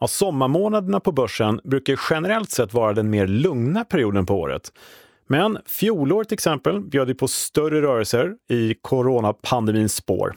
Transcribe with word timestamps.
Ja, 0.00 0.06
sommarmånaderna 0.06 1.00
på 1.00 1.12
börsen 1.12 1.60
brukar 1.64 2.00
generellt 2.10 2.50
sett 2.50 2.74
vara 2.74 2.92
den 2.92 3.10
mer 3.10 3.26
lugna 3.26 3.84
perioden 3.84 4.26
på 4.26 4.40
året. 4.40 4.72
Men 5.26 5.58
fjolåret 5.66 6.28
till 6.28 6.34
exempel 6.34 6.80
bjöd 6.80 7.08
ju 7.08 7.14
på 7.14 7.28
större 7.28 7.82
rörelser 7.82 8.34
i 8.50 8.74
coronapandemins 8.82 9.94
spår. 9.94 10.36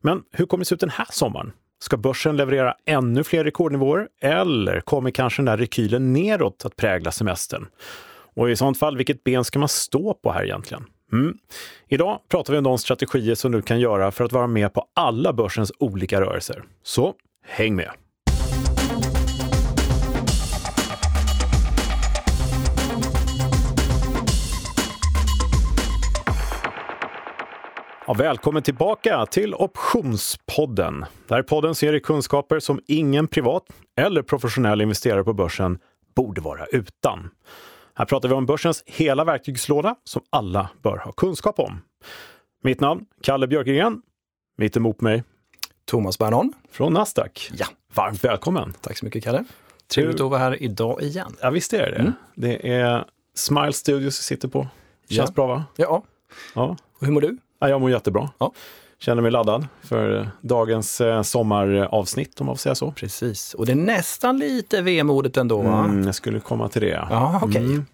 Men 0.00 0.22
hur 0.32 0.46
kommer 0.46 0.64
det 0.64 0.68
se 0.68 0.74
ut 0.74 0.80
den 0.80 0.90
här 0.90 1.06
sommaren? 1.10 1.52
Ska 1.80 1.96
börsen 1.96 2.36
leverera 2.36 2.74
ännu 2.86 3.24
fler 3.24 3.44
rekordnivåer 3.44 4.08
eller 4.22 4.80
kommer 4.80 5.10
kanske 5.10 5.42
den 5.42 5.46
där 5.46 5.56
rekylen 5.56 6.12
neråt 6.12 6.64
att 6.64 6.76
prägla 6.76 7.10
semestern? 7.10 7.66
Och 8.36 8.50
i 8.50 8.56
sånt 8.56 8.78
fall, 8.78 8.96
vilket 8.96 9.24
ben 9.24 9.44
ska 9.44 9.58
man 9.58 9.68
stå 9.68 10.14
på 10.14 10.32
här 10.32 10.44
egentligen? 10.44 10.84
Mm. 11.12 11.38
Idag 11.88 12.20
pratar 12.28 12.52
vi 12.52 12.58
om 12.58 12.64
de 12.64 12.78
strategier 12.78 13.34
som 13.34 13.52
du 13.52 13.62
kan 13.62 13.80
göra 13.80 14.10
för 14.10 14.24
att 14.24 14.32
vara 14.32 14.46
med 14.46 14.72
på 14.72 14.84
alla 14.94 15.32
börsens 15.32 15.72
olika 15.78 16.20
rörelser. 16.20 16.64
Så 16.82 17.14
häng 17.46 17.76
med! 17.76 17.90
Ja, 28.08 28.14
välkommen 28.14 28.62
tillbaka 28.62 29.26
till 29.26 29.54
Optionspodden. 29.54 31.04
Det 31.26 31.34
här 31.34 31.38
är 31.38 31.42
podden 31.42 31.74
som 31.74 31.86
ger 31.86 31.92
dig 31.92 32.00
kunskaper 32.00 32.60
som 32.60 32.80
ingen 32.86 33.28
privat 33.28 33.64
eller 33.96 34.22
professionell 34.22 34.80
investerare 34.80 35.24
på 35.24 35.32
börsen 35.32 35.78
borde 36.14 36.40
vara 36.40 36.66
utan. 36.66 37.30
Här 37.94 38.04
pratar 38.04 38.28
vi 38.28 38.34
om 38.34 38.46
börsens 38.46 38.82
hela 38.86 39.24
verktygslåda 39.24 39.94
som 40.04 40.22
alla 40.30 40.68
bör 40.82 40.96
ha 40.96 41.12
kunskap 41.12 41.58
om. 41.58 41.80
Mitt 42.62 42.80
namn, 42.80 43.04
Kalle 43.22 43.46
Björkegren. 43.46 44.02
Mitt 44.56 44.76
emot 44.76 45.00
mig, 45.00 45.24
Thomas 45.84 46.18
Bernon. 46.18 46.52
Från 46.70 46.92
Nasdaq. 46.92 47.50
Ja. 47.54 47.66
Varmt 47.94 48.24
välkommen! 48.24 48.74
Tack 48.80 48.98
så 48.98 49.04
mycket 49.04 49.24
Kalle. 49.24 49.44
Trevligt 49.94 50.20
att 50.20 50.30
vara 50.30 50.40
här 50.40 50.62
idag 50.62 51.02
igen. 51.02 51.36
Ja, 51.40 51.50
visst 51.50 51.72
är 51.72 51.90
det 51.90 51.96
mm. 51.96 52.12
Det 52.34 52.72
är 52.72 53.04
Smile 53.34 53.72
Studios 53.72 54.20
vi 54.20 54.22
sitter 54.22 54.48
på. 54.48 54.66
Känns 55.08 55.30
ja. 55.30 55.34
bra 55.34 55.46
va? 55.46 55.64
Ja. 55.76 56.02
ja. 56.54 56.76
Och 56.98 57.06
hur 57.06 57.12
mår 57.12 57.20
du? 57.20 57.38
Ja, 57.58 57.68
jag 57.68 57.80
mår 57.80 57.90
jättebra. 57.90 58.30
Ja. 58.38 58.52
Känner 58.98 59.22
mig 59.22 59.30
laddad 59.30 59.66
för 59.82 60.30
dagens 60.40 61.00
eh, 61.00 61.22
sommaravsnitt 61.22 62.40
om 62.40 62.46
man 62.46 62.56
får 62.56 62.60
säga 62.60 62.74
så. 62.74 62.92
Precis, 62.92 63.54
och 63.54 63.66
det 63.66 63.72
är 63.72 63.76
nästan 63.76 64.38
lite 64.38 64.82
vemodigt 64.82 65.36
ändå 65.36 65.62
va? 65.62 65.84
Mm, 65.84 66.04
jag 66.04 66.14
skulle 66.14 66.40
komma 66.40 66.68
till 66.68 66.82
det. 66.82 67.06
Ja. 67.10 67.40
Okay. 67.44 67.62
Mm. 67.64 67.86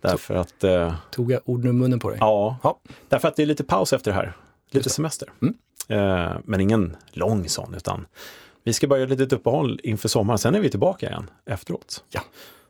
Därför 0.00 0.34
att... 0.34 0.64
Eh, 0.64 0.94
Tog 1.10 1.32
jag 1.32 1.40
orden 1.44 1.66
ur 1.66 1.72
munnen 1.72 1.98
på 1.98 2.10
dig? 2.10 2.18
Ja, 2.20 2.56
ja, 2.62 2.78
därför 3.08 3.28
att 3.28 3.36
det 3.36 3.42
är 3.42 3.46
lite 3.46 3.64
paus 3.64 3.92
efter 3.92 4.10
det 4.10 4.16
här. 4.16 4.32
Lite 4.70 4.90
semester. 4.90 5.28
Mm. 5.42 5.54
Eh, 5.88 6.32
men 6.44 6.60
ingen 6.60 6.96
lång 7.12 7.48
sån, 7.48 7.74
utan 7.74 8.06
vi 8.64 8.72
ska 8.72 8.86
bara 8.86 8.98
göra 8.98 9.12
ett 9.12 9.18
litet 9.18 9.32
uppehåll 9.32 9.80
inför 9.82 10.08
sommaren. 10.08 10.38
Sen 10.38 10.54
är 10.54 10.60
vi 10.60 10.70
tillbaka 10.70 11.06
igen 11.06 11.30
efteråt. 11.46 12.04
Ja. 12.10 12.20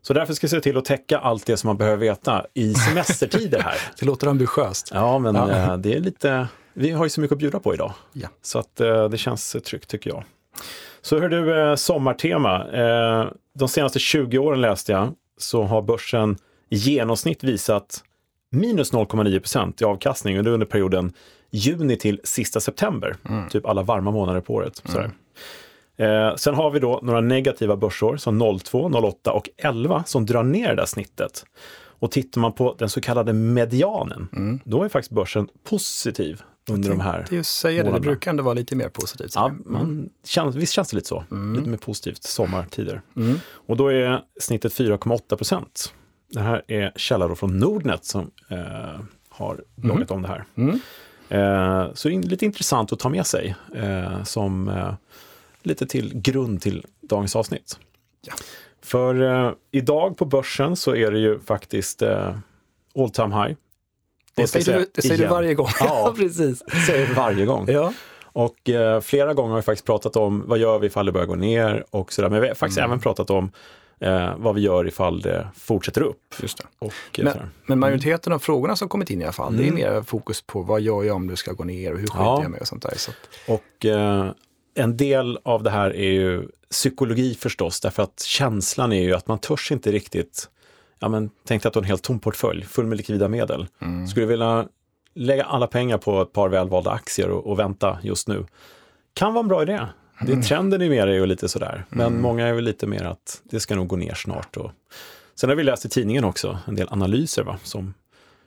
Så 0.07 0.13
därför 0.13 0.35
ska 0.35 0.45
jag 0.45 0.51
se 0.51 0.61
till 0.61 0.77
att 0.77 0.85
täcka 0.85 1.19
allt 1.19 1.47
det 1.47 1.57
som 1.57 1.69
man 1.69 1.77
behöver 1.77 1.97
veta 1.97 2.47
i 2.55 2.75
semestertider 2.89 3.61
här. 3.61 3.77
det 3.99 4.07
låter 4.07 4.27
ambitiöst. 4.27 4.91
Ja, 4.95 5.19
men 5.19 5.35
ja. 5.35 5.51
Eh, 5.51 5.77
det 5.77 5.95
är 5.95 6.01
lite, 6.01 6.49
vi 6.73 6.91
har 6.91 7.05
ju 7.05 7.11
så 7.11 7.21
mycket 7.21 7.33
att 7.33 7.39
bjuda 7.39 7.61
på 7.61 7.75
idag. 7.75 7.93
Ja. 8.13 8.29
Så 8.43 8.59
att 8.59 8.81
eh, 8.81 9.09
det 9.09 9.19
känns 9.19 9.57
tryggt 9.65 9.89
tycker 9.89 10.11
jag. 10.11 10.25
Så 11.03 11.21
hör 11.21 11.29
du, 11.29 11.61
eh, 11.61 11.75
sommartema. 11.75 12.65
De 13.55 13.69
senaste 13.69 13.99
20 13.99 14.39
åren 14.39 14.61
läste 14.61 14.93
jag 14.93 15.15
så 15.39 15.63
har 15.63 15.83
börsen 15.83 16.37
i 16.71 16.77
genomsnitt 16.77 17.45
visat 17.45 18.05
minus 18.51 18.93
0,9 18.93 19.39
procent 19.39 19.81
i 19.83 19.85
avkastning 19.85 20.39
under 20.39 20.67
perioden 20.67 21.13
juni 21.51 21.97
till 21.97 22.21
sista 22.25 22.61
september. 22.61 23.17
Mm. 23.29 23.49
Typ 23.49 23.67
alla 23.67 23.83
varma 23.83 24.11
månader 24.11 24.41
på 24.41 24.55
året. 24.55 24.83
Mm. 24.89 25.11
Eh, 25.97 26.35
sen 26.37 26.55
har 26.55 26.71
vi 26.71 26.79
då 26.79 27.01
några 27.03 27.21
negativa 27.21 27.77
börsår 27.77 28.17
som 28.17 28.59
02, 28.59 28.91
08 28.95 29.33
och 29.33 29.49
11 29.57 30.05
som 30.07 30.27
drar 30.27 30.43
ner 30.43 30.69
det 30.69 30.75
där 30.75 30.87
snittet. 30.87 31.45
Och 31.99 32.11
tittar 32.11 32.41
man 32.41 32.53
på 32.53 32.75
den 32.79 32.89
så 32.89 33.01
kallade 33.01 33.33
medianen, 33.33 34.29
mm. 34.33 34.61
då 34.65 34.83
är 34.83 34.89
faktiskt 34.89 35.13
börsen 35.13 35.49
positiv 35.65 36.43
under 36.71 36.91
de 36.91 37.01
här 37.01 37.27
Det 37.31 37.45
säger 37.45 37.85
det, 37.85 37.93
det 37.93 38.01
brukar 38.01 38.31
ändå 38.31 38.43
vara 38.43 38.55
lite 38.55 38.77
mer 38.77 38.89
positivt. 38.89 39.33
Ja, 39.35 39.55
man 39.65 40.11
känns, 40.25 40.57
visst 40.57 40.73
känns 40.73 40.91
det 40.91 40.97
lite 40.97 41.09
så. 41.09 41.25
Mm. 41.31 41.55
Lite 41.57 41.69
mer 41.69 41.77
positivt 41.79 42.23
sommartider. 42.23 43.03
Mm. 43.17 43.39
Och 43.47 43.77
då 43.77 43.89
är 43.89 44.23
snittet 44.41 44.73
4,8 44.73 45.37
procent. 45.37 45.95
Det 46.33 46.41
här 46.41 46.63
är 46.69 46.93
källor 46.97 47.35
från 47.35 47.59
Nordnet 47.59 48.05
som 48.05 48.31
eh, 48.49 48.59
har 49.29 49.65
bloggat 49.75 50.11
mm. 50.11 50.17
om 50.17 50.23
det 50.23 50.29
här. 50.29 50.45
Mm. 50.55 50.81
Eh, 51.29 51.95
så 51.95 52.09
det 52.09 52.15
är 52.15 52.23
lite 52.23 52.45
intressant 52.45 52.93
att 52.93 52.99
ta 52.99 53.09
med 53.09 53.27
sig 53.27 53.55
eh, 53.75 54.23
som 54.23 54.69
eh, 54.69 54.95
lite 55.67 55.87
till 55.87 56.21
grund 56.21 56.63
till 56.63 56.87
dagens 57.01 57.37
avsnitt. 57.37 57.79
Ja. 58.21 58.35
För 58.83 59.47
eh, 59.47 59.53
idag 59.71 60.17
på 60.17 60.25
börsen 60.25 60.77
så 60.77 60.97
är 60.97 61.11
det 61.11 61.19
ju 61.19 61.41
faktiskt 61.41 62.03
eh, 62.03 62.37
all 62.99 63.11
time 63.11 63.35
high. 63.35 63.57
Det 64.35 64.47
säger, 64.47 64.79
du, 64.79 64.91
det 64.95 65.03
säger 65.03 65.19
du 65.19 65.27
varje 65.27 65.55
gång. 65.55 65.69
Ja, 65.81 66.15
precis. 66.17 66.63
Det 66.67 66.77
säger 66.77 67.07
du 67.07 67.15
varje 67.15 67.47
gång. 67.47 67.67
Ja. 67.69 67.93
Och 68.23 68.71
eh, 68.71 69.01
flera 69.01 69.35
gånger 69.35 69.51
har 69.51 69.57
vi 69.57 69.63
faktiskt 69.63 69.87
pratat 69.87 70.17
om 70.17 70.45
vad 70.47 70.59
gör 70.59 70.79
vi 70.79 70.87
ifall 70.87 71.07
det 71.07 71.13
börjar 71.13 71.27
gå 71.27 71.35
ner 71.35 71.85
och 71.91 72.13
sådär. 72.13 72.31
Men 72.31 72.41
vi 72.41 72.49
har 72.49 72.55
faktiskt 72.55 72.79
mm. 72.79 72.91
även 72.91 73.01
pratat 73.01 73.31
om 73.31 73.53
eh, 74.01 74.37
vad 74.37 74.55
vi 74.55 74.61
gör 74.61 74.89
ifall 74.89 75.21
det 75.21 75.49
fortsätter 75.55 76.01
upp. 76.01 76.35
Just 76.43 76.59
det. 76.59 76.65
Och, 76.79 77.19
eh, 77.19 77.25
men, 77.25 77.51
men, 77.67 77.79
majoriteten 77.79 78.33
av 78.33 78.39
frågorna 78.39 78.77
som 78.77 78.89
kommit 78.89 79.11
in 79.11 79.21
i 79.21 79.25
alla 79.25 79.33
fall, 79.33 79.55
mm. 79.55 79.61
det 79.61 79.69
är 79.69 79.87
mm. 79.87 79.95
mer 79.95 80.03
fokus 80.03 80.43
på 80.43 80.63
vad 80.63 80.81
gör 80.81 81.03
jag 81.03 81.17
om 81.17 81.27
det 81.27 81.37
ska 81.37 81.53
gå 81.53 81.65
ner 81.65 81.93
och 81.93 81.99
hur 81.99 82.07
skiter 82.07 82.25
ja. 82.25 82.43
jag 82.43 82.51
mig 82.51 82.61
och 82.61 82.69
sånt 82.69 82.83
där. 82.83 82.95
Så. 82.97 83.13
Och 83.47 83.87
eh, 83.87 84.31
en 84.75 84.97
del 84.97 85.39
av 85.43 85.63
det 85.63 85.71
här 85.71 85.97
är 85.97 86.11
ju 86.11 86.49
psykologi 86.71 87.35
förstås, 87.35 87.81
därför 87.81 88.03
att 88.03 88.23
känslan 88.23 88.93
är 88.93 89.03
ju 89.03 89.15
att 89.15 89.29
man 89.29 89.39
törs 89.39 89.73
inte 89.73 89.93
riktigt, 89.93 90.49
ja 90.99 91.09
men 91.09 91.31
tänk 91.47 91.63
dig 91.63 91.69
att 91.69 91.73
du 91.73 91.79
har 91.79 91.83
en 91.83 91.89
helt 91.89 92.03
tom 92.03 92.21
portfölj 92.21 92.65
full 92.65 92.87
med 92.87 92.97
likvida 92.97 93.29
medel. 93.29 93.67
Mm. 93.83 94.07
Skulle 94.07 94.27
du 94.27 94.31
vilja 94.31 94.69
lägga 95.15 95.45
alla 95.45 95.67
pengar 95.67 95.99
på 95.99 96.23
ett 96.23 96.33
par 96.33 96.49
välvalda 96.49 96.91
aktier 96.91 97.31
och, 97.31 97.47
och 97.47 97.59
vänta 97.59 97.99
just 98.03 98.29
nu? 98.29 98.47
Kan 99.15 99.35
vara 99.35 99.43
en 99.43 99.49
bra 99.49 99.63
idé. 99.63 99.73
Mm. 100.21 100.41
Det 100.41 100.47
trenden 100.47 100.83
i 100.83 100.89
mer 100.89 101.07
är 101.07 101.13
ju 101.13 101.27
lite 101.27 101.49
sådär, 101.49 101.85
men 101.89 102.07
mm. 102.07 102.23
många 102.23 102.47
är 102.47 102.53
väl 102.53 102.65
lite 102.65 102.87
mer 102.87 103.05
att 103.05 103.43
det 103.45 103.61
ska 103.61 103.77
nog 103.77 103.87
gå 103.87 103.97
ner 103.97 104.15
snart. 104.15 104.57
Och... 104.57 104.71
Sen 105.35 105.49
har 105.49 105.57
vi 105.57 105.65
läst 105.65 105.85
i 105.85 105.89
tidningen 105.89 106.25
också 106.25 106.59
en 106.67 106.75
del 106.75 106.89
analyser 106.91 107.43
va, 107.43 107.59
som 107.63 107.95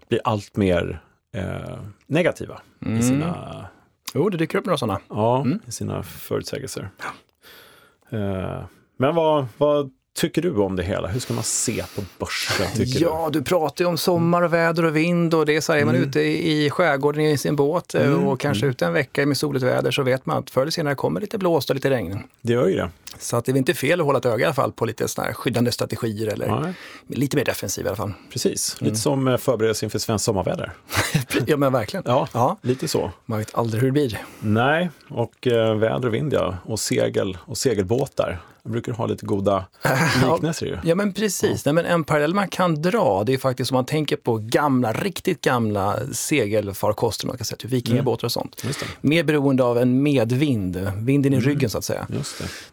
blir 0.10 0.22
allt 0.24 0.56
mer 0.56 1.02
eh, 1.34 1.80
negativa 2.08 2.62
i 2.82 2.86
mm. 2.86 3.02
sina 3.02 3.66
Jo, 4.14 4.30
det 4.30 4.38
dyker 4.38 4.58
upp 4.58 4.66
några 4.66 4.78
sådana. 4.78 5.00
Ja, 5.10 5.42
mm. 5.42 5.60
i 5.68 5.72
sina 5.72 6.04
förutsägelser. 6.04 6.90
Ja. 7.00 8.18
Uh, 8.18 8.66
men 8.98 9.16
vad, 9.16 9.48
vad 9.58 9.92
tycker 10.18 10.42
du 10.42 10.56
om 10.56 10.76
det 10.76 10.84
hela? 10.84 11.08
Hur 11.08 11.20
ska 11.20 11.34
man 11.34 11.44
se 11.44 11.84
på 11.96 12.02
börsen? 12.20 12.68
ja, 12.86 13.30
du? 13.34 13.40
du 13.40 13.46
pratar 13.46 13.86
ju 13.86 13.90
om 13.90 13.98
sommar 13.98 14.42
och 14.42 14.54
väder 14.54 14.86
och 14.86 14.96
vind 14.96 15.34
och 15.34 15.46
det 15.46 15.56
är 15.56 15.62
så 15.62 15.74
här, 15.74 15.80
är 15.80 15.86
man 15.86 15.96
mm. 15.96 16.10
ute 16.10 16.22
i 16.22 16.70
skärgården 16.70 17.22
i 17.22 17.38
sin 17.38 17.56
båt 17.56 17.96
eh, 17.96 18.08
mm. 18.08 18.28
och 18.28 18.40
kanske 18.40 18.66
mm. 18.66 18.72
ute 18.72 18.86
en 18.86 18.94
vecka 18.94 19.26
med 19.26 19.38
soligt 19.38 19.66
väder 19.66 19.92
så 19.92 20.04
vet 20.04 20.26
man 20.26 20.38
att 20.38 20.50
förr 20.50 20.62
eller 20.62 20.72
senare 20.72 20.96
kommer 20.96 21.22
lite 21.22 21.38
blåst 21.38 21.70
och 21.70 21.76
lite 21.76 21.90
regn. 21.90 22.20
Det 22.42 22.54
gör 22.54 22.68
ju 22.68 22.76
det. 22.76 22.90
Så 23.20 23.38
att 23.38 23.46
det 23.46 23.52
är 23.52 23.58
inte 23.58 23.74
fel 23.74 24.00
att 24.00 24.06
hålla 24.06 24.20
ett 24.20 24.26
öga 24.26 24.42
i 24.42 24.46
alla 24.46 24.54
fall 24.54 24.72
på 24.72 24.86
lite 24.86 25.08
sådana 25.08 25.28
här 25.28 25.34
skyddande 25.34 25.72
strategier 25.72 26.28
eller 26.28 26.62
Nej. 26.62 26.74
lite 27.08 27.38
mer 27.38 27.46
defensiv 27.46 27.86
i 27.86 27.88
alla 27.88 27.98
fall. 27.98 28.14
Precis, 28.32 28.76
lite 28.80 28.86
mm. 28.86 28.96
som 28.96 29.28
eh, 29.28 29.38
förberedelse 29.38 29.86
inför 29.86 30.00
svenskt 30.00 30.26
sommarväder. 30.26 30.74
ja 31.46 31.58
men 31.58 31.74
verkligen. 31.74 32.04
Ja, 32.08 32.28
ja, 32.34 32.58
lite 32.62 32.88
så. 32.88 33.12
Man 33.26 33.40
vet 33.40 33.56
aldrig 33.56 33.82
hur 33.82 33.88
det 33.88 33.92
blir. 33.92 34.22
Nej, 34.40 34.90
och 35.10 35.48
eh, 35.48 35.76
väder 35.76 36.08
och 36.08 36.14
vind 36.14 36.34
ja, 36.34 36.58
och 36.66 36.80
segel 36.80 37.38
och 37.46 37.58
segelbåtar. 37.58 38.40
Jag 38.68 38.72
brukar 38.72 38.92
ha 38.92 39.06
lite 39.06 39.26
goda 39.26 39.66
liknelser 40.32 40.66
ju. 40.66 40.78
Ja 40.84 40.96
men 40.96 41.14
precis, 41.14 41.66
ja. 41.66 41.74
Nej, 41.74 41.74
men 41.74 41.86
en 41.86 42.04
parallell 42.04 42.34
man 42.34 42.48
kan 42.48 42.82
dra 42.82 43.24
det 43.24 43.34
är 43.34 43.38
faktiskt 43.38 43.72
om 43.72 43.76
man 43.76 43.86
tänker 43.86 44.16
på 44.16 44.38
gamla, 44.38 44.94
riktigt 44.94 45.42
gamla 45.42 46.00
segelfarkoster, 46.12 47.28
man 47.28 47.38
kan 47.38 47.46
säga, 47.46 47.58
typ 47.58 47.72
vikingabåtar 47.72 48.28
och 48.28 48.32
sånt. 48.32 48.64
Mer 49.02 49.24
beroende 49.24 49.64
av 49.64 49.78
en 49.78 50.04
medvind, 50.04 50.92
vinden 50.98 51.34
i 51.34 51.36
mm. 51.38 51.50
ryggen 51.50 51.70
så 51.70 51.78
att 51.78 51.86
säga. 51.86 52.08
Mm. 52.10 52.22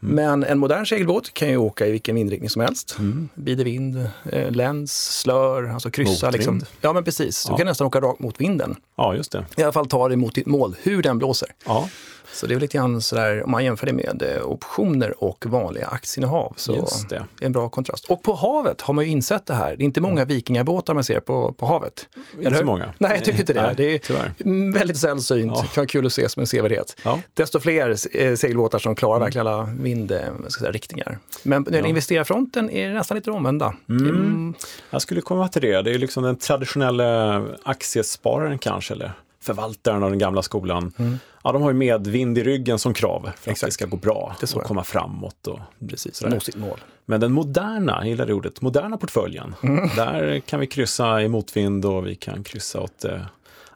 Men 0.00 0.33
en 0.42 0.58
modern 0.58 0.86
segelbåt 0.86 1.34
kan 1.34 1.48
ju 1.48 1.56
åka 1.56 1.86
i 1.86 1.90
vilken 1.90 2.14
vindriktning 2.14 2.50
som 2.50 2.62
helst. 2.62 2.96
Mm. 2.98 3.28
Bidevind, 3.34 4.08
eh, 4.32 4.50
läns, 4.50 5.18
slör, 5.20 5.68
alltså 5.68 5.90
kryssa. 5.90 6.30
Liksom. 6.30 6.60
Ja 6.80 6.92
men 6.92 7.04
precis, 7.04 7.44
du 7.44 7.56
kan 7.56 7.66
nästan 7.66 7.86
åka 7.86 8.00
rakt 8.00 8.20
mot 8.20 8.40
vinden. 8.40 8.76
Ja, 8.96 9.14
just 9.14 9.32
det. 9.32 9.44
I 9.56 9.62
alla 9.62 9.72
fall 9.72 9.86
ta 9.86 10.08
dig 10.08 10.16
mot 10.16 10.34
ditt 10.34 10.46
mål, 10.46 10.76
hur 10.82 11.02
den 11.02 11.18
blåser. 11.18 11.48
Ja. 11.66 11.88
Så 12.34 12.46
det 12.46 12.54
är 12.54 12.60
lite 12.60 12.76
grann 12.76 13.00
sådär, 13.00 13.44
om 13.44 13.50
man 13.50 13.64
jämför 13.64 13.86
det 13.86 13.92
med 13.92 14.22
eh, 14.22 14.46
optioner 14.46 15.24
och 15.24 15.46
vanliga 15.46 15.86
aktieinnehav, 15.86 16.54
så 16.56 16.74
Just 16.74 17.08
det. 17.08 17.16
är 17.16 17.46
en 17.46 17.52
bra 17.52 17.68
kontrast. 17.68 18.10
Och 18.10 18.22
på 18.22 18.34
havet 18.34 18.80
har 18.80 18.94
man 18.94 19.04
ju 19.04 19.10
insett 19.10 19.46
det 19.46 19.54
här. 19.54 19.76
Det 19.76 19.82
är 19.82 19.84
inte 19.84 20.00
många 20.00 20.24
vikingabåtar 20.24 20.94
man 20.94 21.04
ser 21.04 21.20
på, 21.20 21.52
på 21.52 21.66
havet. 21.66 22.08
Inte 22.38 22.58
så 22.58 22.64
många. 22.64 22.94
Nej, 22.98 23.10
jag 23.14 23.24
tycker 23.24 23.40
inte 23.40 23.52
det. 23.52 23.62
Nej, 23.62 23.74
det 23.76 23.94
är 23.94 23.98
tyvärr. 23.98 24.72
väldigt 24.72 24.96
sällsynt. 24.96 25.52
Ja. 25.54 25.60
Kan 25.60 25.68
vara 25.76 25.86
kul 25.86 26.06
att 26.06 26.12
se 26.12 26.28
som 26.28 26.40
en 26.40 26.46
sevärdhet. 26.46 27.00
Ja. 27.04 27.20
Desto 27.34 27.60
fler 27.60 27.96
eh, 28.16 28.34
segelbåtar 28.34 28.78
som 28.78 28.96
klarar 28.96 29.16
mm. 29.16 29.26
verkligen 29.26 29.46
alla 29.46 29.68
vindriktningar. 29.80 31.18
Men 31.42 31.62
när 31.62 31.70
det 31.70 31.78
ja. 31.78 31.86
investerarfronten 31.86 32.70
är 32.70 32.88
det 32.88 32.94
nästan 32.94 33.14
lite 33.16 33.30
omvända. 33.30 33.74
Mm. 33.88 34.06
Mm. 34.06 34.54
Jag 34.90 35.02
skulle 35.02 35.20
komma 35.20 35.48
till 35.48 35.62
det. 35.62 35.82
Det 35.82 35.94
är 35.94 35.98
liksom 35.98 36.22
den 36.22 36.36
traditionella 36.36 37.42
aktiespararen 37.62 38.58
kanske, 38.58 38.94
eller 38.94 39.12
förvaltaren 39.44 40.02
av 40.02 40.10
den 40.10 40.18
gamla 40.18 40.42
skolan, 40.42 40.92
mm. 40.96 41.18
ja, 41.42 41.52
de 41.52 41.62
har 41.62 41.70
ju 41.70 41.76
medvind 41.76 42.38
i 42.38 42.44
ryggen 42.44 42.78
som 42.78 42.94
krav 42.94 43.30
för 43.36 43.50
Exakt. 43.50 43.62
att 43.62 43.68
det 43.68 43.72
ska 43.72 43.86
gå 43.86 43.96
bra 43.96 44.36
och 44.54 44.62
komma 44.62 44.84
framåt. 44.84 45.46
Och, 45.46 45.58
Precis, 45.88 46.22
nå 46.22 46.40
sitt 46.40 46.56
mål. 46.56 46.80
Men 47.06 47.20
den 47.20 47.32
moderna, 47.32 47.98
jag 48.00 48.08
gillar 48.08 48.26
det 48.26 48.34
ordet, 48.34 48.60
moderna 48.60 48.96
portföljen, 48.96 49.54
mm. 49.62 49.88
där 49.96 50.40
kan 50.40 50.60
vi 50.60 50.66
kryssa 50.66 51.22
i 51.22 51.28
motvind 51.28 51.84
och 51.84 52.06
vi 52.06 52.14
kan 52.14 52.44
kryssa 52.44 52.80
åt 52.80 53.04
eh, 53.04 53.20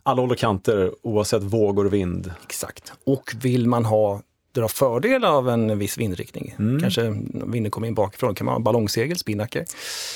alla 0.03 0.23
håll 0.23 0.31
och 0.31 0.39
kanter 0.39 0.93
oavsett 1.03 1.43
vågor 1.43 1.87
och 1.87 1.93
vind. 1.93 2.33
Exakt. 2.45 2.93
Och 3.05 3.35
vill 3.43 3.67
man 3.67 3.85
ha 3.85 4.23
dra 4.53 4.69
fördel 4.69 5.25
av 5.25 5.49
en 5.49 5.79
viss 5.79 5.99
vindriktning. 5.99 6.55
Mm. 6.59 6.81
Kanske 6.81 7.03
vinden 7.33 7.71
kommer 7.71 7.89
in 7.89 7.95
bakifrån, 7.95 8.35
kan 8.35 8.45
man 8.45 8.55
ha 8.55 8.61
ballongsegel, 8.61 9.19
spinnaker. 9.19 9.65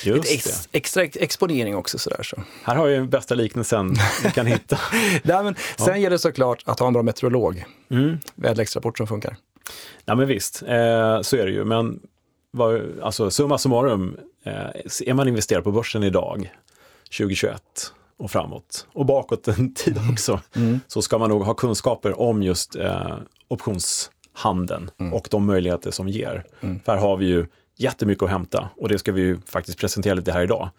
Just 0.05 0.33
ex, 0.33 0.69
extra 0.73 1.03
exponering 1.03 1.77
också. 1.77 1.99
Sådär, 1.99 2.23
så. 2.23 2.43
Här 2.63 2.77
har 2.77 2.89
jag 2.89 3.09
bästa 3.09 3.35
liknelsen 3.35 3.95
vi 4.25 4.31
kan 4.31 4.47
hitta. 4.47 4.79
Nej, 5.23 5.45
men 5.45 5.55
sen 5.77 5.87
ja. 5.87 5.97
gäller 5.97 6.11
det 6.11 6.19
såklart 6.19 6.63
att 6.65 6.81
ha 6.81 6.87
en 6.87 6.93
bra 6.93 7.03
meteorolog. 7.03 7.65
Mm. 7.91 8.19
Väderleksrapport 8.35 8.99
som 8.99 9.07
funkar. 9.07 9.37
Ja 10.05 10.15
men 10.15 10.29
visst, 10.29 10.63
eh, 10.63 11.21
så 11.21 11.37
är 11.37 11.47
det 11.47 11.53
ju. 11.53 11.65
Men 11.65 12.01
var, 12.51 12.87
alltså, 13.03 13.31
summa 13.31 13.59
summarum, 13.59 14.17
eh, 14.45 14.53
är 15.07 15.15
man 15.15 15.29
investerad 15.29 15.65
på 15.65 15.73
börsen 15.73 16.03
idag, 16.03 16.53
2021, 17.19 17.63
och 18.17 18.31
framåt 18.31 18.87
och 18.93 19.07
bakåt 19.07 19.49
en 19.49 19.75
tid 19.75 19.99
också, 20.13 20.41
mm. 20.57 20.81
så 20.87 21.03
ska 21.03 21.19
man 21.19 21.31
nog 21.31 21.43
ha 21.43 21.55
kunskaper 21.55 22.21
om 22.21 22.43
just 22.43 22.77
eh, 22.77 23.17
options 23.49 24.11
handeln 24.33 24.91
mm. 24.99 25.13
och 25.13 25.29
de 25.31 25.47
möjligheter 25.47 25.91
som 25.91 26.09
ger. 26.09 26.45
Mm. 26.61 26.81
För 26.81 26.93
här 26.93 26.99
har 26.99 27.17
vi 27.17 27.27
ju 27.27 27.47
jättemycket 27.77 28.23
att 28.23 28.31
hämta 28.31 28.69
och 28.77 28.89
det 28.89 28.99
ska 28.99 29.13
vi 29.13 29.21
ju 29.21 29.39
faktiskt 29.47 29.79
presentera 29.79 30.15
lite 30.15 30.33
här 30.33 30.43
idag. 30.43 30.71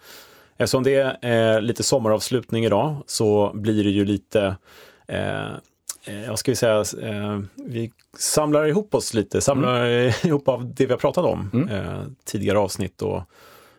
Eftersom 0.58 0.84
det 0.84 1.18
är 1.22 1.62
lite 1.62 1.84
sommaravslutning 1.84 2.66
idag 2.66 2.96
så 3.06 3.52
blir 3.54 3.84
det 3.84 3.90
ju 3.90 4.06
lite 4.06 4.56
eh, 5.08 5.48
eh 6.06 6.30
vad 6.30 6.40
ska 6.40 6.52
vi 6.52 6.56
säga, 6.56 6.84
eh, 7.02 7.40
vi 7.56 7.92
samlar 8.18 8.66
ihop 8.66 8.96
oss 8.96 9.14
lite, 9.14 9.42
samlar 9.42 9.86
mm. 9.86 10.14
ihop 10.24 10.48
av 10.48 10.74
det 10.74 10.86
vi 10.86 10.92
har 10.92 11.00
pratat 11.00 11.26
om 11.26 11.50
mm. 11.54 11.70
eh, 11.70 12.04
tidigare 12.26 12.60
avsnitt 12.60 13.02
och 13.02 13.22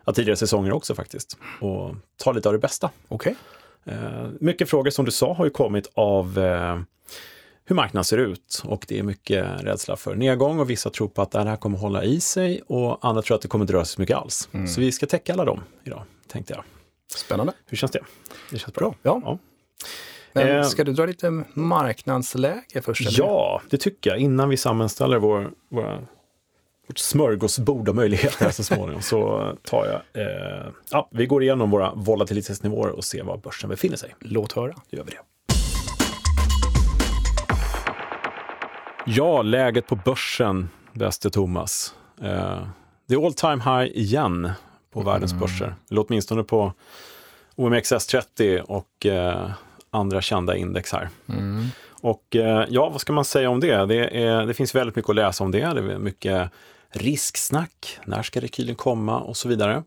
ja, 0.04 0.12
tidigare 0.12 0.36
säsonger 0.36 0.72
också 0.72 0.94
faktiskt. 0.94 1.38
Och 1.60 1.94
tar 2.16 2.34
lite 2.34 2.48
av 2.48 2.52
det 2.52 2.58
bästa. 2.58 2.90
Okay. 3.08 3.34
Eh, 3.84 4.26
mycket 4.40 4.70
frågor 4.70 4.90
som 4.90 5.04
du 5.04 5.10
sa 5.10 5.34
har 5.34 5.44
ju 5.44 5.50
kommit 5.50 5.90
av 5.94 6.38
eh, 6.38 6.80
hur 7.66 7.76
marknaden 7.76 8.04
ser 8.04 8.18
ut 8.18 8.62
och 8.64 8.84
det 8.88 8.98
är 8.98 9.02
mycket 9.02 9.46
rädsla 9.60 9.96
för 9.96 10.14
nedgång 10.14 10.60
och 10.60 10.70
vissa 10.70 10.90
tror 10.90 11.08
på 11.08 11.22
att 11.22 11.30
det 11.30 11.44
här 11.44 11.56
kommer 11.56 11.78
hålla 11.78 12.04
i 12.04 12.20
sig 12.20 12.62
och 12.66 12.98
andra 13.06 13.22
tror 13.22 13.34
att 13.34 13.42
det 13.42 13.48
kommer 13.48 13.62
inte 13.62 13.72
röra 13.72 13.84
sig 13.84 13.94
så 13.94 14.00
mycket 14.00 14.16
alls. 14.16 14.48
Mm. 14.52 14.66
Så 14.66 14.80
vi 14.80 14.92
ska 14.92 15.06
täcka 15.06 15.32
alla 15.32 15.44
dem 15.44 15.60
idag, 15.84 16.02
tänkte 16.28 16.54
jag. 16.54 16.64
Spännande. 17.16 17.52
Hur 17.66 17.76
känns 17.76 17.92
det? 17.92 18.00
Det 18.50 18.58
känns 18.58 18.74
bra. 18.74 18.94
Ja. 19.02 19.20
ja. 19.24 19.38
Men 20.32 20.58
eh, 20.58 20.62
ska 20.62 20.84
du 20.84 20.92
dra 20.92 21.06
lite 21.06 21.44
marknadsläge 21.54 22.82
först? 22.82 23.00
Eller? 23.00 23.18
Ja, 23.18 23.62
det 23.70 23.76
tycker 23.76 24.10
jag. 24.10 24.18
Innan 24.18 24.48
vi 24.48 24.56
sammanställer 24.56 25.18
vår, 25.18 25.50
våra, 25.68 25.98
vårt 26.88 26.98
smörgåsbord 26.98 27.88
av 27.88 27.94
möjligheter 27.94 28.50
så 28.50 28.64
småningom 28.64 29.02
så 29.02 29.52
tar 29.62 29.86
jag, 29.86 30.22
eh, 30.22 30.66
ja, 30.90 31.08
vi 31.12 31.26
går 31.26 31.42
igenom 31.42 31.70
våra 31.70 31.94
volatilitetsnivåer 31.94 32.90
och 32.90 33.04
ser 33.04 33.22
var 33.22 33.36
börsen 33.36 33.70
befinner 33.70 33.96
sig. 33.96 34.14
Låt 34.20 34.52
höra. 34.52 34.74
Då 34.90 34.96
gör 34.96 35.04
vi 35.04 35.10
det. 35.10 35.18
Ja, 39.06 39.42
läget 39.42 39.86
på 39.86 39.96
börsen, 39.96 40.68
bäste 40.92 41.30
Thomas. 41.30 41.94
Eh, 42.22 42.66
det 43.08 43.14
är 43.14 43.26
all 43.26 43.34
time 43.34 43.62
high 43.62 43.98
igen 43.98 44.50
på 44.92 45.00
mm. 45.00 45.12
världens 45.12 45.34
börser. 45.34 45.74
Eller 45.90 46.04
åtminstone 46.08 46.42
på 46.42 46.72
OMXS30 47.56 48.60
och 48.60 49.06
eh, 49.06 49.50
andra 49.90 50.22
kända 50.22 50.56
index 50.56 50.92
här. 50.92 51.08
Mm. 51.28 51.66
Och 52.02 52.36
eh, 52.36 52.66
ja, 52.68 52.88
vad 52.88 53.00
ska 53.00 53.12
man 53.12 53.24
säga 53.24 53.50
om 53.50 53.60
det? 53.60 53.86
Det, 53.86 54.22
är, 54.22 54.46
det, 54.46 54.54
finns 54.54 54.74
väldigt 54.74 54.96
mycket 54.96 55.10
att 55.10 55.16
läsa 55.16 55.44
om 55.44 55.50
det. 55.50 55.58
Det 55.58 55.80
är 55.92 55.98
mycket 55.98 56.50
risksnack. 56.90 57.98
När 58.04 58.22
ska 58.22 58.40
rekylen 58.40 58.74
komma 58.74 59.20
och 59.20 59.36
så 59.36 59.48
vidare. 59.48 59.82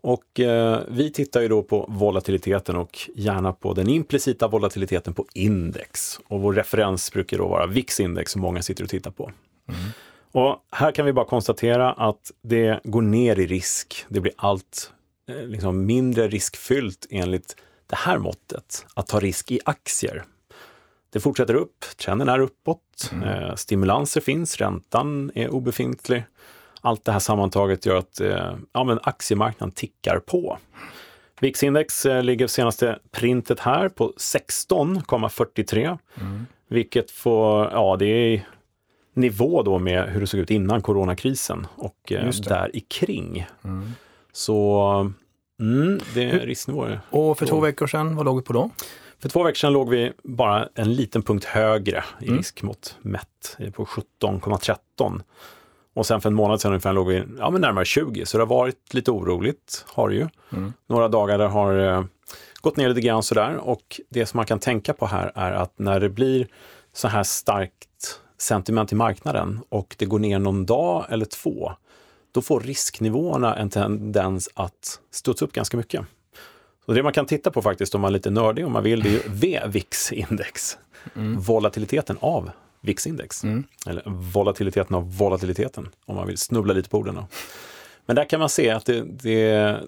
Och 0.00 0.40
eh, 0.40 0.80
vi 0.88 1.10
tittar 1.10 1.40
ju 1.40 1.48
då 1.48 1.62
på 1.62 1.86
volatiliteten 1.88 2.76
och 2.76 2.98
gärna 3.14 3.52
på 3.52 3.74
den 3.74 3.88
implicita 3.88 4.48
volatiliteten 4.48 5.14
på 5.14 5.26
index. 5.34 6.20
Och 6.28 6.40
vår 6.40 6.52
referens 6.52 7.12
brukar 7.12 7.38
då 7.38 7.48
vara 7.48 7.66
VIX-index 7.66 8.32
som 8.32 8.40
många 8.40 8.62
sitter 8.62 8.84
och 8.84 8.90
tittar 8.90 9.10
på. 9.10 9.30
Mm. 9.68 9.80
Och 10.32 10.56
här 10.70 10.92
kan 10.92 11.06
vi 11.06 11.12
bara 11.12 11.24
konstatera 11.24 11.92
att 11.92 12.32
det 12.42 12.80
går 12.84 13.02
ner 13.02 13.38
i 13.38 13.46
risk. 13.46 14.04
Det 14.08 14.20
blir 14.20 14.32
allt 14.36 14.92
eh, 15.28 15.46
liksom 15.46 15.86
mindre 15.86 16.28
riskfyllt 16.28 17.06
enligt 17.10 17.56
det 17.86 17.96
här 17.96 18.18
måttet, 18.18 18.86
att 18.94 19.06
ta 19.06 19.20
risk 19.20 19.50
i 19.50 19.60
aktier. 19.64 20.24
Det 21.10 21.20
fortsätter 21.20 21.54
upp, 21.54 21.84
trenden 21.96 22.28
är 22.28 22.38
uppåt, 22.38 23.10
mm. 23.12 23.28
eh, 23.28 23.54
stimulanser 23.54 24.20
finns, 24.20 24.56
räntan 24.56 25.30
är 25.34 25.48
obefintlig 25.48 26.24
allt 26.80 27.04
det 27.04 27.12
här 27.12 27.18
sammantaget 27.18 27.86
gör 27.86 27.96
att 27.96 28.20
eh, 28.20 28.54
ja, 28.72 28.84
men 28.84 28.98
aktiemarknaden 29.02 29.72
tickar 29.72 30.18
på. 30.18 30.58
VIX-index 31.40 32.06
eh, 32.06 32.22
ligger 32.22 32.46
senaste 32.46 32.98
printet 33.10 33.60
här 33.60 33.88
på 33.88 34.12
16,43. 34.16 35.98
Mm. 36.20 36.46
Vilket 36.68 37.10
får, 37.10 37.70
ja 37.72 37.96
det 37.98 38.06
är 38.06 38.48
nivå 39.14 39.62
då 39.62 39.78
med 39.78 40.08
hur 40.08 40.20
det 40.20 40.26
såg 40.26 40.40
ut 40.40 40.50
innan 40.50 40.82
coronakrisen 40.82 41.66
och 41.76 42.12
eh, 42.12 42.30
där 42.30 42.76
i 42.76 42.80
kring. 42.80 43.46
Mm. 43.64 43.92
Så 44.32 45.12
mm, 45.60 46.00
det 46.14 46.24
är 46.24 46.46
risknivåer. 46.46 47.00
Och 47.10 47.38
för 47.38 47.46
två 47.46 47.60
veckor 47.60 47.86
sedan, 47.86 48.16
vad 48.16 48.26
låg 48.26 48.36
vi 48.36 48.42
på 48.42 48.52
då? 48.52 48.70
För 49.18 49.28
två 49.28 49.42
veckor 49.42 49.56
sedan 49.56 49.72
låg 49.72 49.90
vi 49.90 50.12
bara 50.22 50.68
en 50.74 50.94
liten 50.94 51.22
punkt 51.22 51.44
högre 51.44 52.04
i 52.20 52.26
mm. 52.26 52.38
riskmått 52.38 52.96
mätt, 53.02 53.56
på 53.74 53.84
17,13. 53.84 55.20
Och 55.98 56.06
sen 56.06 56.20
för 56.20 56.28
en 56.28 56.34
månad 56.34 56.60
sedan 56.60 56.70
ungefär 56.70 56.92
låg 56.92 57.08
vi 57.08 57.22
ja, 57.38 57.50
men 57.50 57.60
närmare 57.60 57.84
20, 57.84 58.26
så 58.26 58.38
det 58.38 58.42
har 58.42 58.48
varit 58.48 58.94
lite 58.94 59.10
oroligt, 59.10 59.84
har 59.88 60.08
det 60.08 60.14
ju. 60.14 60.28
Mm. 60.52 60.72
Några 60.86 61.08
dagar 61.08 61.38
där 61.38 61.46
har 61.46 61.78
eh, 61.78 62.04
gått 62.60 62.76
ner 62.76 62.88
lite 62.88 63.00
grann 63.00 63.22
sådär 63.22 63.56
och 63.56 64.00
det 64.08 64.26
som 64.26 64.38
man 64.38 64.46
kan 64.46 64.58
tänka 64.58 64.92
på 64.92 65.06
här 65.06 65.32
är 65.34 65.52
att 65.52 65.78
när 65.78 66.00
det 66.00 66.08
blir 66.08 66.46
så 66.92 67.08
här 67.08 67.22
starkt 67.22 68.20
sentiment 68.38 68.92
i 68.92 68.94
marknaden 68.94 69.60
och 69.68 69.94
det 69.98 70.04
går 70.04 70.18
ner 70.18 70.38
någon 70.38 70.66
dag 70.66 71.06
eller 71.08 71.24
två, 71.24 71.72
då 72.32 72.42
får 72.42 72.60
risknivåerna 72.60 73.56
en 73.56 73.70
tendens 73.70 74.48
att 74.54 75.00
studsa 75.10 75.44
upp 75.44 75.52
ganska 75.52 75.76
mycket. 75.76 76.00
Så 76.86 76.92
det 76.92 77.02
man 77.02 77.12
kan 77.12 77.26
titta 77.26 77.50
på 77.50 77.62
faktiskt 77.62 77.94
om 77.94 78.00
man 78.00 78.08
är 78.08 78.12
lite 78.12 78.30
nördig 78.30 78.66
om 78.66 78.72
man 78.72 78.82
vill, 78.82 79.02
det 79.02 79.08
är 79.08 79.12
ju 79.12 79.22
VVIX-index. 79.28 80.78
Mm. 81.14 81.40
Volatiliteten 81.40 82.16
av 82.20 82.50
VIX-index. 82.80 83.44
Mm. 83.44 83.64
Eller 83.86 84.02
volatiliteten 84.06 84.96
av 84.96 85.16
volatiliteten, 85.16 85.88
om 86.06 86.16
man 86.16 86.26
vill 86.26 86.38
snubbla 86.38 86.72
lite 86.72 86.88
på 86.88 86.98
orden. 86.98 87.24
Men 88.06 88.16
där 88.16 88.24
kan 88.24 88.40
man 88.40 88.48
se 88.48 88.70
att 88.70 88.86
det, 88.86 89.02
det 89.02 89.80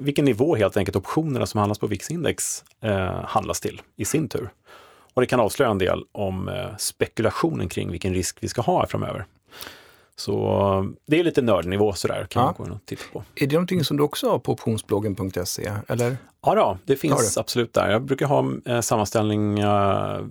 vilken 0.00 0.24
nivå 0.24 0.56
helt 0.56 0.76
enkelt 0.76 0.96
optionerna 0.96 1.46
som 1.46 1.58
handlas 1.58 1.78
på 1.78 1.86
VIX-index 1.86 2.64
eh, 2.80 3.24
handlas 3.24 3.60
till 3.60 3.82
i 3.96 4.04
sin 4.04 4.28
tur. 4.28 4.50
Och 5.14 5.22
det 5.22 5.26
kan 5.26 5.40
avslöja 5.40 5.70
en 5.70 5.78
del 5.78 6.04
om 6.12 6.48
eh, 6.48 6.76
spekulationen 6.78 7.68
kring 7.68 7.90
vilken 7.90 8.14
risk 8.14 8.38
vi 8.40 8.48
ska 8.48 8.62
ha 8.62 8.86
framöver. 8.86 9.26
Så 10.18 10.94
det 11.06 11.20
är 11.20 11.24
lite 11.24 11.42
nördnivå 11.42 11.92
sådär, 11.92 12.26
kan 12.30 12.42
ja. 12.42 12.54
man 12.58 12.68
gå 12.68 12.74
och 12.74 12.86
titta 12.86 13.02
på. 13.12 13.24
Är 13.34 13.46
det 13.46 13.52
någonting 13.54 13.84
som 13.84 13.96
du 13.96 14.02
också 14.02 14.30
har 14.30 14.38
på 14.38 14.52
optionsbloggen.se? 14.52 15.72
Eller? 15.88 16.16
Ja, 16.42 16.54
då, 16.54 16.78
det 16.84 16.96
finns 16.96 17.38
absolut 17.38 17.72
där. 17.72 17.90
Jag 17.90 18.02
brukar 18.02 18.26
ha 18.26 18.44
eh, 18.66 18.80
sammanställningar 18.80 20.28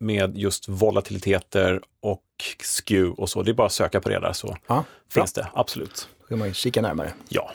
med 0.00 0.38
just 0.38 0.68
volatiliteter 0.68 1.80
och 2.00 2.22
skew 2.62 3.22
och 3.22 3.30
så. 3.30 3.42
Det 3.42 3.50
är 3.50 3.54
bara 3.54 3.66
att 3.66 3.72
söka 3.72 4.00
på 4.00 4.08
det 4.08 4.20
där 4.20 4.32
så 4.32 4.56
ja, 4.66 4.84
finns 5.12 5.34
bra. 5.34 5.42
det, 5.42 5.50
absolut. 5.54 6.08
Kan 6.28 6.38
man 6.38 6.54
kika 6.54 6.82
närmare. 6.82 7.12
Ja. 7.28 7.52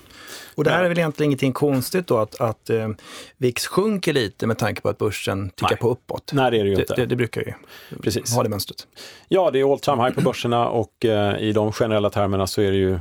Och 0.56 0.64
det 0.64 0.70
här 0.70 0.84
är 0.84 0.90
väl 0.90 0.98
egentligen 0.98 1.30
ingenting 1.30 1.54
konstigt 1.54 2.08
då 2.08 2.18
att, 2.18 2.42
att 2.42 2.70
eh, 2.70 2.90
VIX 3.38 3.68
sjunker 3.68 4.14
lite 4.14 4.48
med 4.48 4.58
tanke 4.58 4.82
på 4.82 4.90
att 4.90 4.98
börsen 4.98 5.50
tickar 5.50 5.76
på 5.76 5.90
uppåt? 5.90 6.32
Nej, 6.34 6.52
det 6.52 6.58
är 6.58 6.64
det 6.64 6.70
ju 6.70 6.76
inte. 6.76 6.94
Det, 6.96 7.02
det, 7.02 7.06
det 7.06 7.16
brukar 7.16 7.42
ju 7.42 7.54
Precis. 8.02 8.36
ha 8.36 8.44
det 8.44 8.50
mönstret. 8.50 8.88
Ja, 9.28 9.52
det 9.52 9.60
är 9.60 9.74
all 9.74 9.80
time 9.80 10.04
high 10.04 10.16
på 10.16 10.22
börserna 10.22 10.70
och 10.70 11.06
eh, 11.06 11.38
i 11.40 11.52
de 11.52 11.72
generella 11.72 12.10
termerna 12.10 12.48
så 12.48 12.62
är 12.62 12.72
det 12.72 12.78
ju 12.78 13.00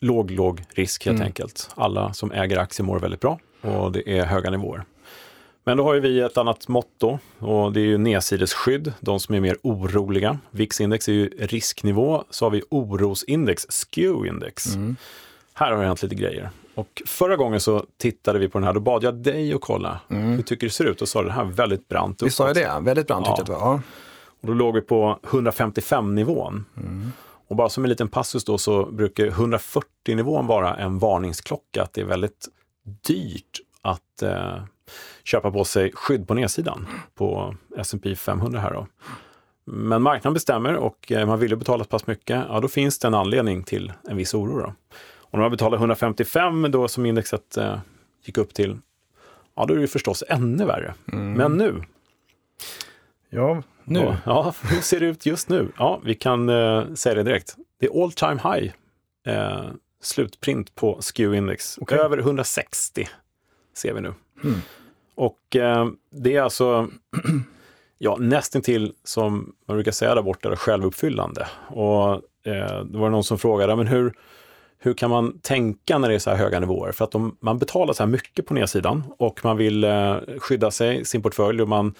låg, 0.00 0.30
låg 0.30 0.64
risk 0.70 1.04
helt 1.04 1.16
mm. 1.16 1.26
enkelt. 1.26 1.70
Alla 1.74 2.12
som 2.12 2.32
äger 2.32 2.58
aktier 2.58 2.84
mår 2.84 2.98
väldigt 2.98 3.20
bra 3.20 3.38
och 3.60 3.92
det 3.92 4.18
är 4.18 4.24
höga 4.24 4.50
nivåer. 4.50 4.84
Men 5.64 5.76
då 5.76 5.84
har 5.84 5.94
ju 5.94 6.00
vi 6.00 6.20
ett 6.20 6.36
annat 6.36 6.68
motto 6.68 7.18
och 7.38 7.72
det 7.72 7.80
är 7.80 7.84
ju 7.84 7.98
nedsidesskydd, 7.98 8.92
de 9.00 9.20
som 9.20 9.34
är 9.34 9.40
mer 9.40 9.56
oroliga. 9.62 10.38
VIX-index 10.50 11.08
är 11.08 11.12
ju 11.12 11.28
risknivå, 11.38 12.24
så 12.30 12.44
har 12.44 12.50
vi 12.50 12.62
orosindex, 12.70 13.66
SKEW-index. 13.68 14.74
Mm. 14.74 14.96
Här 15.54 15.72
har 15.72 15.80
det 15.80 15.86
hänt 15.86 16.02
lite 16.02 16.14
grejer. 16.14 16.50
Och 16.74 17.02
förra 17.06 17.36
gången 17.36 17.60
så 17.60 17.84
tittade 17.96 18.38
vi 18.38 18.48
på 18.48 18.58
den 18.58 18.66
här, 18.66 18.74
då 18.74 18.80
bad 18.80 19.04
jag 19.04 19.14
dig 19.14 19.54
att 19.54 19.60
kolla. 19.60 20.00
Mm. 20.10 20.22
Hur 20.22 20.42
tycker 20.42 20.66
det 20.66 20.72
ser 20.72 20.84
ut? 20.84 21.02
Och 21.02 21.08
sa 21.08 21.22
det 21.22 21.32
här 21.32 21.44
väldigt 21.44 21.88
brant 21.88 22.22
uppåt. 22.22 22.26
Vi 22.26 22.30
sa 22.30 22.48
ju 22.48 22.54
det, 22.54 22.78
väldigt 22.80 23.06
brant 23.06 23.26
ja. 23.26 23.36
tyckte 23.36 23.52
jag 23.52 23.60
det 23.60 23.64
var. 23.64 23.72
Ja. 23.72 23.80
Och 24.40 24.46
då 24.46 24.54
låg 24.54 24.74
vi 24.74 24.80
på 24.80 25.18
155-nivån. 25.22 26.64
Mm. 26.76 27.12
Och 27.48 27.56
bara 27.56 27.68
som 27.68 27.84
en 27.84 27.90
liten 27.90 28.08
passus 28.08 28.44
då 28.44 28.58
så 28.58 28.86
brukar 28.86 29.26
140-nivån 29.26 30.46
vara 30.46 30.76
en 30.76 30.98
varningsklocka, 30.98 31.82
att 31.82 31.92
det 31.92 32.00
är 32.00 32.04
väldigt 32.04 32.48
dyrt 33.06 33.60
att 33.82 34.22
eh, 34.22 34.62
köpa 35.24 35.50
på 35.50 35.64
sig 35.64 35.92
skydd 35.94 36.28
på 36.28 36.34
nedsidan 36.34 36.86
på 37.14 37.54
S&P 37.76 38.16
500 38.16 38.60
här 38.60 38.72
då. 38.72 38.86
Men 39.64 40.02
marknaden 40.02 40.34
bestämmer 40.34 40.76
och 40.76 41.12
eh, 41.12 41.26
man 41.26 41.38
vill 41.38 41.56
betala 41.56 41.84
så 41.84 41.90
pass 41.90 42.06
mycket, 42.06 42.44
ja 42.48 42.60
då 42.60 42.68
finns 42.68 42.98
det 42.98 43.08
en 43.08 43.14
anledning 43.14 43.64
till 43.64 43.92
en 44.08 44.16
viss 44.16 44.34
oro. 44.34 44.58
Då. 44.58 44.74
Och 45.18 45.32
när 45.32 45.40
man 45.40 45.50
betalar 45.50 45.78
155 45.78 46.70
då 46.70 46.88
som 46.88 47.06
indexet 47.06 47.56
eh, 47.56 47.78
gick 48.24 48.38
upp 48.38 48.54
till, 48.54 48.78
ja 49.56 49.66
då 49.66 49.74
är 49.74 49.78
det 49.78 49.88
förstås 49.88 50.24
ännu 50.28 50.64
värre. 50.64 50.94
Mm. 51.12 51.32
Men 51.32 51.56
nu? 51.56 51.82
Ja, 53.30 53.62
nu? 53.84 54.00
Ja, 54.00 54.16
ja, 54.24 54.54
hur 54.62 54.80
ser 54.80 55.00
det 55.00 55.06
ut 55.06 55.26
just 55.26 55.48
nu? 55.48 55.72
Ja, 55.78 56.00
vi 56.04 56.14
kan 56.14 56.48
eh, 56.48 56.94
säga 56.94 57.14
det 57.14 57.22
direkt. 57.22 57.56
Det 57.80 57.86
är 57.86 58.02
all 58.02 58.12
time 58.12 58.40
high 58.44 58.72
eh, 59.26 59.64
slutprint 60.02 60.74
på 60.74 61.00
SKEW-index. 61.00 61.78
Okay. 61.80 61.98
Över 61.98 62.18
160 62.18 63.08
ser 63.74 63.94
vi 63.94 64.00
nu. 64.00 64.14
Mm. 64.44 64.60
Och 65.14 65.56
eh, 65.56 65.88
det 66.10 66.36
är 66.36 66.42
alltså 66.42 66.88
ja, 67.98 68.16
nästintill 68.20 68.92
som 69.04 69.54
man 69.66 69.76
brukar 69.76 69.92
säga 69.92 70.14
där 70.14 70.22
borta, 70.22 70.56
självuppfyllande. 70.56 71.48
Och 71.68 72.12
eh, 72.46 72.84
det 72.84 72.98
var 72.98 73.10
någon 73.10 73.24
som 73.24 73.38
frågade, 73.38 73.76
men 73.76 73.86
hur, 73.86 74.12
hur 74.78 74.94
kan 74.94 75.10
man 75.10 75.38
tänka 75.38 75.98
när 75.98 76.08
det 76.08 76.14
är 76.14 76.18
så 76.18 76.30
här 76.30 76.36
höga 76.36 76.60
nivåer? 76.60 76.92
För 76.92 77.04
att 77.04 77.14
om 77.14 77.36
man 77.40 77.58
betalar 77.58 77.94
så 77.94 78.02
här 78.02 78.10
mycket 78.10 78.46
på 78.46 78.54
nedsidan 78.54 79.04
och 79.18 79.44
man 79.44 79.56
vill 79.56 79.84
eh, 79.84 80.16
skydda 80.38 80.70
sig, 80.70 81.04
sin 81.04 81.22
portfölj 81.22 81.62
och 81.62 81.68
man 81.68 81.94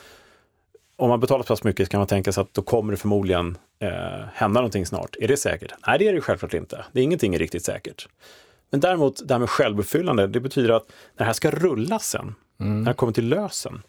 om 0.97 1.09
man 1.09 1.21
betalar 1.21 1.43
så 1.43 1.47
pass 1.47 1.65
mycket 1.65 1.89
kan 1.89 1.99
man 2.01 2.07
tänka 2.07 2.33
sig 2.33 2.41
att 2.41 2.55
då 2.55 2.63
kommer 2.63 2.93
det 2.93 2.97
förmodligen 2.97 3.59
eh, 3.79 3.91
hända 4.35 4.61
någonting 4.61 4.87
snart. 4.87 5.17
Är 5.21 5.29
det 5.29 5.37
säkert? 5.37 5.73
Nej, 5.87 5.99
det 5.99 6.09
är 6.09 6.13
det 6.13 6.21
självklart 6.21 6.55
inte. 6.55 6.85
Det 6.93 7.01
är 7.01 7.05
ingenting 7.05 7.35
är 7.35 7.39
riktigt 7.39 7.65
säkert. 7.65 8.09
Men 8.71 8.81
däremot 8.81 9.29
det 9.29 9.35
här 9.35 9.39
med 9.39 9.51
självuppfyllande, 9.51 10.27
det 10.27 10.41
betyder 10.41 10.75
att 10.75 10.87
när 10.89 11.19
det 11.19 11.25
här 11.25 11.33
ska 11.33 11.51
rulla 11.51 11.99
sen, 11.99 12.35
mm. 12.63 12.83
när 12.83 12.91
det 12.91 12.97
kommer 12.97 13.13
till 13.13 13.29
lösen, 13.29 13.83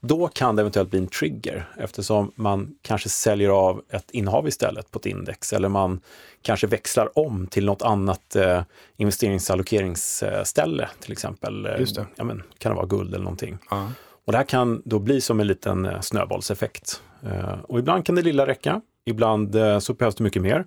då 0.00 0.28
kan 0.28 0.56
det 0.56 0.62
eventuellt 0.62 0.90
bli 0.90 0.98
en 0.98 1.06
trigger 1.06 1.68
eftersom 1.78 2.32
man 2.34 2.74
kanske 2.82 3.08
säljer 3.08 3.48
av 3.48 3.82
ett 3.90 4.10
innehav 4.10 4.48
istället 4.48 4.90
på 4.90 4.98
ett 4.98 5.06
index 5.06 5.52
eller 5.52 5.68
man 5.68 6.00
kanske 6.42 6.66
växlar 6.66 7.18
om 7.18 7.46
till 7.46 7.64
något 7.64 7.82
annat 7.82 8.36
eh, 8.36 8.62
investeringsallokeringsställe 8.96 10.88
till 11.00 11.12
exempel. 11.12 11.68
Just 11.78 11.96
det. 11.96 12.06
Ja, 12.16 12.24
men, 12.24 12.42
kan 12.58 12.72
det 12.72 12.76
vara 12.76 12.86
guld 12.86 13.14
eller 13.14 13.24
någonting. 13.24 13.58
Uh. 13.72 13.88
Och 14.26 14.32
det 14.32 14.38
här 14.38 14.44
kan 14.44 14.82
då 14.84 14.98
bli 14.98 15.20
som 15.20 15.40
en 15.40 15.46
liten 15.46 15.86
eh, 15.86 16.00
snöbollseffekt. 16.00 17.02
Eh, 17.22 17.60
och 17.62 17.78
ibland 17.78 18.06
kan 18.06 18.14
det 18.14 18.22
lilla 18.22 18.46
räcka, 18.46 18.80
ibland 19.04 19.54
eh, 19.54 19.78
så 19.78 19.94
behövs 19.94 20.14
det 20.14 20.24
mycket 20.24 20.42
mer. 20.42 20.64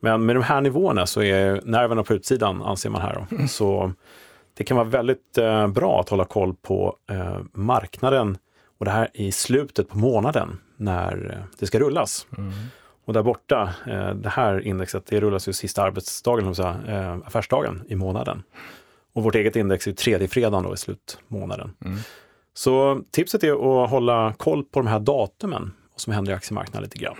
Men 0.00 0.26
med 0.26 0.36
de 0.36 0.42
här 0.42 0.60
nivåerna 0.60 1.06
så 1.06 1.22
är 1.22 1.60
nerverna 1.64 2.02
på 2.02 2.14
utsidan, 2.14 2.62
anser 2.62 2.90
man 2.90 3.00
här. 3.00 3.14
Då. 3.14 3.36
Mm. 3.36 3.48
Så 3.48 3.92
det 4.54 4.64
kan 4.64 4.76
vara 4.76 4.88
väldigt 4.88 5.38
bra 5.68 6.00
att 6.00 6.08
hålla 6.08 6.24
koll 6.24 6.54
på 6.54 6.96
marknaden 7.52 8.38
och 8.78 8.84
det 8.84 8.90
här 8.90 9.10
i 9.14 9.32
slutet 9.32 9.88
på 9.88 9.98
månaden 9.98 10.58
när 10.76 11.44
det 11.58 11.66
ska 11.66 11.78
rullas. 11.78 12.26
Mm. 12.38 12.52
Och 13.04 13.12
där 13.12 13.22
borta, 13.22 13.74
det 14.14 14.28
här 14.28 14.66
indexet, 14.66 15.06
det 15.06 15.20
rullas 15.20 15.48
ju 15.48 15.52
sista 15.52 15.82
arbetsdagen, 15.82 16.54
säga, 16.54 17.20
affärsdagen 17.24 17.84
i 17.88 17.94
månaden. 17.94 18.42
Och 19.12 19.22
vårt 19.22 19.34
eget 19.34 19.56
index 19.56 19.86
är 19.86 19.92
tredje 19.92 20.28
fredagen 20.28 20.64
då 20.64 20.74
i 20.74 20.76
slutmånaden. 20.76 21.72
Mm. 21.84 21.98
Så 22.54 23.02
tipset 23.10 23.44
är 23.44 23.84
att 23.84 23.90
hålla 23.90 24.34
koll 24.36 24.64
på 24.64 24.80
de 24.80 24.86
här 24.86 25.00
datumen, 25.00 25.72
vad 25.92 26.00
som 26.00 26.12
händer 26.12 26.32
i 26.32 26.34
aktiemarknaden 26.34 26.82
lite 26.82 26.98
grann. 26.98 27.16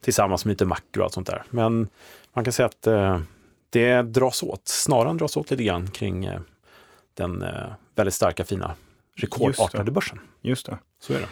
Tillsammans 0.00 0.44
med 0.44 0.52
lite 0.52 0.64
makro 0.64 1.00
och 1.00 1.04
allt 1.04 1.12
sånt 1.12 1.26
där. 1.26 1.42
Men 1.50 1.88
man 2.32 2.44
kan 2.44 2.52
säga 2.52 2.66
att 2.66 2.86
eh, 2.86 3.20
det 3.70 4.02
dras 4.02 4.42
åt, 4.42 4.62
snaran 4.64 5.16
dras 5.16 5.36
åt 5.36 5.50
lite 5.50 5.62
grann 5.64 5.90
kring 5.90 6.24
eh, 6.24 6.40
den 7.14 7.42
eh, 7.42 7.72
väldigt 7.94 8.14
starka, 8.14 8.44
fina, 8.44 8.74
rekordartade 9.14 9.90
börsen. 9.90 10.20
Just 10.42 10.66
det. 10.66 10.78
Så 11.00 11.12
är 11.12 11.20
det. 11.20 11.28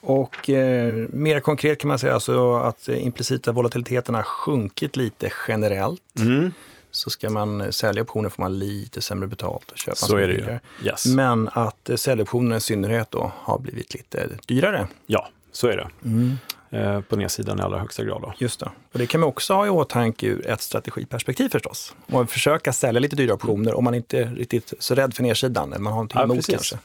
Och 0.00 0.50
eh, 0.50 0.94
mer 1.10 1.40
konkret 1.40 1.80
kan 1.80 1.88
man 1.88 1.98
säga 1.98 2.14
alltså 2.14 2.54
att 2.54 2.88
implicita 2.88 3.52
volatiliteten 3.52 4.14
har 4.14 4.22
sjunkit 4.22 4.96
lite 4.96 5.32
generellt. 5.48 6.18
Mm 6.18 6.52
så 6.96 7.10
ska 7.10 7.30
man 7.30 7.72
sälja 7.72 8.02
optioner 8.02 8.28
får 8.28 8.42
man 8.42 8.58
lite 8.58 9.02
sämre 9.02 9.28
betalt 9.28 9.70
och 9.70 9.78
köpa 9.78 9.96
så 9.96 10.16
är 10.16 10.28
det 10.28 10.34
ju. 10.34 10.58
Yes. 10.88 11.06
Men 11.06 11.48
att 11.52 11.90
eh, 11.90 11.96
säljoptionerna 11.96 12.56
i 12.56 12.60
synnerhet 12.60 13.10
då 13.10 13.32
har 13.36 13.58
blivit 13.58 13.94
lite 13.94 14.28
dyrare. 14.46 14.88
Ja, 15.06 15.28
så 15.52 15.68
är 15.68 15.76
det. 15.76 15.88
Mm. 16.04 16.36
Eh, 16.70 17.00
på 17.00 17.16
nedsidan 17.16 17.58
i 17.58 17.62
allra 17.62 17.78
högsta 17.78 18.04
grad. 18.04 18.22
Då. 18.22 18.32
Just 18.38 18.60
det. 18.60 18.70
Och 18.92 18.98
det 18.98 19.06
kan 19.06 19.20
man 19.20 19.28
också 19.28 19.54
ha 19.54 19.66
i 19.66 19.70
åtanke 19.70 20.26
ur 20.26 20.46
ett 20.46 20.60
strategiperspektiv 20.60 21.48
förstås. 21.48 21.94
Och 22.06 22.30
försöka 22.30 22.72
sälja 22.72 23.00
lite 23.00 23.16
dyra 23.16 23.34
optioner 23.34 23.74
om 23.74 23.84
man 23.84 23.94
inte 23.94 24.18
är 24.18 24.26
riktigt 24.26 24.72
så 24.78 24.94
rädd 24.94 25.14
för 25.14 25.22
nedsidan, 25.22 25.72
eller 25.72 25.82
man 25.82 25.92
har 25.92 25.96
någonting 25.96 26.18
ja, 26.18 26.24
emot 26.24 26.36
precis. 26.36 26.54
kanske. 26.54 26.78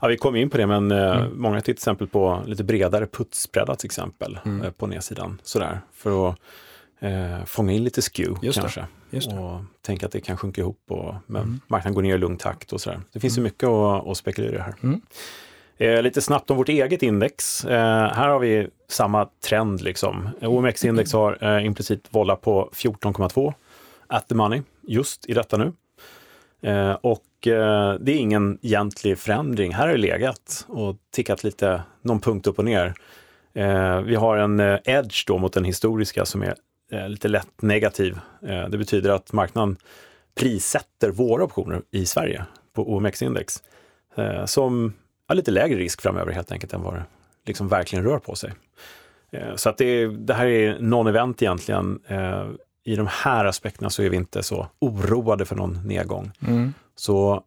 Ja, 0.00 0.08
vi 0.08 0.16
kom 0.16 0.36
in 0.36 0.50
på 0.50 0.56
det, 0.56 0.66
men 0.66 0.90
eh, 0.90 1.16
mm. 1.16 1.40
många 1.40 1.60
till 1.60 1.72
exempel 1.72 2.06
på 2.06 2.42
lite 2.46 2.64
bredare 2.64 3.06
putsbreddar 3.06 3.74
till 3.74 3.86
exempel 3.86 4.38
mm. 4.44 4.62
eh, 4.62 4.70
på 4.70 4.86
nedsidan. 4.86 5.40
Sådär, 5.42 5.80
för 5.92 6.28
att 6.28 6.38
eh, 7.00 7.44
fånga 7.44 7.72
in 7.72 7.84
lite 7.84 8.02
skew 8.02 8.46
Just 8.46 8.60
kanske. 8.60 8.86
Det. 9.10 9.26
Och 9.26 9.60
tänka 9.82 10.06
att 10.06 10.12
det 10.12 10.20
kan 10.20 10.36
sjunka 10.36 10.60
ihop 10.60 10.80
och 10.88 11.14
men 11.26 11.42
mm. 11.42 11.60
marknaden 11.66 11.94
går 11.94 12.02
ner 12.02 12.14
i 12.14 12.18
lugn 12.18 12.36
takt 12.36 12.72
och 12.72 12.80
sådär. 12.80 13.00
Det 13.12 13.20
finns 13.20 13.36
mm. 13.36 13.44
mycket 13.44 13.68
att, 13.68 14.08
att 14.08 14.16
spekulera 14.16 14.56
i 14.56 14.58
här. 14.58 14.74
Eh, 15.78 16.02
lite 16.02 16.20
snabbt 16.20 16.50
om 16.50 16.56
vårt 16.56 16.68
eget 16.68 17.02
index. 17.02 17.64
Eh, 17.64 18.12
här 18.12 18.28
har 18.28 18.38
vi 18.38 18.68
samma 18.88 19.28
trend. 19.44 19.80
Liksom. 19.80 20.28
OMX-index 20.40 21.12
har 21.12 21.38
eh, 21.40 21.66
implicit 21.66 22.06
volla 22.10 22.36
på 22.36 22.70
14,2 22.72 23.54
at 24.06 24.28
the 24.28 24.34
money 24.34 24.62
just 24.88 25.28
i 25.28 25.34
detta 25.34 25.56
nu. 25.56 25.72
Eh, 26.62 26.92
och 26.92 27.46
eh, 27.46 27.94
det 28.00 28.12
är 28.12 28.16
ingen 28.16 28.58
egentlig 28.62 29.18
förändring. 29.18 29.74
Här 29.74 29.86
har 29.86 29.92
det 29.92 30.00
legat 30.00 30.66
och 30.68 30.96
tickat 31.10 31.44
lite, 31.44 31.82
någon 32.02 32.20
punkt 32.20 32.46
upp 32.46 32.58
och 32.58 32.64
ner. 32.64 32.94
Eh, 33.54 34.00
vi 34.00 34.14
har 34.14 34.36
en 34.36 34.60
eh, 34.60 34.78
edge 34.84 35.24
då 35.26 35.38
mot 35.38 35.52
den 35.52 35.64
historiska 35.64 36.24
som 36.24 36.42
är 36.42 36.54
eh, 36.92 37.08
lite 37.08 37.28
lätt 37.28 37.62
negativ. 37.62 38.18
Eh, 38.42 38.68
det 38.68 38.78
betyder 38.78 39.10
att 39.10 39.32
marknaden 39.32 39.76
prissätter 40.34 41.10
våra 41.10 41.44
optioner 41.44 41.82
i 41.90 42.06
Sverige 42.06 42.44
på 42.72 42.96
OMX-index 42.96 43.62
eh, 44.16 44.44
som 44.44 44.92
har 45.28 45.34
lite 45.34 45.50
lägre 45.50 45.78
risk 45.78 46.02
framöver 46.02 46.32
helt 46.32 46.52
enkelt 46.52 46.72
än 46.72 46.82
vad 46.82 46.94
det 46.94 47.04
liksom 47.46 47.68
verkligen 47.68 48.04
rör 48.04 48.18
på 48.18 48.34
sig. 48.34 48.52
Eh, 49.32 49.56
så 49.56 49.68
att 49.68 49.78
det, 49.78 50.06
det, 50.06 50.34
här 50.34 50.46
är 50.46 50.78
non-event 50.78 51.42
egentligen. 51.42 52.00
Eh, 52.06 52.46
I 52.84 52.96
de 52.96 53.06
här 53.10 53.44
aspekterna 53.44 53.90
så 53.90 54.02
är 54.02 54.10
vi 54.10 54.16
inte 54.16 54.42
så 54.42 54.68
oroade 54.78 55.44
för 55.44 55.56
någon 55.56 55.80
nedgång. 55.86 56.32
Mm. 56.46 56.74
Så 56.94 57.42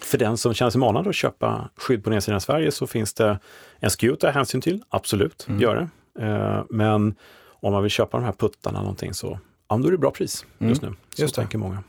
för 0.00 0.18
den 0.18 0.36
som 0.36 0.54
känner 0.54 0.70
sig 0.70 0.80
manad 0.80 1.08
att 1.08 1.14
köpa 1.14 1.70
skydd 1.76 2.04
på 2.04 2.10
nedsidan 2.10 2.38
i 2.38 2.40
Sverige 2.40 2.70
så 2.70 2.86
finns 2.86 3.14
det 3.14 3.38
en 3.80 3.90
SKU 3.90 4.12
att 4.12 4.20
ta 4.20 4.30
hänsyn 4.30 4.60
till, 4.60 4.82
absolut, 4.88 5.46
mm. 5.48 5.60
gör 5.60 5.76
det. 5.76 5.88
Eh, 6.26 6.64
men 6.70 7.14
om 7.40 7.72
man 7.72 7.82
vill 7.82 7.90
köpa 7.90 8.16
de 8.16 8.24
här 8.24 8.32
puttarna 8.32 8.80
någonting 8.80 9.14
så 9.14 9.38
ja, 9.68 9.76
då 9.76 9.86
är 9.86 9.92
det 9.92 9.98
bra 9.98 10.10
pris 10.10 10.46
just 10.58 10.82
mm. 10.82 10.92
nu. 10.92 10.98
Så 11.16 11.22
just 11.22 11.34
tänker 11.34 11.58
många. 11.58 11.82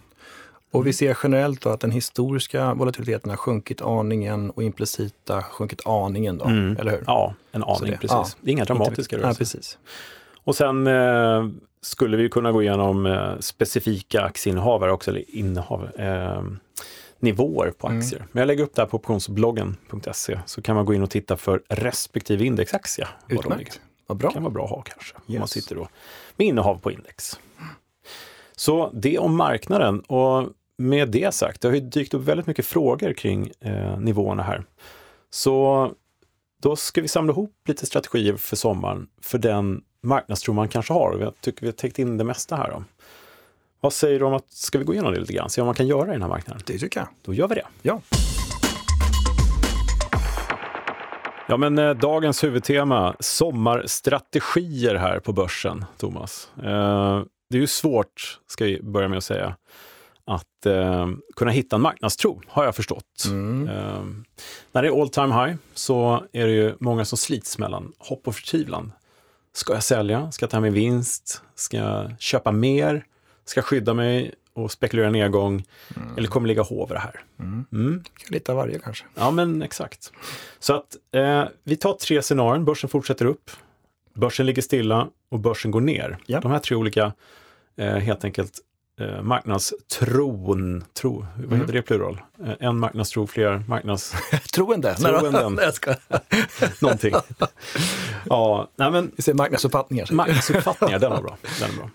Och 0.72 0.88
vi 0.88 0.94
ser 0.94 1.18
generellt 1.24 1.66
att 1.66 1.80
den 1.80 1.92
historiska 1.92 2.74
volatiliteten 2.74 3.30
har 3.30 3.38
sjunkit 3.38 3.82
aningen 3.82 4.50
och 4.50 4.64
implicita 4.64 5.44
sjunkit 5.44 5.88
aningen 5.88 6.38
då, 6.38 6.46
mm. 6.46 6.78
eller 6.80 6.92
hur? 6.92 7.04
Ja, 7.08 7.34
en 7.52 7.64
aning 7.64 7.92
det, 7.92 7.98
precis. 7.98 8.12
Ja. 8.12 8.26
Det 8.42 8.50
är 8.50 8.52
inga 8.52 8.66
dramatiska 8.66 9.18
rörelser. 9.18 9.30
Ja, 9.30 9.38
precis. 9.38 9.78
Och 10.44 10.56
sen 10.56 10.88
eh, 10.88 11.48
skulle 11.82 12.18
vi 12.18 12.30
kunna 12.30 12.52
gå 12.52 12.62
igenom 12.62 13.06
eh, 13.06 13.40
specifika 13.40 14.22
aktieinnehavare 14.22 14.92
också, 14.92 15.12
eller 15.12 15.36
innehav, 15.36 15.90
eh, 15.96 16.44
nivåer 17.20 17.72
på 17.72 17.88
mm. 17.88 18.00
aktier. 18.00 18.20
Mm. 18.20 18.30
Men 18.32 18.42
jag 18.42 18.48
lägger 18.48 18.64
upp 18.64 18.76
det 18.76 18.82
här 18.82 18.88
på 18.88 18.98
optionsbloggen.se 18.98 20.40
så 20.46 20.62
kan 20.62 20.76
man 20.76 20.86
gå 20.86 20.94
in 20.94 21.04
och 21.04 21.10
titta 21.10 21.38
för 21.38 21.62
respektive 21.70 22.46
indexaktie. 22.46 23.08
Utmärkt. 23.28 23.82
Vad 24.08 24.18
bra. 24.18 24.30
Det 24.30 24.34
kan 24.34 24.44
vara 24.44 24.54
bra 24.54 24.64
att 24.64 24.70
ha 24.70 24.82
kanske, 24.82 25.16
yes. 25.16 25.24
om 25.28 25.40
man 25.40 25.48
sitter 25.48 25.76
då 25.76 25.88
med 26.36 26.48
innehav 26.48 26.76
på 26.76 26.92
index. 26.92 27.40
Så 28.56 28.92
det 28.94 29.18
om 29.18 29.36
marknaden 29.36 30.00
och 30.00 30.50
med 30.80 31.10
det 31.10 31.34
sagt, 31.34 31.62
det 31.62 31.68
har 31.68 31.76
ju 31.76 31.82
dykt 31.82 32.14
upp 32.14 32.22
väldigt 32.22 32.48
mycket 32.48 32.66
frågor 32.66 33.14
kring 33.14 33.52
eh, 33.60 34.00
nivåerna 34.00 34.44
här. 34.44 34.64
Så 35.30 35.92
då 36.62 36.76
ska 36.76 37.02
vi 37.02 37.08
samla 37.08 37.34
ihop 37.34 37.54
lite 37.68 37.86
strategier 37.86 38.36
för 38.36 38.56
sommaren 38.56 39.08
för 39.22 39.38
den 39.38 39.82
marknadstro 40.04 40.54
man 40.54 40.68
kanske 40.68 40.94
har. 40.94 41.18
Jag 41.20 41.42
tycker 41.42 41.62
vi 41.62 41.68
har 41.68 41.72
täckt 41.72 42.00
in 42.00 42.18
det 42.18 42.24
mesta 42.24 42.56
här. 42.56 42.70
Då. 42.72 42.84
Vad 43.82 43.94
säger 43.94 44.20
du 44.20 44.26
om 44.26 44.34
att, 44.34 44.52
ska 44.52 44.78
vi 44.78 44.84
gå 44.84 44.94
igenom 44.94 45.14
det 45.14 45.20
lite 45.20 45.34
grann, 45.34 45.50
se 45.50 45.62
vad 45.62 45.66
man 45.66 45.76
kan 45.76 45.88
göra 45.88 46.10
i 46.10 46.12
den 46.12 46.22
här 46.22 46.30
marknaden? 46.30 46.64
Det 46.66 46.78
tycker 46.78 47.00
jag. 47.00 47.10
Då 47.22 47.34
gör 47.34 47.48
vi 47.48 47.56
det. 47.56 47.66
Ja. 47.82 48.02
Ja, 51.48 51.58
men 51.58 51.78
eh, 51.78 51.94
dagens 51.94 52.44
huvudtema, 52.44 53.16
sommarstrategier 53.20 54.96
här 54.96 55.20
på 55.20 55.34
börsen, 55.34 55.86
Thomas. 55.98 56.52
Eh, 56.58 57.24
det 57.50 57.58
är 57.58 57.62
ju 57.62 57.68
svårt, 57.68 58.40
ska 58.48 58.66
vi 58.66 58.82
börja 58.82 59.08
med 59.08 59.18
att 59.18 59.24
säga, 59.24 59.56
att 60.30 60.66
eh, 60.66 61.10
kunna 61.36 61.52
hitta 61.52 61.76
en 61.76 61.82
marknadstro, 61.82 62.42
har 62.48 62.66
jag 62.66 62.76
förstått. 62.76 63.26
Mm. 63.26 63.68
Eh, 63.68 64.04
när 64.72 64.82
det 64.82 64.88
är 64.88 65.02
all 65.02 65.10
time 65.10 65.46
high 65.46 65.56
så 65.74 66.24
är 66.32 66.48
det 66.48 66.54
ju 66.54 66.76
många 66.80 67.06
som 67.06 67.18
slits 67.18 67.58
mellan 67.58 67.94
hopp 67.98 68.28
och 68.28 68.36
förtvivlan. 68.36 68.92
Ska 69.54 69.74
jag 69.74 69.84
sälja? 69.84 70.32
Ska 70.32 70.44
jag 70.44 70.50
ta 70.50 70.60
min 70.60 70.74
vinst? 70.74 71.42
Ska 71.56 71.78
jag 71.78 72.16
köpa 72.20 72.52
mer? 72.52 73.06
Ska 73.46 73.58
jag 73.58 73.66
skydda 73.66 73.94
mig? 73.94 74.34
och 74.64 74.72
spekulerar 74.72 75.12
nedgång 75.12 75.66
mm. 75.96 76.18
eller 76.18 76.28
kommer 76.28 76.48
ligga 76.48 76.62
hover 76.62 76.96
här. 76.96 77.24
Mm. 77.40 77.66
Mm. 77.72 78.04
Lite 78.30 78.52
av 78.52 78.58
varje 78.58 78.80
kanske. 78.80 79.06
Ja, 79.16 79.32
men 79.32 79.62
exakt. 79.62 80.12
Så 80.60 80.74
att 80.74 80.96
eh, 81.12 81.44
vi 81.64 81.76
tar 81.76 81.94
tre 81.94 82.22
scenarion. 82.22 82.66
Börsen 82.66 82.90
fortsätter 82.90 83.26
upp, 83.26 83.52
börsen 84.14 84.46
ligger 84.46 84.62
stilla 84.62 85.08
och 85.30 85.40
börsen 85.40 85.72
går 85.72 85.82
ner. 85.82 86.18
Ja. 86.26 86.40
De 86.40 86.52
här 86.52 86.60
tre 86.60 86.76
olika, 86.76 87.14
eh, 87.76 87.96
helt 87.96 88.24
enkelt, 88.24 88.60
eh, 89.00 89.22
marknadstron, 89.22 90.84
tro, 90.94 91.26
vad 91.36 91.46
mm. 91.46 91.60
heter 91.60 91.74
det 91.74 91.80
i 91.80 91.82
plural? 91.82 92.22
Eh, 92.44 92.54
en 92.60 92.80
marknadstro, 92.80 93.28
fler 93.28 93.64
marknads... 93.68 94.14
Troende. 94.54 94.96
Troenden. 94.96 95.54
Nej, 95.54 95.66
jag 95.66 95.74
ska... 95.74 95.96
Någonting. 96.82 97.14
ja, 98.26 98.70
nej 98.76 98.92
men... 98.92 99.12
Vi 99.16 99.24
säger 99.24 99.36
marknadsuppfattningar. 99.36 100.08
Marknadsuppfattningar, 100.12 101.00
den 101.00 101.12
var 101.12 101.22
bra. 101.22 101.38
Den 101.60 101.70
är 101.70 101.76
bra. 101.76 101.90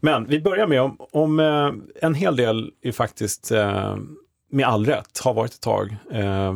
Men 0.00 0.26
vi 0.26 0.40
börjar 0.40 0.66
med 0.66 0.82
om, 0.82 0.96
om 1.12 1.40
eh, 1.40 1.72
en 2.02 2.14
hel 2.14 2.36
del 2.36 2.72
är 2.82 2.92
faktiskt 2.92 3.50
eh, 3.50 3.96
med 4.50 4.66
all 4.66 4.86
rätt, 4.86 5.18
har 5.18 5.34
varit 5.34 5.52
ett 5.52 5.60
tag, 5.60 5.96
eh, 6.10 6.54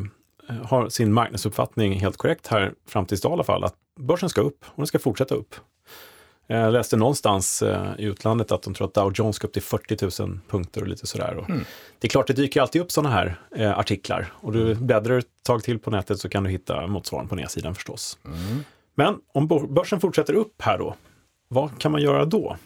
har 0.64 0.88
sin 0.88 1.12
marknadsuppfattning 1.12 1.92
helt 2.00 2.16
korrekt 2.16 2.47
här 2.47 2.73
fram 2.87 3.07
tills 3.07 3.21
idag 3.21 3.30
i 3.30 3.33
alla 3.33 3.45
fall, 3.45 3.64
att 3.64 3.75
börsen 4.00 4.28
ska 4.28 4.40
upp 4.40 4.64
och 4.64 4.76
den 4.76 4.87
ska 4.87 4.99
fortsätta 4.99 5.35
upp. 5.35 5.54
Jag 6.50 6.73
läste 6.73 6.97
någonstans 6.97 7.62
eh, 7.62 7.90
i 7.99 8.05
utlandet 8.05 8.52
att 8.52 8.62
de 8.62 8.75
tror 8.75 8.87
att 8.87 8.95
Dow 8.95 9.12
Jones 9.14 9.37
ska 9.37 9.47
upp 9.47 9.52
till 9.52 9.62
40 9.62 10.23
000 10.23 10.38
punkter 10.49 10.81
och 10.81 10.88
lite 10.88 11.07
sådär. 11.07 11.45
Mm. 11.49 11.64
Det 11.99 12.07
är 12.07 12.09
klart, 12.09 12.26
det 12.26 12.33
dyker 12.33 12.61
alltid 12.61 12.83
upp 12.83 12.93
sådana 12.93 13.14
här 13.14 13.40
eh, 13.57 13.78
artiklar 13.78 14.33
och 14.35 14.52
du 14.52 14.75
bläddrar 14.75 15.19
ett 15.19 15.26
tag 15.43 15.62
till 15.62 15.78
på 15.78 15.90
nätet 15.90 16.19
så 16.19 16.28
kan 16.28 16.45
du 16.45 16.50
hitta 16.50 16.87
motsvarande 16.87 17.28
på 17.28 17.35
nedsidan 17.35 17.75
förstås. 17.75 18.19
Mm. 18.25 18.64
Men 18.95 19.14
om 19.35 19.47
börsen 19.75 20.00
fortsätter 20.00 20.35
upp 20.35 20.62
här 20.62 20.78
då, 20.78 20.95
vad 21.49 21.78
kan 21.78 21.93
man 21.93 22.02
göra 22.02 22.25
då? 22.25 22.57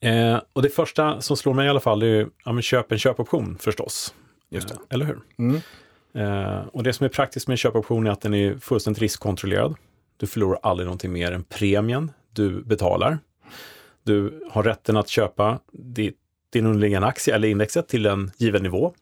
Eh, 0.00 0.40
och 0.52 0.62
det 0.62 0.68
första 0.68 1.20
som 1.20 1.36
slår 1.36 1.54
mig 1.54 1.66
i 1.66 1.68
alla 1.68 1.80
fall 1.80 2.02
är 2.02 2.06
ju, 2.06 2.28
ja, 2.44 2.52
men 2.52 2.62
köp 2.62 2.92
en 2.92 2.98
köpoption 2.98 3.58
förstås. 3.60 4.14
Just 4.50 4.68
det. 4.68 4.74
Eh, 4.74 4.80
eller 4.90 5.06
hur? 5.06 5.20
Mm. 5.38 5.60
Eh, 6.14 6.66
och 6.66 6.82
det 6.82 6.92
som 6.92 7.04
är 7.04 7.08
praktiskt 7.08 7.48
med 7.48 7.52
en 7.52 7.58
köpoption 7.58 8.06
är 8.06 8.10
att 8.10 8.20
den 8.20 8.34
är 8.34 8.58
fullständigt 8.58 9.02
riskkontrollerad. 9.02 9.76
Du 10.22 10.26
förlorar 10.26 10.58
aldrig 10.62 10.86
någonting 10.86 11.12
mer 11.12 11.32
än 11.32 11.44
premien 11.44 12.10
du 12.32 12.64
betalar. 12.64 13.18
Du 14.02 14.42
har 14.50 14.62
rätten 14.62 14.96
att 14.96 15.08
köpa 15.08 15.58
din 16.50 16.66
underliggande 16.66 17.08
aktie 17.08 17.34
eller 17.34 17.48
indexet 17.48 17.88
till 17.88 18.06
en 18.06 18.30
given 18.36 18.62
nivå. 18.62 18.94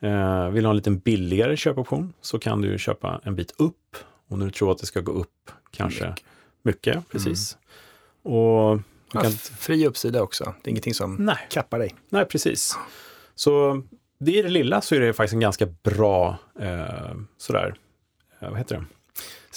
Eh, 0.00 0.48
vill 0.48 0.62
du 0.62 0.66
ha 0.66 0.70
en 0.70 0.76
liten 0.76 0.98
billigare 0.98 1.56
köpoption 1.56 2.12
så 2.20 2.38
kan 2.38 2.60
du 2.60 2.78
köpa 2.78 3.20
en 3.24 3.34
bit 3.34 3.54
upp 3.58 3.96
och 4.28 4.38
när 4.38 4.46
du 4.46 4.52
tror 4.52 4.72
att 4.72 4.78
det 4.78 4.86
ska 4.86 5.00
gå 5.00 5.12
upp 5.12 5.50
kanske 5.70 6.08
mycket, 6.62 6.94
mycket 6.96 7.08
precis. 7.08 7.56
Mm. 8.24 8.36
Och 8.36 8.80
Ja, 9.12 9.20
kan... 9.20 9.32
Fri 9.32 9.86
uppsida 9.86 10.22
också, 10.22 10.44
det 10.44 10.68
är 10.68 10.70
ingenting 10.70 10.94
som 10.94 11.16
Nej. 11.16 11.46
kappar 11.50 11.78
dig. 11.78 11.94
Nej, 12.08 12.24
precis. 12.24 12.78
Så 13.34 13.82
det 14.18 14.38
är 14.38 14.42
det 14.42 14.48
lilla 14.48 14.80
så 14.80 14.94
är 14.94 15.00
det 15.00 15.12
faktiskt 15.12 15.34
en 15.34 15.40
ganska 15.40 15.66
bra 15.66 16.38
eh, 16.60 17.14
sådär, 17.38 17.74
eh, 18.40 18.48
vad 18.50 18.58
heter 18.58 18.76
det, 18.76 18.84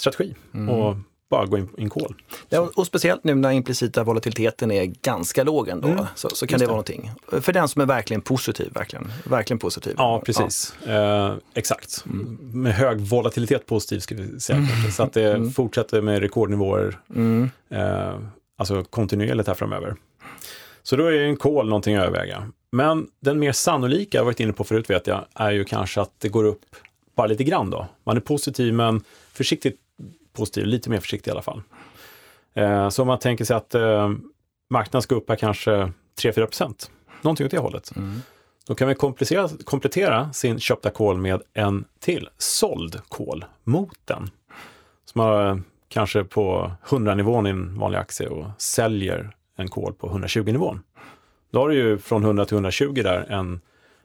strategi. 0.02 0.34
Mm. 0.54 0.68
Och 0.68 0.96
bara 1.30 1.46
gå 1.46 1.58
in 1.58 1.68
i 1.78 1.82
en 1.82 1.90
kol. 1.90 2.14
Ja, 2.48 2.70
och 2.74 2.86
speciellt 2.86 3.24
nu 3.24 3.34
när 3.34 3.50
implicita 3.50 4.04
volatiliteten 4.04 4.70
är 4.70 4.84
ganska 4.84 5.44
låg 5.44 5.68
ändå, 5.68 5.88
mm. 5.88 6.04
så, 6.14 6.28
så 6.28 6.46
kan 6.46 6.58
det, 6.58 6.64
det, 6.64 6.66
vara 6.66 6.74
någonting. 6.74 7.10
För 7.40 7.52
den 7.52 7.68
som 7.68 7.82
är 7.82 7.86
verkligen 7.86 8.20
positiv, 8.20 8.72
verkligen, 8.72 9.12
verkligen 9.24 9.58
positiv. 9.58 9.94
Ja, 9.98 10.22
precis. 10.26 10.74
Ja. 10.86 10.92
Eh, 10.92 11.34
exakt. 11.54 12.04
Mm. 12.06 12.38
Med 12.52 12.74
hög 12.74 13.00
volatilitet 13.00 13.66
positiv 13.66 14.00
ska 14.00 14.14
vi 14.14 14.40
säga. 14.40 14.58
Mm. 14.58 14.92
Så 14.92 15.02
att 15.02 15.12
det 15.12 15.32
mm. 15.32 15.50
fortsätter 15.50 16.00
med 16.00 16.20
rekordnivåer. 16.20 16.98
Mm. 17.14 17.50
Eh, 17.70 18.14
alltså 18.58 18.84
kontinuerligt 18.84 19.48
här 19.48 19.54
framöver. 19.54 19.94
Så 20.82 20.96
då 20.96 21.06
är 21.06 21.12
en 21.12 21.36
kol 21.36 21.68
någonting 21.68 21.96
att 21.96 22.06
överväga. 22.06 22.46
Men 22.72 23.06
den 23.20 23.38
mer 23.38 23.52
sannolika, 23.52 24.18
jag 24.18 24.24
varit 24.24 24.40
inne 24.40 24.52
på 24.52 24.64
förut 24.64 24.90
vet 24.90 25.06
jag, 25.06 25.24
är 25.34 25.50
ju 25.50 25.64
kanske 25.64 26.00
att 26.00 26.12
det 26.18 26.28
går 26.28 26.44
upp 26.44 26.64
bara 27.16 27.26
lite 27.26 27.44
grann 27.44 27.70
då. 27.70 27.86
Man 28.04 28.16
är 28.16 28.20
positiv 28.20 28.74
men 28.74 29.00
försiktigt 29.32 29.76
positiv, 30.32 30.66
lite 30.66 30.90
mer 30.90 31.00
försiktig 31.00 31.30
i 31.30 31.32
alla 31.32 31.42
fall. 31.42 31.62
Eh, 32.54 32.88
så 32.88 33.02
om 33.02 33.08
man 33.08 33.18
tänker 33.18 33.44
sig 33.44 33.56
att 33.56 33.74
eh, 33.74 34.10
marknaden 34.70 35.02
ska 35.02 35.14
upp 35.14 35.28
här 35.28 35.36
kanske 35.36 35.92
3-4 36.22 36.46
procent, 36.46 36.90
någonting 37.22 37.46
åt 37.46 37.50
det 37.50 37.58
hållet. 37.58 37.96
Mm. 37.96 38.20
Då 38.66 38.74
kan 38.74 38.88
vi 38.88 38.94
komplettera 39.64 40.32
sin 40.32 40.60
köpta 40.60 40.90
kol 40.90 41.18
med 41.18 41.42
en 41.54 41.84
till 42.00 42.28
såld 42.38 43.00
kol 43.08 43.44
mot 43.64 43.98
den. 44.04 44.30
Som 45.04 45.20
har 45.20 45.62
kanske 45.88 46.24
på 46.24 46.72
100-nivån 46.86 47.46
i 47.46 47.50
en 47.50 47.78
vanlig 47.78 47.98
aktie 47.98 48.28
och 48.28 48.46
säljer 48.58 49.36
en 49.56 49.68
kol 49.68 49.94
på 49.94 50.08
120-nivån. 50.08 50.80
Då 51.50 51.60
har 51.60 51.68
du 51.68 51.74
ju 51.74 51.98
från 51.98 52.24
100 52.24 52.44
till 52.44 52.54
120 52.54 52.92
där 52.94 53.26
en, 53.30 53.60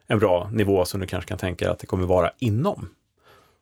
en 0.06 0.18
bra 0.18 0.50
nivå 0.52 0.84
som 0.84 1.00
du 1.00 1.06
kanske 1.06 1.28
kan 1.28 1.38
tänka 1.38 1.70
att 1.70 1.78
det 1.78 1.86
kommer 1.86 2.06
vara 2.06 2.30
inom. 2.38 2.88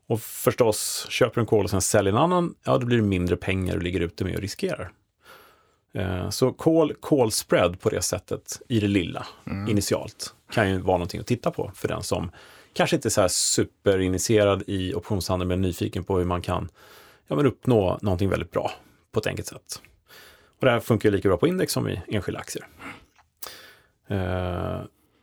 Och 0.09 0.21
förstås, 0.21 1.07
köper 1.09 1.35
du 1.35 1.41
en 1.41 1.47
kol 1.47 1.65
och 1.65 1.71
sen 1.71 1.83
säljer 1.83 2.13
en 2.13 2.19
annan, 2.19 2.55
ja 2.65 2.79
då 2.79 2.87
blir 2.87 2.97
det 2.97 3.03
mindre 3.03 3.37
pengar 3.37 3.75
du 3.75 3.81
ligger 3.81 4.01
ute 4.01 4.25
med 4.25 4.35
och 4.35 4.41
riskerar. 4.41 4.93
Eh, 5.95 6.31
så 6.31 6.53
kol, 6.53 6.95
kol 6.95 7.33
spread 7.33 7.81
på 7.81 7.89
det 7.91 8.03
sättet 8.03 8.61
i 8.69 8.81
det 8.81 8.89
lilla 8.89 9.27
mm. 9.47 9.69
initialt 9.69 10.35
kan 10.51 10.71
ju 10.71 10.79
vara 10.79 10.97
någonting 10.97 11.21
att 11.21 11.27
titta 11.27 11.51
på 11.51 11.71
för 11.75 11.89
den 11.89 12.03
som 12.03 12.31
kanske 12.73 12.97
inte 12.97 13.09
är 13.09 13.11
så 13.11 13.21
här 13.21 13.29
superinitierad 13.29 14.63
i 14.67 14.95
optionshandel 14.95 15.49
men 15.49 15.61
nyfiken 15.61 16.05
på 16.05 16.19
hur 16.19 16.25
man 16.25 16.43
kan 16.43 16.69
ja, 17.27 17.37
men 17.37 17.47
uppnå 17.47 17.99
någonting 18.03 18.29
väldigt 18.29 18.51
bra 18.51 18.71
på 19.13 19.21
ett 19.21 19.27
enkelt 19.27 19.49
sätt. 19.49 19.83
Och 20.59 20.67
det 20.67 20.71
här 20.71 20.81
funkar 20.81 21.11
lika 21.11 21.29
bra 21.29 21.37
på 21.37 21.49
index 21.49 21.73
som 21.73 21.89
i 21.89 22.03
enskilda 22.09 22.41
aktier. 22.41 22.67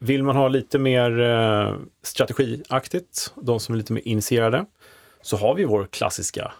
Vill 0.04 0.24
man 0.24 0.36
ha 0.36 0.48
lite 0.48 0.80
mer 0.80 1.20
eh, 1.20 1.76
strategiaktigt, 2.02 3.34
de 3.36 3.60
som 3.60 3.74
är 3.74 3.78
lite 3.78 3.94
mer 3.94 4.08
initierade, 4.08 4.66
så 5.22 5.38
har 5.38 5.56
vi 5.56 5.66
vår 5.66 5.88
klassiska 5.92 6.52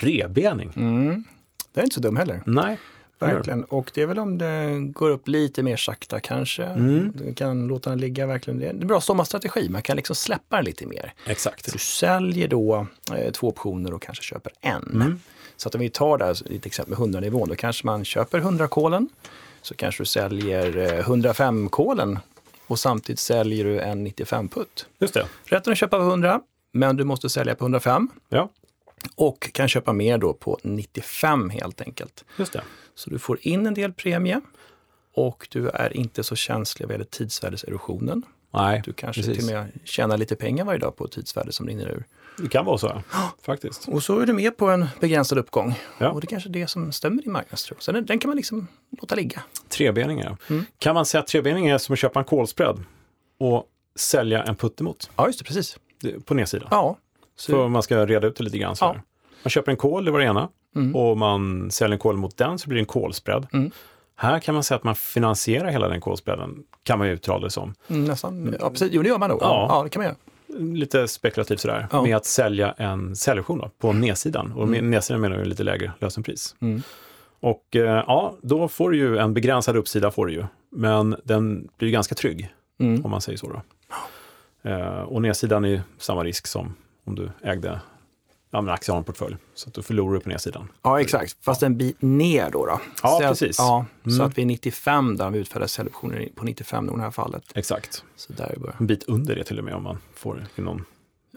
trebening. 0.00 0.72
Mm. 0.76 1.24
Det 1.72 1.80
är 1.80 1.84
inte 1.84 1.94
så 1.94 2.00
dum 2.00 2.16
heller. 2.16 2.42
Nej. 2.46 2.78
Verkligen. 3.18 3.64
Och 3.64 3.90
det 3.94 4.02
är 4.02 4.06
väl 4.06 4.18
om 4.18 4.38
det 4.38 4.78
går 4.92 5.10
upp 5.10 5.28
lite 5.28 5.62
mer 5.62 5.76
sakta 5.76 6.20
kanske. 6.20 6.64
Mm. 6.64 7.12
Du 7.14 7.34
kan 7.34 7.66
låta 7.66 7.90
den 7.90 7.98
ligga 7.98 8.26
verkligen. 8.26 8.60
Det 8.60 8.66
är 8.66 8.70
en 8.70 8.86
bra 8.86 9.00
sommarstrategi. 9.00 9.68
Man 9.68 9.82
kan 9.82 9.96
liksom 9.96 10.16
släppa 10.16 10.56
den 10.56 10.64
lite 10.64 10.86
mer. 10.86 11.12
Exakt. 11.26 11.72
Du 11.72 11.78
säljer 11.78 12.48
då 12.48 12.86
eh, 13.16 13.32
två 13.32 13.48
optioner 13.48 13.94
och 13.94 14.02
kanske 14.02 14.24
köper 14.24 14.52
en. 14.60 14.90
Mm. 14.94 15.20
Så 15.56 15.68
att 15.68 15.74
om 15.74 15.80
vi 15.80 15.90
tar 15.90 16.18
där 16.18 16.54
ett 16.56 16.66
exempel 16.66 16.94
100-nivån, 16.94 17.48
då 17.48 17.54
kanske 17.54 17.86
man 17.86 18.04
köper 18.04 18.40
100-kolen. 18.40 19.08
Så 19.62 19.74
kanske 19.74 20.02
du 20.02 20.06
säljer 20.06 21.02
105-kolen 21.02 22.12
eh, 22.12 22.18
och 22.66 22.78
samtidigt 22.78 23.20
säljer 23.20 23.64
du 23.64 23.80
en 23.80 24.06
95-putt. 24.06 24.86
Just 24.98 25.14
det. 25.14 25.26
Rätten 25.44 25.72
att 25.72 25.78
köpa 25.78 25.98
på 25.98 26.02
100, 26.02 26.40
men 26.72 26.96
du 26.96 27.04
måste 27.04 27.28
sälja 27.28 27.54
på 27.54 27.64
105. 27.64 28.08
Ja. 28.28 28.50
Och 29.14 29.52
kan 29.52 29.68
köpa 29.68 29.92
mer 29.92 30.18
då 30.18 30.32
på 30.32 30.58
95 30.62 31.50
helt 31.50 31.80
enkelt. 31.80 32.24
Just 32.36 32.52
det. 32.52 32.62
Så 32.94 33.10
du 33.10 33.18
får 33.18 33.38
in 33.40 33.66
en 33.66 33.74
del 33.74 33.92
premie 33.92 34.40
och 35.14 35.48
du 35.50 35.68
är 35.68 35.96
inte 35.96 36.22
så 36.22 36.36
känslig 36.36 36.86
vad 36.86 36.94
gäller 36.94 37.04
tidsvärdeserosionen. 37.04 38.22
Nej, 38.50 38.82
du 38.84 38.92
kanske 38.92 39.22
precis. 39.22 39.38
till 39.38 39.56
och 39.56 39.62
med 39.62 39.72
tjänar 39.84 40.16
lite 40.16 40.36
pengar 40.36 40.64
varje 40.64 40.78
dag 40.78 40.96
på 40.96 41.08
tidsvärde 41.08 41.52
som 41.52 41.66
rinner 41.66 41.88
ur. 41.88 42.04
Det 42.36 42.48
kan 42.48 42.64
vara 42.64 42.78
så, 42.78 43.02
faktiskt. 43.42 43.88
Och 43.88 44.02
så 44.02 44.18
är 44.18 44.26
du 44.26 44.32
med 44.32 44.56
på 44.56 44.70
en 44.70 44.86
begränsad 45.00 45.38
uppgång. 45.38 45.74
Ja. 45.98 46.10
Och 46.10 46.20
det 46.20 46.24
är 46.24 46.28
kanske 46.28 46.48
är 46.48 46.52
det 46.52 46.66
som 46.66 46.92
stämmer 46.92 47.26
i 47.26 47.28
marknadstro. 47.28 47.76
Så 47.78 47.92
den, 47.92 48.06
den, 48.06 48.18
kan 48.18 48.28
man 48.28 48.36
liksom 48.36 48.68
låta 49.00 49.14
ligga. 49.14 49.42
Trebeningar. 49.68 50.36
Mm. 50.50 50.64
Kan 50.78 50.94
man 50.94 51.06
säga 51.06 51.20
att 51.20 51.26
trebeningar 51.26 51.74
är 51.74 51.78
som 51.78 51.92
att 51.92 51.98
köpa 51.98 52.18
en 52.18 52.24
kolspread 52.24 52.84
och 53.38 53.66
sälja 53.96 54.42
en 54.42 54.56
putt 54.56 54.80
emot? 54.80 55.10
Ja, 55.16 55.26
just 55.26 55.38
det, 55.38 55.44
precis. 55.44 55.78
På 56.24 56.34
nedsidan? 56.34 56.68
Ja. 56.70 56.98
Så, 57.36 57.52
så 57.52 57.68
man 57.68 57.82
ska 57.82 58.06
reda 58.06 58.26
ut 58.26 58.36
det 58.36 58.44
lite 58.44 58.58
grann. 58.58 58.76
Så 58.76 58.84
ja. 58.84 58.96
Man 59.42 59.50
köper 59.50 59.70
en 59.70 59.76
kol, 59.76 60.04
det 60.04 60.10
var 60.10 60.18
det 60.18 60.26
ena. 60.26 60.48
Mm. 60.76 60.96
Och 60.96 61.18
man 61.18 61.70
säljer 61.70 61.92
en 61.92 61.98
kol 61.98 62.16
mot 62.16 62.36
den 62.36 62.58
så 62.58 62.68
blir 62.68 62.76
det 62.76 62.82
en 62.82 62.86
kolspread. 62.86 63.46
Mm. 63.52 63.70
Här 64.16 64.38
kan 64.38 64.54
man 64.54 64.64
säga 64.64 64.76
att 64.76 64.84
man 64.84 64.94
finansierar 64.94 65.70
hela 65.70 65.88
den 65.88 66.00
kolspreaden, 66.00 66.64
kan 66.82 66.98
man 66.98 67.08
ju 67.08 67.14
uttala 67.14 67.44
det 67.44 67.50
som. 67.50 67.74
Mm, 67.88 68.04
nästan, 68.04 68.56
ja 68.60 68.70
precis, 68.70 68.88
jo 68.92 69.02
det 69.02 69.08
gör 69.08 69.18
man 69.18 69.30
nog. 69.30 69.42
Ja, 69.42 69.66
ja 69.68 69.82
det 69.82 69.88
kan 69.88 70.00
man 70.00 70.06
göra. 70.06 70.16
Lite 70.58 71.08
spekulativt 71.08 71.60
sådär, 71.60 71.86
ja. 71.90 72.02
med 72.02 72.16
att 72.16 72.24
sälja 72.24 72.72
en 72.72 73.16
säljoption 73.16 73.70
på 73.78 73.92
nedsidan. 73.92 74.52
Och 74.52 74.62
mm. 74.62 74.90
nedsidan 74.90 75.20
menar 75.20 75.36
jag 75.36 75.46
lite 75.46 75.62
lägre 75.62 75.92
lösenpris. 75.98 76.56
Mm. 76.60 76.82
Och 77.40 77.76
eh, 77.76 78.04
ja, 78.06 78.34
då 78.42 78.68
får 78.68 78.90
du 78.90 78.96
ju 78.96 79.18
en 79.18 79.34
begränsad 79.34 79.76
uppsida, 79.76 80.10
får 80.10 80.26
du 80.26 80.32
ju. 80.32 80.44
men 80.70 81.16
den 81.24 81.68
blir 81.78 81.90
ganska 81.90 82.14
trygg, 82.14 82.54
mm. 82.80 83.04
om 83.04 83.10
man 83.10 83.20
säger 83.20 83.38
så. 83.38 83.46
Då. 83.46 83.62
Eh, 84.70 85.00
och 85.00 85.22
nedsidan 85.22 85.64
är 85.64 85.82
samma 85.98 86.24
risk 86.24 86.46
som 86.46 86.74
om 87.04 87.14
du 87.14 87.30
ägde 87.42 87.80
ja, 88.54 88.60
men 88.60 88.74
aktier 88.74 88.92
har 88.92 88.98
en 88.98 89.04
portfölj. 89.04 89.36
Så 89.54 89.68
att 89.68 89.74
du 89.74 89.82
förlorar 89.82 90.20
på 90.20 90.28
nedsidan. 90.28 90.68
Ja, 90.82 91.00
exakt. 91.00 91.36
Fast 91.40 91.62
en 91.62 91.78
bit 91.78 92.02
ner 92.02 92.50
då. 92.50 92.66
då. 92.66 92.80
Ja, 93.02 93.18
så 93.22 93.28
precis. 93.28 93.60
Att, 93.60 93.66
ja, 93.66 93.86
mm. 94.04 94.18
Så 94.18 94.22
att 94.22 94.38
vid 94.38 94.46
95 94.46 95.16
där 95.16 95.30
vi 95.30 95.38
utfärdar 95.38 95.66
säljoptioner 95.66 96.28
på 96.34 96.44
95 96.44 96.88
i 96.88 96.96
det 96.96 97.02
här 97.02 97.10
fallet. 97.10 97.44
Exakt. 97.54 98.04
Så 98.16 98.32
där 98.32 98.74
En 98.78 98.86
bit 98.86 99.02
under 99.02 99.36
det 99.36 99.44
till 99.44 99.58
och 99.58 99.64
med 99.64 99.74
om 99.74 99.82
man 99.82 99.98
får 100.14 100.46
någon 100.54 100.84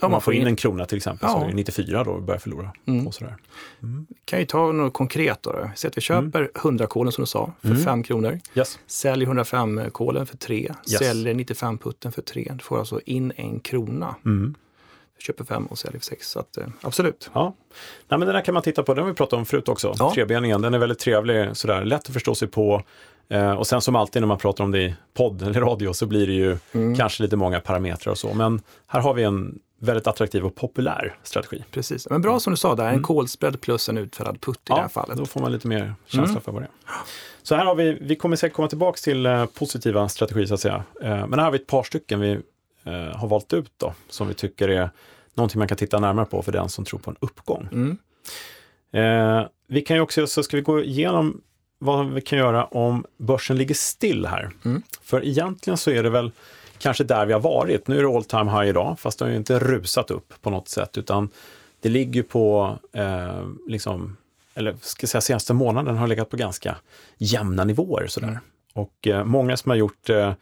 Om 0.01 0.12
man 0.12 0.21
får 0.21 0.34
in 0.34 0.47
en 0.47 0.56
krona 0.56 0.86
till 0.86 0.97
exempel 0.97 1.30
ja. 1.30 1.39
så 1.39 1.45
är 1.45 1.49
det 1.49 1.56
94 1.56 2.03
då 2.03 2.12
och 2.12 2.21
börjar 2.21 2.39
förlora. 2.39 2.71
Mm. 2.86 3.08
Och 3.08 3.13
sådär. 3.13 3.38
Mm. 3.84 4.08
Kan 4.25 4.39
ju 4.39 4.45
ta 4.45 4.71
något 4.71 4.93
konkret 4.93 5.43
då. 5.43 5.51
då. 5.51 5.69
Säg 5.75 5.88
att 5.88 5.97
vi 5.97 6.01
köper 6.01 6.39
mm. 6.39 6.51
100 6.56 6.88
kolen 6.88 7.12
som 7.12 7.21
du 7.21 7.27
sa 7.27 7.53
för 7.62 7.69
mm. 7.69 7.84
5 7.84 8.03
kronor. 8.03 8.39
Yes. 8.56 8.80
Säljer 8.88 9.27
105 9.27 9.82
kolen 9.91 10.25
för 10.25 10.38
3. 10.38 10.58
Yes. 10.58 10.99
Säljer 10.99 11.34
95 11.34 11.77
putten 11.77 12.12
för 12.12 12.21
3. 12.21 12.51
Du 12.53 12.63
får 12.63 12.80
alltså 12.80 13.01
in 13.06 13.34
en 13.36 13.60
krona. 13.60 14.15
Mm. 14.25 14.56
Köper 15.19 15.43
5 15.43 15.65
och 15.65 15.77
säljer 15.77 15.99
för 15.99 16.06
6. 16.06 16.30
Så 16.30 16.39
att, 16.39 16.58
eh, 16.58 16.67
absolut. 16.82 17.30
Ja. 17.34 17.53
Nej, 18.08 18.19
men 18.19 18.19
den 18.19 18.36
här 18.36 18.41
kan 18.41 18.53
man 18.53 18.63
titta 18.63 18.84
på. 18.84 18.93
Den 18.93 19.03
har 19.03 19.12
vi 19.12 19.15
pratat 19.15 19.38
om 19.38 19.45
förut 19.45 19.69
också. 19.69 19.93
Ja. 19.99 20.12
Trebeningen. 20.13 20.62
Den 20.62 20.73
är 20.73 20.77
väldigt 20.77 20.99
trevlig. 20.99 21.58
Sådär. 21.58 21.86
Lätt 21.86 22.08
att 22.08 22.13
förstå 22.13 22.36
sig 22.36 22.47
på. 22.47 22.84
Eh, 23.30 23.51
och 23.51 23.67
sen 23.67 23.82
som 23.82 23.95
alltid 23.95 24.21
när 24.21 24.27
man 24.27 24.38
pratar 24.38 24.63
om 24.63 24.71
det 24.71 24.80
i 24.80 24.95
podd 25.13 25.41
eller 25.41 25.62
radio 25.62 25.93
så 25.93 26.06
blir 26.06 26.27
det 26.27 26.34
ju 26.34 26.58
mm. 26.71 26.95
kanske 26.95 27.23
lite 27.23 27.36
många 27.36 27.60
parametrar 27.60 28.12
och 28.12 28.17
så. 28.17 28.34
Men 28.34 28.62
här 28.88 29.01
har 29.01 29.13
vi 29.13 29.23
en 29.23 29.60
väldigt 29.80 30.08
attraktiv 30.08 30.45
och 30.45 30.56
populär 30.56 31.15
strategi. 31.23 31.63
Precis, 31.71 32.10
men 32.10 32.21
bra 32.21 32.39
som 32.39 32.53
du 32.53 32.58
sa 32.58 32.75
där, 32.75 32.84
en 32.84 32.89
mm. 32.89 33.03
kolspread 33.03 33.62
plus 33.62 33.89
en 33.89 33.97
utfärdad 33.97 34.41
putt 34.41 34.58
i 34.58 34.62
ja, 34.65 34.75
det 34.75 34.82
här 34.82 34.88
fallet. 34.88 35.17
då 35.17 35.25
får 35.25 35.39
man 35.39 35.51
lite 35.51 35.67
mer 35.67 35.93
känsla 36.06 36.32
mm. 36.32 36.41
för 36.41 36.51
vad 36.51 36.62
det 36.62 36.65
är. 36.65 36.71
Så 37.43 37.56
här 37.56 37.65
har 37.65 37.75
vi, 37.75 37.97
vi 38.01 38.15
kommer 38.15 38.36
säkert 38.36 38.56
komma 38.56 38.67
tillbaka 38.67 38.97
till 38.97 39.25
eh, 39.25 39.45
positiva 39.45 40.10
strategier 40.10 40.45
så 40.45 40.53
att 40.53 40.60
säga. 40.60 40.84
Eh, 41.01 41.27
men 41.27 41.34
här 41.34 41.43
har 41.43 41.51
vi 41.51 41.58
ett 41.58 41.67
par 41.67 41.84
stycken 41.84 42.19
vi 42.19 42.39
har 43.13 43.28
valt 43.28 43.54
ut 43.54 43.71
då, 43.78 43.93
som 44.10 44.28
vi 44.28 44.34
tycker 44.34 44.69
är 44.69 44.89
någonting 45.34 45.60
man 45.60 45.67
kan 45.67 45.78
titta 45.78 46.00
närmare 46.00 46.26
på 46.26 46.41
för 46.41 46.52
den 46.52 46.69
som 46.69 46.86
tror 46.86 47.00
på 47.00 47.10
en 47.12 47.17
uppgång. 47.19 47.67
Mm. 47.71 47.97
Eh, 48.91 49.47
vi 49.67 49.82
kan 49.82 49.97
ju 49.97 50.02
också, 50.02 50.28
så 50.28 50.43
ska 50.43 50.58
vi 50.58 50.63
gå 50.63 50.84
igenom 50.84 51.41
vad 51.80 52.13
vi 52.13 52.21
kan 52.21 52.39
göra 52.39 52.65
om 52.65 53.06
börsen 53.17 53.58
ligger 53.58 53.76
still 53.76 54.26
här. 54.26 54.50
Mm. 54.65 54.82
För 55.02 55.26
egentligen 55.26 55.78
så 55.78 55.91
är 55.91 56.04
det 56.04 56.10
väl 56.10 56.32
kanske 56.78 57.04
där 57.04 57.26
vi 57.26 57.34
har 57.34 57.39
varit. 57.39 57.88
Nu 57.88 57.97
är 57.97 58.04
det 58.04 58.10
all 58.10 58.23
time 58.23 58.52
high 58.52 58.69
idag, 58.69 59.00
fast 59.00 59.19
det 59.19 59.26
har 59.26 59.30
ju 59.30 59.38
inte 59.38 59.60
rusat 59.60 60.12
upp 60.12 60.34
på 60.41 60.50
något 60.50 60.67
sätt, 60.67 60.97
utan 60.97 61.30
det 61.82 61.89
ligger 61.89 62.23
på, 62.23 62.76
eh, 62.93 63.47
liksom, 63.67 64.17
eller 64.54 64.76
ska 64.82 65.04
jag 65.04 65.10
säga 65.10 65.21
senaste 65.21 65.54
månaden 65.54 65.97
har 65.97 66.08
legat 66.08 66.30
på 66.30 66.38
ganska 66.38 66.76
jämna 67.17 67.63
nivåer 67.63 68.08
sådär. 68.08 68.28
Mm. 68.28 68.41
Och 68.73 69.08
eh, 69.08 69.23
många 69.23 69.58
som 69.58 69.69
har 69.69 69.76
gjort 69.76 70.10
eh, 70.10 70.34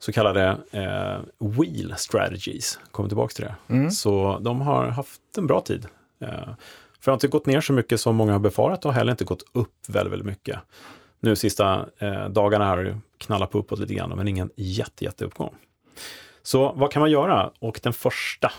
så 0.00 0.12
kallade 0.12 0.56
eh, 0.70 1.48
wheel 1.48 1.94
strategies, 1.96 2.78
kommer 2.90 3.08
tillbaka 3.08 3.32
till 3.32 3.44
det. 3.44 3.74
Mm. 3.74 3.90
Så 3.90 4.38
de 4.38 4.60
har 4.60 4.86
haft 4.86 5.20
en 5.38 5.46
bra 5.46 5.60
tid. 5.60 5.86
Eh, 6.20 6.28
för 7.00 7.04
det 7.04 7.10
har 7.10 7.14
inte 7.14 7.28
gått 7.28 7.46
ner 7.46 7.60
så 7.60 7.72
mycket 7.72 8.00
som 8.00 8.16
många 8.16 8.32
har 8.32 8.38
befarat 8.38 8.84
och 8.84 8.94
heller 8.94 9.10
inte 9.10 9.24
gått 9.24 9.42
upp 9.52 9.74
väldigt, 9.88 10.12
väldigt 10.12 10.26
mycket. 10.26 10.58
Nu 11.20 11.36
sista 11.36 11.86
eh, 11.98 12.28
dagarna 12.28 12.66
har 12.66 12.84
det 12.84 12.98
knallat 13.18 13.50
på 13.50 13.58
uppåt 13.58 13.78
lite 13.78 13.94
grann, 13.94 14.10
men 14.16 14.28
ingen 14.28 14.50
jätte, 14.56 15.04
jätteuppgång. 15.04 15.54
Så 16.42 16.72
vad 16.72 16.92
kan 16.92 17.00
man 17.00 17.10
göra? 17.10 17.50
Och 17.58 17.80
den 17.82 17.92
första, 17.92 18.52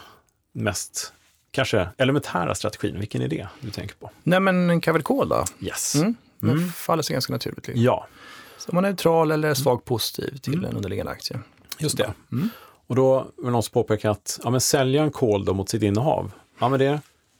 mest 0.51 1.13
kanske 1.51 1.88
elementära 1.97 2.56
strategin, 2.56 2.99
vilken 2.99 3.21
är 3.21 3.27
det 3.27 3.47
du 3.60 3.69
tänker 3.69 3.95
på? 3.95 4.12
Nej 4.23 4.39
men 4.39 4.69
en 4.69 4.82
call 4.82 5.30
då? 5.30 5.45
Yes. 5.60 5.95
Mm. 5.95 6.15
Det 6.39 6.51
mm. 6.51 6.69
faller 6.69 7.04
sig 7.04 7.13
ganska 7.13 7.34
naturligt. 7.34 7.69
Ja. 7.73 8.08
Så 8.65 8.76
man 8.76 8.86
är 8.86 8.89
neutral 8.89 9.32
eller 9.32 9.54
svagt 9.54 9.86
positiv 9.86 10.38
till 10.38 10.54
mm. 10.54 10.65
en 10.65 10.76
underliggande 10.76 11.12
aktie. 11.12 11.39
Just 11.80 11.97
det. 11.97 12.13
Mm. 12.32 12.50
Och 12.88 12.95
då 12.95 13.28
vill 13.38 13.52
någon 13.52 13.63
påpeka 13.74 14.12
att 14.12 14.39
ja, 14.43 14.50
men 14.50 14.62
sälja 14.62 15.04
en 15.04 15.12
call 15.12 15.45
då 15.45 15.54
mot 15.54 15.69
sitt 15.69 15.84
innehav, 15.84 16.32
ja 16.60 16.69
men 16.69 16.80
det 16.80 16.86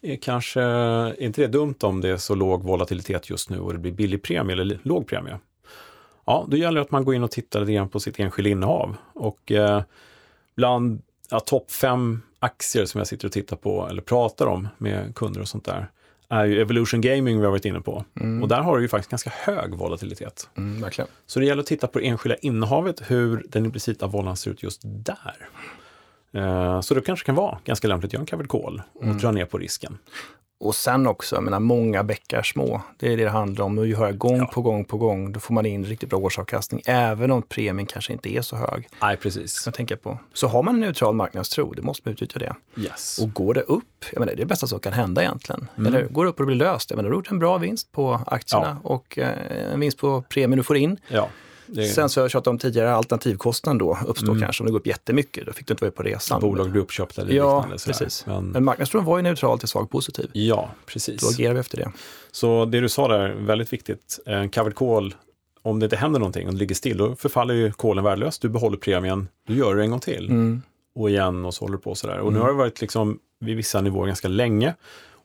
är 0.02 0.16
kanske 0.16 0.62
är 0.62 1.22
inte 1.22 1.42
det 1.42 1.48
dumt 1.48 1.76
om 1.82 2.02
det 2.02 2.10
är 2.10 2.18
så 2.18 2.36
låg 2.36 2.64
volatilitet 2.64 3.30
just 3.30 3.50
nu 3.50 3.60
och 3.60 3.74
det 3.74 3.80
blir 3.80 3.92
billig 3.92 4.24
premie 4.24 4.54
eller 4.54 4.80
låg 4.84 5.08
premie. 5.08 5.40
Ja, 6.26 6.46
då 6.48 6.58
gäller 6.58 6.76
det 6.76 6.82
att 6.82 6.92
man 6.92 7.06
går 7.06 7.16
in 7.16 7.24
och 7.24 7.32
tittar 7.32 7.60
lite 7.60 7.74
grann 7.74 7.90
på 7.90 8.00
sitt 8.00 8.20
enskilda 8.20 8.50
innehav. 8.50 8.96
Och 9.14 9.52
eh, 9.52 9.82
bland 10.56 11.02
ja, 11.30 11.40
topp 11.40 11.72
fem 11.72 12.22
aktier 12.40 12.86
som 12.86 12.98
jag 12.98 13.08
sitter 13.08 13.28
och 13.28 13.32
tittar 13.32 13.58
på 13.58 13.88
eller 13.90 14.02
pratar 14.02 14.46
om 14.46 14.68
med 14.78 15.16
kunder 15.16 15.42
och 15.42 15.48
sånt 15.48 15.66
där 15.66 15.92
är 16.32 16.46
ju 16.46 16.62
Evolution 16.62 17.02
Gaming 17.02 17.40
vi 17.40 17.46
har 17.46 17.52
varit 17.52 17.66
inne 17.66 17.82
på. 17.82 18.06
Mm. 18.20 18.44
Och 18.44 18.50
där 18.50 18.62
har 18.62 18.76
du 18.76 18.82
ju 18.82 18.88
faktiskt 18.88 19.12
ganska 19.12 19.32
hög 19.36 19.76
volatilitet. 19.76 20.50
Mm, 20.58 20.82
verkligen. 20.82 21.08
Så 21.26 21.40
det 21.40 21.46
gäller 21.46 21.62
att 21.62 21.68
titta 21.68 21.88
på 21.88 22.00
det 22.00 22.06
enskilda 22.06 22.36
innehavet, 22.36 23.12
hur 23.12 23.46
den 23.50 23.66
implicita 23.66 24.08
volan 24.08 24.38
ser 24.38 24.52
ut 24.52 24.64
just 24.64 24.82
där. 24.84 25.50
Uh, 26.36 26.82
så 26.82 26.94
det 26.94 27.02
kanske 27.02 27.26
kan 27.26 27.36
vara 27.36 27.60
ganska 27.66 27.88
lämpligt 27.88 28.10
att 28.10 28.14
göra 28.14 28.22
en 28.22 28.26
covered 28.26 28.50
call 28.50 28.82
och 28.94 29.04
mm. 29.04 29.18
dra 29.18 29.32
ner 29.32 29.46
på 29.46 29.58
risken. 29.58 29.98
Och 30.62 30.76
sen 30.76 31.08
också, 31.08 31.36
jag 31.36 31.44
menar, 31.44 31.60
många 31.60 32.04
bäckar 32.04 32.44
små. 32.44 32.82
Det 32.98 33.14
är 33.14 33.18
det 33.18 33.24
det 33.24 33.30
handlar 33.30 33.66
om. 33.66 33.76
Nu 33.76 33.96
hör 33.96 34.06
jag 34.06 34.18
gång 34.18 34.38
ja. 34.38 34.46
på 34.46 34.62
gång 34.62 34.86
på 34.86 34.98
gång. 34.98 35.32
Då 35.32 35.40
får 35.40 35.54
man 35.54 35.66
in 35.66 35.86
riktigt 35.86 36.10
bra 36.10 36.20
årsavkastning, 36.20 36.82
även 36.86 37.32
om 37.32 37.42
premien 37.42 37.86
kanske 37.86 38.14
inte 38.14 38.30
är 38.30 38.42
så 38.42 38.56
hög. 38.56 38.90
Nej, 39.02 39.18
precis. 39.18 39.62
Jag 39.66 39.74
tänker 39.74 39.96
på. 39.96 40.18
Så 40.34 40.48
har 40.48 40.64
man 40.64 40.76
en 40.76 40.82
neutral 40.82 41.16
marknadstro, 41.16 41.74
det 41.74 41.82
måste 41.82 42.08
man 42.08 42.14
utnyttja 42.14 42.40
det. 42.40 42.56
Yes. 42.78 43.20
Och 43.22 43.34
går 43.34 43.54
det 43.54 43.62
upp, 43.62 44.06
jag 44.12 44.20
menar, 44.20 44.26
det 44.26 44.36
är 44.36 44.38
det 44.38 44.46
bästa 44.46 44.68
som 44.68 44.80
kan 44.80 44.94
hända 44.94 45.22
egentligen. 45.22 45.68
Mm. 45.78 45.94
Eller 45.94 46.08
går 46.08 46.24
det 46.24 46.30
upp 46.30 46.40
och 46.40 46.46
det 46.46 46.56
blir 46.56 46.66
löst, 46.66 46.90
jag 46.90 46.98
menar, 46.98 47.10
du 47.10 47.16
har 47.16 47.20
gjort 47.20 47.32
en 47.32 47.40
bra 47.40 47.58
vinst 47.58 47.92
på 47.92 48.20
aktierna 48.26 48.78
ja. 48.84 48.90
och 48.90 49.18
eh, 49.18 49.74
en 49.74 49.80
vinst 49.80 49.98
på 49.98 50.24
premien 50.30 50.58
du 50.58 50.64
får 50.64 50.78
in. 50.78 51.00
Ja. 51.08 51.30
Det... 51.74 51.86
Sen 51.86 52.10
så 52.10 52.20
har 52.20 52.24
jag 52.24 52.32
tjatat 52.32 52.48
om 52.48 52.58
tidigare, 52.58 52.94
alternativkostnaden 52.94 53.78
då 53.78 53.98
uppstår 54.08 54.30
mm. 54.30 54.42
kanske 54.42 54.64
om 54.64 54.66
det 54.66 54.72
går 54.72 54.80
upp 54.80 54.88
jättemycket. 54.88 55.46
Då 55.46 55.54
fick 55.54 55.68
du 55.68 55.74
inte 55.74 55.84
vara 55.84 55.92
på 55.92 56.04
resan. 56.04 56.42
Bolag 56.42 56.72
blir 56.72 56.82
uppköpta 56.82 57.22
eller 57.22 57.34
Ja, 57.34 57.58
liknande, 57.58 57.84
precis. 57.86 58.26
Men, 58.26 58.46
Men 58.46 58.64
marknadstroen 58.64 59.06
var 59.06 59.18
ju 59.18 59.24
neutral 59.24 59.60
till 59.60 59.68
svag 59.68 59.90
positiv. 59.90 60.30
Ja, 60.34 60.70
precis. 60.86 61.22
Då 61.22 61.28
agerar 61.28 61.54
vi 61.54 61.60
efter 61.60 61.78
det. 61.78 61.92
Så 62.32 62.66
det 62.66 62.80
du 62.80 62.90
sa 62.90 63.08
där, 63.08 63.30
väldigt 63.30 63.74
viktigt. 63.74 64.20
En 64.26 64.50
covered 64.50 64.76
call, 64.76 65.16
om 65.62 65.80
det 65.80 65.84
inte 65.84 65.96
händer 65.96 66.20
någonting 66.20 66.48
och 66.48 66.54
det 66.54 66.60
ligger 66.60 66.76
still, 66.76 66.98
då 66.98 67.16
förfaller 67.16 67.54
ju 67.54 67.72
kolen 67.72 68.04
värdelöst. 68.04 68.42
Du 68.42 68.50
behåller 68.50 68.78
premien, 68.78 69.28
du 69.48 69.56
gör 69.56 69.76
det 69.76 69.84
en 69.84 69.92
gång 69.92 70.00
till. 70.00 70.30
Mm. 70.30 70.62
Och 70.96 71.10
igen 71.10 71.46
och 71.46 71.54
så 71.54 71.64
håller 71.64 71.78
du 71.78 71.82
på 71.82 71.96
sådär. 71.96 72.18
Och 72.18 72.28
mm. 72.28 72.34
nu 72.34 72.40
har 72.40 72.48
det 72.48 72.58
varit 72.58 72.82
liksom 72.82 73.20
vid 73.40 73.58
vissa 73.58 73.82
nivåer 73.82 74.08
ganska 74.08 74.28
länge. 74.28 74.76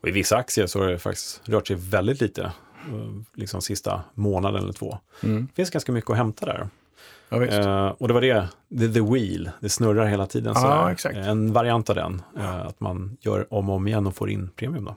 Och 0.01 0.09
i 0.09 0.11
vissa 0.11 0.37
aktier 0.37 0.67
så 0.67 0.81
har 0.81 0.89
det 0.89 0.99
faktiskt 0.99 1.41
rört 1.45 1.67
sig 1.67 1.77
väldigt 1.77 2.21
lite 2.21 2.53
liksom 3.35 3.62
sista 3.62 4.03
månaden 4.14 4.62
eller 4.62 4.72
två. 4.72 4.99
Mm. 5.22 5.46
Det 5.46 5.57
finns 5.57 5.70
ganska 5.70 5.92
mycket 5.92 6.11
att 6.11 6.16
hämta 6.16 6.46
där. 6.46 6.68
Ja, 7.29 7.44
eh, 7.44 7.88
och 7.88 8.09
det 8.09 8.14
var 8.14 8.20
det, 8.20 8.49
the, 8.79 8.88
the 8.88 9.01
wheel, 9.01 9.51
det 9.61 9.68
snurrar 9.68 10.07
hela 10.07 10.27
tiden. 10.27 10.53
Ja, 10.57 10.92
exakt. 10.92 11.16
En 11.16 11.53
variant 11.53 11.90
av 11.90 11.96
den, 11.96 12.22
eh, 12.38 12.66
att 12.66 12.81
man 12.81 13.16
gör 13.20 13.55
om 13.55 13.70
och 13.70 13.77
om 13.77 13.88
igen 13.88 14.07
och 14.07 14.16
får 14.16 14.31
in 14.31 14.51
premium. 14.57 14.85
Då. 14.85 14.94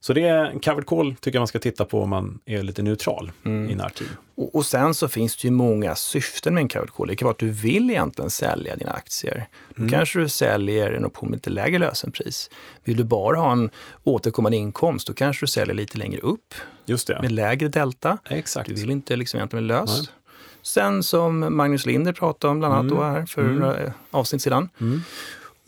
Så 0.00 0.12
det 0.12 0.22
är 0.22 0.44
en 0.44 0.60
covered 0.60 0.86
call 0.86 1.14
tycker 1.20 1.36
jag 1.36 1.40
man 1.40 1.48
ska 1.48 1.58
titta 1.58 1.84
på 1.84 2.02
om 2.02 2.10
man 2.10 2.40
är 2.44 2.62
lite 2.62 2.82
neutral 2.82 3.32
mm. 3.44 3.70
i 3.70 3.74
närtid. 3.74 4.08
Och, 4.34 4.54
och, 4.54 4.66
sen 4.66 4.94
så 4.94 5.08
finns 5.08 5.36
det 5.36 5.48
ju 5.48 5.52
många 5.52 5.94
syften 5.94 6.54
med 6.54 6.60
en 6.60 6.68
covered 6.68 6.90
call. 6.90 7.08
Det 7.08 7.16
kan 7.16 7.26
vara 7.26 7.32
att 7.32 7.38
du 7.38 7.50
vill 7.50 7.90
egentligen 7.90 8.30
sälja 8.30 8.76
dina 8.76 8.90
aktier. 8.90 9.46
Då 9.68 9.82
mm. 9.82 9.90
kanske 9.90 10.18
du 10.18 10.28
säljer 10.28 10.92
en 10.92 11.04
option 11.04 11.30
med 11.30 11.36
lite 11.36 11.50
lägre 11.50 11.78
lösenpris. 11.78 12.50
Vill 12.84 12.96
du 12.96 13.04
bara 13.04 13.38
ha 13.38 13.52
en 13.52 13.70
återkommande 14.04 14.56
inkomst, 14.56 15.06
då 15.06 15.14
kanske 15.14 15.42
du 15.42 15.48
säljer 15.50 15.74
lite 15.74 15.98
längre 15.98 16.20
upp. 16.20 16.54
Just 16.86 17.06
det. 17.06 17.22
Med 17.22 17.32
lägre 17.32 17.68
delta. 17.68 18.18
Exakt. 18.28 18.68
Du 18.68 18.74
vill 18.74 18.90
inte 18.90 19.16
liksom 19.16 19.38
egentligen 19.38 19.66
löst. 19.66 20.02
Nej. 20.02 20.12
Sen 20.62 21.02
som 21.02 21.56
Magnus 21.56 21.86
Linder 21.86 22.12
pratade 22.12 22.50
om 22.50 22.58
bland 22.58 22.74
annat 22.74 22.92
mm. 22.92 22.96
då 22.96 23.02
här 23.02 23.26
för 23.26 23.42
mm. 23.42 23.56
några 23.56 23.92
avsnitt 24.10 24.42
sedan. 24.42 24.68
Mm. 24.80 25.02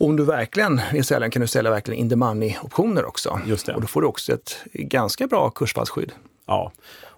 Om 0.01 0.15
du 0.15 0.23
verkligen 0.23 0.81
vill 0.93 1.03
sälja 1.03 1.29
kan 1.29 1.41
du 1.41 1.47
sälja 1.47 1.71
verkligen 1.71 1.99
in 1.99 2.09
the 2.09 2.15
money-optioner 2.15 3.05
också. 3.05 3.39
Just 3.45 3.65
det. 3.65 3.75
Och 3.75 3.81
då 3.81 3.87
får 3.87 4.01
du 4.01 4.07
också 4.07 4.33
ett 4.33 4.57
ganska 4.73 5.27
bra 5.27 5.49
kursfallsskydd. 5.49 6.11
Ja, 6.47 6.71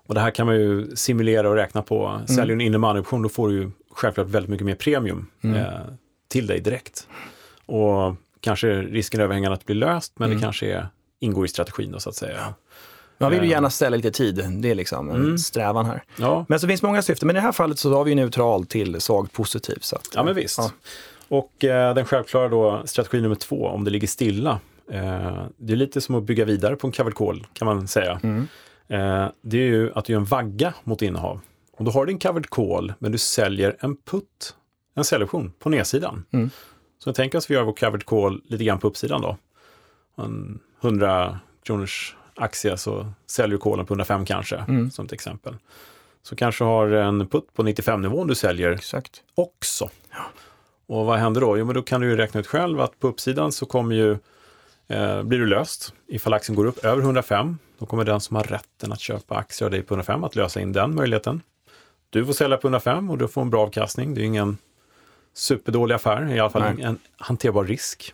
och 0.07 0.13
det 0.13 0.21
här 0.21 0.31
kan 0.31 0.45
man 0.45 0.55
ju 0.55 0.95
simulera 0.95 1.49
och 1.49 1.55
räkna 1.55 1.81
på. 1.81 2.07
Mm. 2.07 2.27
Säljer 2.27 2.45
du 2.45 2.53
en 2.53 2.61
in 2.61 2.71
the 2.71 2.77
money-option 2.77 3.23
då 3.23 3.29
får 3.29 3.49
du 3.49 3.55
ju 3.55 3.71
självklart 3.91 4.27
väldigt 4.27 4.49
mycket 4.49 4.65
mer 4.65 4.75
premium 4.75 5.27
mm. 5.43 5.57
eh, 5.57 5.65
till 6.27 6.47
dig 6.47 6.59
direkt. 6.59 7.07
Och 7.65 8.15
kanske 8.39 8.67
risken 8.81 9.19
är 9.19 9.23
överhängande 9.23 9.53
att 9.53 9.65
blir 9.65 9.75
löst, 9.75 10.13
men 10.15 10.25
mm. 10.25 10.37
det 10.37 10.43
kanske 10.43 10.65
är, 10.65 10.87
ingår 11.19 11.45
i 11.45 11.47
strategin 11.47 11.91
då 11.91 11.99
så 11.99 12.09
att 12.09 12.15
säga. 12.15 12.53
Man 13.17 13.31
vill 13.31 13.43
ju 13.43 13.49
gärna 13.49 13.69
ställa 13.69 13.95
lite 13.95 14.11
tid, 14.11 14.45
det 14.61 14.71
är 14.71 14.75
liksom 14.75 15.09
en 15.09 15.15
mm. 15.15 15.37
strävan 15.37 15.85
här. 15.85 16.03
Ja. 16.15 16.45
Men 16.49 16.59
så 16.59 16.67
finns 16.67 16.81
många 16.81 17.01
syften, 17.01 17.27
men 17.27 17.35
i 17.35 17.39
det 17.39 17.43
här 17.43 17.51
fallet 17.51 17.79
så 17.79 17.93
har 17.93 18.03
vi 18.03 18.15
neutral 18.15 18.65
till 18.65 19.01
svagt 19.01 19.33
positiv. 19.33 19.77
Så 19.81 19.95
att, 19.95 20.07
ja 20.15 20.23
men 20.23 20.35
visst. 20.35 20.57
Ja. 20.57 20.71
Och 21.27 21.63
eh, 21.63 21.95
den 21.95 22.05
självklara 22.05 22.49
då, 22.49 22.81
strategi 22.85 23.21
nummer 23.21 23.35
två, 23.35 23.67
om 23.67 23.83
det 23.83 23.91
ligger 23.91 24.07
stilla. 24.07 24.59
Eh, 24.91 25.43
det 25.57 25.73
är 25.73 25.77
lite 25.77 26.01
som 26.01 26.15
att 26.15 26.23
bygga 26.23 26.45
vidare 26.45 26.75
på 26.75 26.87
en 26.87 26.93
covered 26.93 27.45
kan 27.53 27.65
man 27.65 27.87
säga. 27.87 28.19
Mm. 28.23 28.47
Eh, 28.87 29.27
det 29.41 29.57
är 29.57 29.65
ju 29.65 29.91
att 29.93 30.05
du 30.05 30.13
gör 30.13 30.19
en 30.19 30.25
vagga 30.25 30.73
mot 30.83 31.01
innehav. 31.01 31.39
Och 31.77 31.85
då 31.85 31.91
har 31.91 32.05
du 32.05 32.11
en 32.11 32.19
covered 32.19 32.49
call, 32.49 32.93
men 32.99 33.11
du 33.11 33.17
säljer 33.17 33.77
en 33.79 33.95
putt, 33.95 34.55
en 34.95 35.03
säljoption 35.03 35.53
på 35.59 35.69
nedsidan. 35.69 36.25
Mm. 36.31 36.49
Så 36.99 37.09
jag 37.09 37.15
tänker 37.15 37.37
att 37.37 37.49
vi 37.49 37.53
gör 37.53 37.63
vår 37.63 37.73
covered 37.73 38.05
call 38.05 38.41
lite 38.45 38.63
grann 38.63 38.79
på 38.79 38.87
uppsidan 38.87 39.21
då. 39.21 39.37
En 40.17 40.59
100 40.81 41.39
kronors 41.65 42.15
aktie 42.35 42.77
så 42.77 43.11
säljer 43.27 43.51
du 43.51 43.57
kolen 43.57 43.85
på 43.85 43.93
105 43.93 44.25
kanske, 44.25 44.55
mm. 44.55 44.91
som 44.91 45.05
ett 45.05 45.13
exempel. 45.13 45.55
Så 46.23 46.35
kanske 46.35 46.63
har 46.63 46.87
en 46.87 47.27
putt 47.27 47.53
på 47.53 47.63
95-nivån 47.63 48.27
du 48.27 48.35
säljer 48.35 48.71
Exakt. 48.71 49.23
också. 49.35 49.89
Ja. 50.11 50.23
Och 50.87 51.05
vad 51.05 51.19
händer 51.19 51.41
då? 51.41 51.57
Jo, 51.57 51.65
men 51.65 51.75
då 51.75 51.81
kan 51.81 52.01
du 52.01 52.09
ju 52.09 52.17
räkna 52.17 52.39
ut 52.39 52.47
själv 52.47 52.81
att 52.81 52.99
på 52.99 53.07
uppsidan 53.07 53.51
så 53.51 53.65
kommer 53.65 53.95
ju, 53.95 54.11
eh, 54.87 55.23
blir 55.23 55.39
du 55.39 55.45
löst. 55.45 55.93
Ifall 56.07 56.33
aktien 56.33 56.55
går 56.55 56.65
upp 56.65 56.85
över 56.85 57.01
105, 57.01 57.57
då 57.79 57.85
kommer 57.85 58.03
den 58.03 58.21
som 58.21 58.35
har 58.35 58.43
rätten 58.43 58.91
att 58.91 58.99
köpa 58.99 59.35
aktier 59.35 59.65
av 59.65 59.71
dig 59.71 59.81
på 59.81 59.93
105 59.93 60.23
att 60.23 60.35
lösa 60.35 60.61
in 60.61 60.71
den 60.71 60.95
möjligheten. 60.95 61.41
Du 62.09 62.25
får 62.25 62.33
sälja 62.33 62.57
på 62.57 62.67
105 62.67 63.09
och 63.09 63.17
du 63.17 63.27
får 63.27 63.41
en 63.41 63.49
bra 63.49 63.61
avkastning. 63.61 64.13
Det 64.13 64.21
är 64.21 64.25
ingen 64.25 64.57
superdålig 65.33 65.95
affär, 65.95 66.31
i 66.31 66.39
alla 66.39 66.49
fall 66.49 66.61
Nej. 66.61 66.83
en 66.83 66.99
hanterbar 67.17 67.63
risk. 67.63 68.13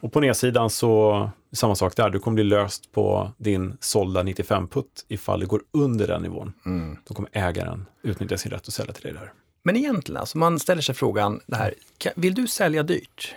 Och 0.00 0.12
på 0.12 0.20
nedsidan 0.20 0.70
så, 0.70 1.30
samma 1.52 1.74
sak 1.74 1.96
där, 1.96 2.10
du 2.10 2.18
kommer 2.18 2.34
bli 2.34 2.44
löst 2.44 2.92
på 2.92 3.30
din 3.36 3.76
sålda 3.80 4.22
95-putt 4.22 5.04
ifall 5.08 5.40
det 5.40 5.46
går 5.46 5.62
under 5.70 6.06
den 6.06 6.22
nivån. 6.22 6.52
Mm. 6.66 6.96
Då 7.08 7.14
kommer 7.14 7.30
ägaren 7.32 7.86
utnyttja 8.02 8.36
sin 8.36 8.52
rätt 8.52 8.68
att 8.68 8.74
sälja 8.74 8.92
till 8.92 9.02
dig 9.02 9.12
där. 9.12 9.32
Men 9.66 9.76
egentligen, 9.76 10.20
alltså 10.20 10.38
man 10.38 10.58
ställer 10.58 10.82
sig 10.82 10.94
frågan, 10.94 11.40
det 11.46 11.56
här, 11.56 11.74
vill 12.14 12.34
du 12.34 12.46
sälja 12.46 12.82
dyrt? 12.82 13.34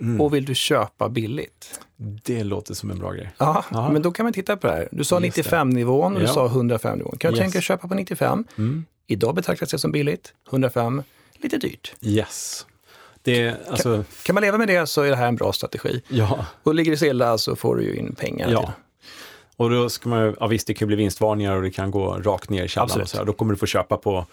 Mm. 0.00 0.20
Och 0.20 0.34
vill 0.34 0.44
du 0.44 0.54
köpa 0.54 1.08
billigt? 1.08 1.80
Det 1.96 2.44
låter 2.44 2.74
som 2.74 2.90
en 2.90 2.98
bra 2.98 3.12
grej. 3.12 3.30
Ja, 3.38 3.64
Aha. 3.70 3.92
men 3.92 4.02
då 4.02 4.12
kan 4.12 4.24
man 4.24 4.32
titta 4.32 4.56
på 4.56 4.66
det 4.66 4.72
här. 4.72 4.88
Du 4.92 5.04
sa 5.04 5.18
95-nivån 5.20 6.14
och 6.14 6.20
du 6.20 6.26
ja. 6.26 6.32
sa 6.32 6.48
105-nivån. 6.48 7.18
Kan 7.18 7.32
du 7.32 7.38
yes. 7.38 7.42
tänka 7.42 7.52
dig 7.52 7.62
köpa 7.62 7.88
på 7.88 7.94
95? 7.94 8.44
Mm. 8.58 8.84
Idag 9.06 9.34
betraktas 9.34 9.70
det 9.70 9.78
som 9.78 9.92
billigt. 9.92 10.32
105, 10.50 11.02
lite 11.34 11.58
dyrt. 11.58 11.94
Yes. 12.00 12.66
Det, 13.22 13.54
alltså... 13.68 13.94
kan, 13.94 14.04
kan, 14.22 14.34
man 14.34 14.42
leva 14.42 14.58
med 14.58 14.68
det 14.68 14.86
så 14.86 15.02
är 15.02 15.10
det 15.10 15.16
här 15.16 15.28
en 15.28 15.36
bra 15.36 15.52
strategi. 15.52 16.02
Ja. 16.08 16.46
Och 16.62 16.74
ligger 16.74 16.90
det 16.90 16.96
stilla 16.96 17.38
så 17.38 17.56
får 17.56 17.76
du 17.76 17.82
ju 17.82 17.94
in 17.94 18.14
pengar. 18.14 18.50
Ja. 18.50 18.60
Till. 18.60 18.70
Och 19.56 19.70
då 19.70 19.88
ska 19.88 20.08
man 20.08 20.36
ja 20.40 20.46
visst 20.46 20.66
det 20.66 20.74
kan 20.74 20.88
bli 20.88 20.96
vinstvarningar 20.96 21.56
och 21.56 21.62
det 21.62 21.70
kan 21.70 21.90
gå 21.90 22.18
rakt 22.18 22.50
ner 22.50 22.64
i 22.64 22.68
källaren. 22.68 23.02
Och 23.02 23.08
så 23.08 23.16
här. 23.16 23.24
Då 23.24 23.32
kommer 23.32 23.52
du 23.52 23.58
få 23.58 23.66
köpa 23.66 23.96
på 23.96 24.26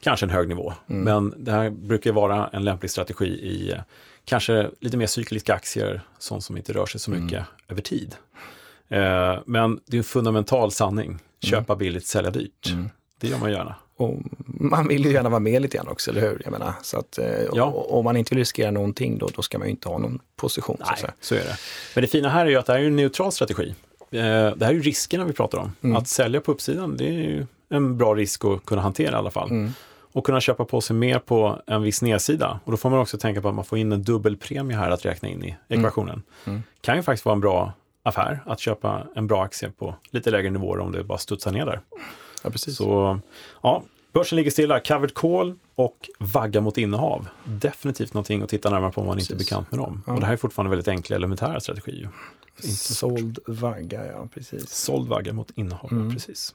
kanske 0.00 0.26
en 0.26 0.30
hög 0.30 0.48
nivå. 0.48 0.72
Mm. 0.90 1.02
Men 1.02 1.44
det 1.44 1.52
här 1.52 1.70
brukar 1.70 2.12
vara 2.12 2.48
en 2.52 2.64
lämplig 2.64 2.90
strategi 2.90 3.26
i 3.26 3.74
kanske 4.24 4.70
lite 4.80 4.96
mer 4.96 5.06
cykliska 5.06 5.54
aktier, 5.54 6.00
sånt 6.18 6.44
som 6.44 6.56
inte 6.56 6.72
rör 6.72 6.86
sig 6.86 7.00
så 7.00 7.10
mycket 7.10 7.38
mm. 7.38 7.44
över 7.68 7.82
tid. 7.82 8.14
Eh, 8.88 9.38
men 9.46 9.80
det 9.86 9.96
är 9.96 9.98
en 9.98 10.04
fundamental 10.04 10.72
sanning. 10.72 11.06
Mm. 11.06 11.20
Köpa 11.40 11.72
mm. 11.72 11.78
billigt, 11.78 12.06
sälja 12.06 12.30
dyrt. 12.30 12.70
Mm. 12.70 12.90
Det 13.20 13.28
gör 13.28 13.38
man 13.38 13.52
gärna. 13.52 13.74
Och 13.96 14.18
man 14.46 14.88
vill 14.88 15.04
ju 15.04 15.12
gärna 15.12 15.28
vara 15.28 15.40
med 15.40 15.62
lite 15.62 15.76
grann 15.76 15.88
också, 15.88 16.10
eller 16.10 16.20
hur? 16.20 16.40
Jag 16.44 16.52
menar, 16.52 16.72
så 16.82 16.98
att, 16.98 17.18
eh, 17.18 17.26
ja. 17.54 17.64
Om 17.64 18.04
man 18.04 18.16
inte 18.16 18.34
vill 18.34 18.38
riskera 18.38 18.70
någonting, 18.70 19.18
då, 19.18 19.28
då 19.36 19.42
ska 19.42 19.58
man 19.58 19.66
ju 19.66 19.70
inte 19.70 19.88
ha 19.88 19.98
någon 19.98 20.20
position. 20.36 20.76
Nej, 20.80 20.96
så, 21.00 21.06
så 21.20 21.34
är 21.34 21.38
det. 21.38 21.56
Men 21.94 22.02
det 22.02 22.08
fina 22.08 22.28
här 22.28 22.46
är 22.46 22.50
ju 22.50 22.56
att 22.56 22.66
det 22.66 22.72
här 22.72 22.80
är 22.80 22.86
en 22.86 22.96
neutral 22.96 23.32
strategi. 23.32 23.74
Eh, 24.10 24.18
det 24.56 24.60
här 24.60 24.68
är 24.68 24.72
ju 24.72 24.82
riskerna 24.82 25.24
vi 25.24 25.32
pratar 25.32 25.58
om. 25.58 25.72
Mm. 25.82 25.96
Att 25.96 26.08
sälja 26.08 26.40
på 26.40 26.52
uppsidan, 26.52 26.96
det 26.96 27.08
är 27.08 27.12
ju 27.12 27.46
en 27.68 27.98
bra 27.98 28.14
risk 28.14 28.44
att 28.44 28.64
kunna 28.64 28.82
hantera 28.82 29.12
i 29.12 29.14
alla 29.14 29.30
fall. 29.30 29.50
Mm 29.50 29.72
och 30.16 30.26
kunna 30.26 30.40
köpa 30.40 30.64
på 30.64 30.80
sig 30.80 30.96
mer 30.96 31.18
på 31.18 31.62
en 31.66 31.82
viss 31.82 32.02
nedsida. 32.02 32.60
Och 32.64 32.70
då 32.70 32.76
får 32.76 32.90
man 32.90 32.98
också 32.98 33.18
tänka 33.18 33.42
på 33.42 33.48
att 33.48 33.54
man 33.54 33.64
får 33.64 33.78
in 33.78 33.92
en 33.92 34.02
dubbelpremie 34.02 34.76
här 34.76 34.90
att 34.90 35.04
räkna 35.04 35.28
in 35.28 35.44
i 35.44 35.56
mm. 35.68 35.80
ekvationen. 35.80 36.22
Mm. 36.44 36.62
Kan 36.80 36.96
ju 36.96 37.02
faktiskt 37.02 37.24
vara 37.24 37.32
en 37.32 37.40
bra 37.40 37.72
affär 38.02 38.40
att 38.46 38.60
köpa 38.60 39.06
en 39.14 39.26
bra 39.26 39.44
aktie 39.44 39.70
på 39.70 39.94
lite 40.10 40.30
lägre 40.30 40.50
nivåer 40.50 40.78
om 40.78 40.92
det 40.92 41.04
bara 41.04 41.18
studsar 41.18 41.52
ner 41.52 41.66
där. 41.66 41.80
Ja, 42.42 42.50
precis. 42.50 42.76
Så 42.76 43.18
ja, 43.62 43.82
börsen 44.12 44.36
ligger 44.36 44.50
stilla. 44.50 44.80
Covered 44.80 45.14
call 45.14 45.54
och 45.74 46.10
vagga 46.18 46.60
mot 46.60 46.78
innehav. 46.78 47.28
Definitivt 47.44 48.14
någonting 48.14 48.42
att 48.42 48.48
titta 48.48 48.70
närmare 48.70 48.92
på 48.92 49.00
om 49.00 49.06
man 49.06 49.16
precis. 49.16 49.30
inte 49.30 49.42
är 49.42 49.44
bekant 49.44 49.70
med 49.70 49.80
dem. 49.80 50.02
Ja. 50.06 50.12
Och 50.12 50.20
det 50.20 50.26
här 50.26 50.32
är 50.32 50.36
fortfarande 50.36 50.70
väldigt 50.70 50.88
enkla 50.88 51.16
elementära 51.16 51.60
strategier. 51.60 52.08
Såld 52.78 53.38
vagga, 53.46 54.06
ja 54.06 54.28
precis. 54.34 54.68
Såld 54.68 55.08
vagga 55.08 55.32
mot 55.32 55.50
innehav, 55.54 55.92
mm. 55.92 56.14
precis. 56.14 56.54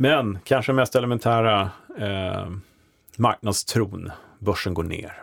Men 0.00 0.38
kanske 0.44 0.72
mest 0.72 0.96
elementära 0.96 1.70
eh, 1.98 2.50
marknadstron, 3.16 4.10
börsen 4.38 4.74
går 4.74 4.82
ner. 4.82 5.22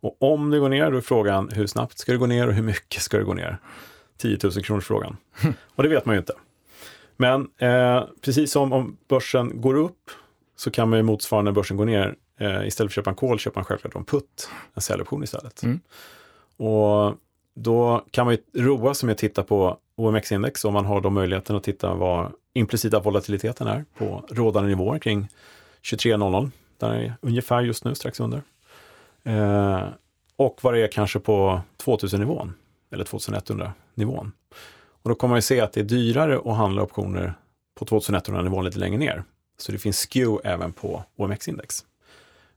Och 0.00 0.16
om 0.22 0.50
det 0.50 0.58
går 0.58 0.68
ner, 0.68 0.90
då 0.90 0.96
är 0.96 1.00
frågan 1.00 1.50
hur 1.52 1.66
snabbt 1.66 1.98
ska 1.98 2.12
det 2.12 2.18
gå 2.18 2.26
ner 2.26 2.48
och 2.48 2.54
hur 2.54 2.62
mycket 2.62 3.02
ska 3.02 3.18
det 3.18 3.24
gå 3.24 3.34
ner? 3.34 3.58
10 4.18 4.38
000 4.42 4.52
kronors 4.52 4.86
frågan. 4.86 5.16
och 5.74 5.82
det 5.82 5.88
vet 5.88 6.06
man 6.06 6.14
ju 6.14 6.18
inte. 6.18 6.32
Men 7.16 7.48
eh, 7.58 8.04
precis 8.20 8.52
som 8.52 8.72
om 8.72 8.96
börsen 9.08 9.60
går 9.60 9.74
upp 9.74 10.10
så 10.56 10.70
kan 10.70 10.90
man 10.90 10.98
ju 10.98 11.02
motsvarande 11.02 11.50
när 11.50 11.54
börsen 11.54 11.76
går 11.76 11.84
ner, 11.84 12.14
eh, 12.40 12.66
istället 12.66 12.76
för 12.76 12.84
att 12.84 12.92
köpa 12.92 13.10
en 13.10 13.16
kol 13.16 13.38
köpa 13.38 13.60
en 13.60 13.64
självklart 13.64 13.94
en 13.94 14.04
putt, 14.04 14.50
en 14.74 14.82
säljoption 14.82 15.24
istället. 15.24 15.62
Mm. 15.62 15.80
Och 16.56 17.14
då 17.54 18.04
kan 18.10 18.26
man 18.26 18.34
ju 18.34 18.62
roa 18.62 18.94
sig 18.94 19.06
med 19.06 19.12
att 19.12 19.18
titta 19.18 19.42
på 19.42 19.78
OMX-index 19.96 20.64
om 20.64 20.74
man 20.74 20.84
har 20.84 21.00
då 21.00 21.10
möjligheten 21.10 21.56
att 21.56 21.64
titta 21.64 21.94
vad 21.94 22.32
implicita 22.54 23.00
volatiliteten 23.00 23.66
är 23.66 23.84
på 23.98 24.24
rådande 24.30 24.68
nivåer 24.68 24.98
kring 24.98 25.28
23.00 25.82 26.50
där 26.78 26.90
är 26.90 27.14
ungefär 27.20 27.62
just 27.62 27.84
nu, 27.84 27.94
strax 27.94 28.20
under. 28.20 28.42
Eh, 29.24 29.88
och 30.36 30.58
vad 30.62 30.74
det 30.74 30.80
är 30.80 30.88
kanske 30.88 31.18
på 31.18 31.60
2000-nivån, 31.84 32.54
eller 32.92 33.04
2100-nivån. 33.04 34.32
Och 35.02 35.08
då 35.08 35.14
kommer 35.14 35.32
man 35.32 35.38
ju 35.38 35.42
se 35.42 35.60
att 35.60 35.72
det 35.72 35.80
är 35.80 35.84
dyrare 35.84 36.40
att 36.44 36.56
handla 36.56 36.82
optioner 36.82 37.34
på 37.78 37.84
2100-nivån 37.84 38.64
lite 38.64 38.78
längre 38.78 38.98
ner. 38.98 39.24
Så 39.58 39.72
det 39.72 39.78
finns 39.78 40.06
skew 40.06 40.48
även 40.48 40.72
på 40.72 41.04
OMX-index. 41.16 41.84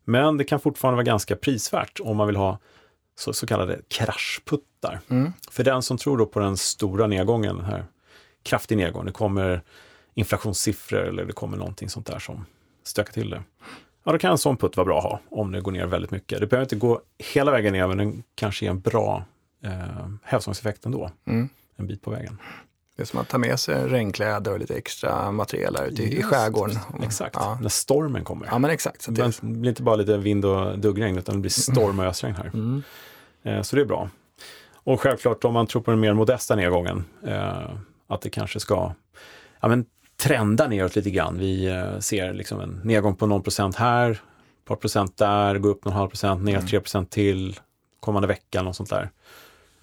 Men 0.04 0.38
det 0.38 0.43
kan 0.43 0.60
fortfarande 0.60 0.95
vara 0.95 1.04
ganska 1.04 1.36
prisvärt 1.36 1.99
om 1.99 2.17
man 2.17 2.28
vill 2.28 2.36
ha 2.36 2.58
så, 3.19 3.34
så 3.34 3.47
kallade 3.47 3.79
kraschputtar. 3.88 4.99
Mm. 5.10 5.34
För 5.51 5.63
den 5.63 5.82
som 5.82 5.97
tror 5.97 6.17
då 6.17 6.25
på 6.25 6.39
den 6.39 6.58
stora 6.58 7.08
nedgången, 7.08 7.55
den 7.55 7.65
här 7.65 7.86
kraftig 8.43 8.77
nedgång, 8.77 9.05
det 9.05 9.12
kommer 9.12 9.62
inflationssiffror 10.13 10.99
eller 10.99 11.25
det 11.25 11.34
kommer 11.34 11.58
någonting 11.58 11.89
sånt 11.89 12.05
där 12.05 12.19
som 12.19 12.45
stökar 12.84 13.13
till 13.13 13.29
det. 13.29 13.43
Ja, 14.03 14.12
då 14.12 14.17
kan 14.17 14.32
en 14.32 14.38
sån 14.38 14.58
putt 14.58 14.77
vara 14.77 14.86
bra 14.86 14.97
att 14.97 15.03
ha 15.03 15.19
om 15.29 15.51
det 15.51 15.62
går 15.62 15.71
ner 15.71 15.86
väldigt 15.86 16.12
mycket. 16.12 16.39
Det 16.39 16.47
behöver 16.47 16.65
inte 16.65 16.75
gå 16.75 17.01
hela 17.34 17.51
vägen 17.51 17.73
ner, 17.73 17.88
men 17.88 17.97
den 17.97 18.23
kanske 18.36 18.65
ger 18.65 18.71
en 18.71 18.79
bra 18.79 19.25
eh, 19.63 20.10
hävstångseffekt 20.23 20.86
ändå. 20.86 21.12
Mm. 21.27 21.49
En 21.75 21.88
bit 21.88 22.01
på 22.01 22.12
vägen. 22.12 22.38
Det 22.95 23.03
är 23.03 23.05
som 23.05 23.19
att 23.19 23.29
ta 23.29 23.38
med 23.38 23.60
sig 23.60 23.88
regnkläder 23.88 24.51
och 24.51 24.60
lite 24.60 24.75
extra 24.75 25.32
material 25.32 25.77
ute 25.88 26.03
i, 26.03 26.19
i 26.19 26.23
skärgården. 26.23 26.77
Exakt, 27.03 27.36
ja. 27.36 27.58
när 27.62 27.69
stormen 27.69 28.23
kommer. 28.23 28.47
Ja, 28.47 28.60
men 28.60 28.71
exakt. 28.71 29.01
Så 29.01 29.12
det... 29.12 29.23
det 29.23 29.41
blir 29.41 29.69
inte 29.69 29.84
bara 29.84 29.95
lite 29.95 30.17
vind 30.17 30.45
och 30.45 30.79
duggregn, 30.79 31.17
utan 31.17 31.36
det 31.36 31.41
blir 31.41 31.51
storm 31.51 31.99
och 31.99 32.05
ösregn 32.05 32.36
här. 32.36 32.51
Mm. 32.53 32.84
Eh, 33.43 33.62
så 33.62 33.75
det 33.75 33.82
är 33.82 33.86
bra. 33.86 34.10
Och 34.73 35.02
självklart 35.02 35.43
om 35.43 35.54
man 35.54 35.67
tror 35.67 35.82
på 35.82 35.91
den 35.91 35.99
mer 35.99 36.13
modesta 36.13 36.56
nedgången, 36.56 37.06
eh, 37.28 37.69
att 38.08 38.21
det 38.21 38.30
kanske 38.30 38.60
ska 38.60 38.93
ja, 39.60 39.67
men 39.67 39.86
trenda 40.17 40.67
neråt 40.67 40.95
lite 40.95 41.10
grann. 41.10 41.38
Vi 41.38 41.65
eh, 41.65 41.99
ser 41.99 42.34
liksom 42.34 42.60
en 42.60 42.82
nedgång 42.84 43.15
på 43.15 43.25
någon 43.25 43.43
procent 43.43 43.75
här, 43.75 44.12
ett 44.12 44.19
par 44.65 44.75
procent 44.75 45.17
där, 45.17 45.58
gå 45.58 45.69
upp 45.69 45.86
någon 45.86 45.93
halv 45.93 46.10
procent, 46.10 46.43
ner 46.43 46.56
mm. 46.56 46.67
3 46.67 46.80
procent 46.80 47.12
till 47.12 47.60
kommande 47.99 48.28
vecka, 48.28 48.62
något 48.62 48.75
sånt 48.75 48.89
där. 48.89 49.10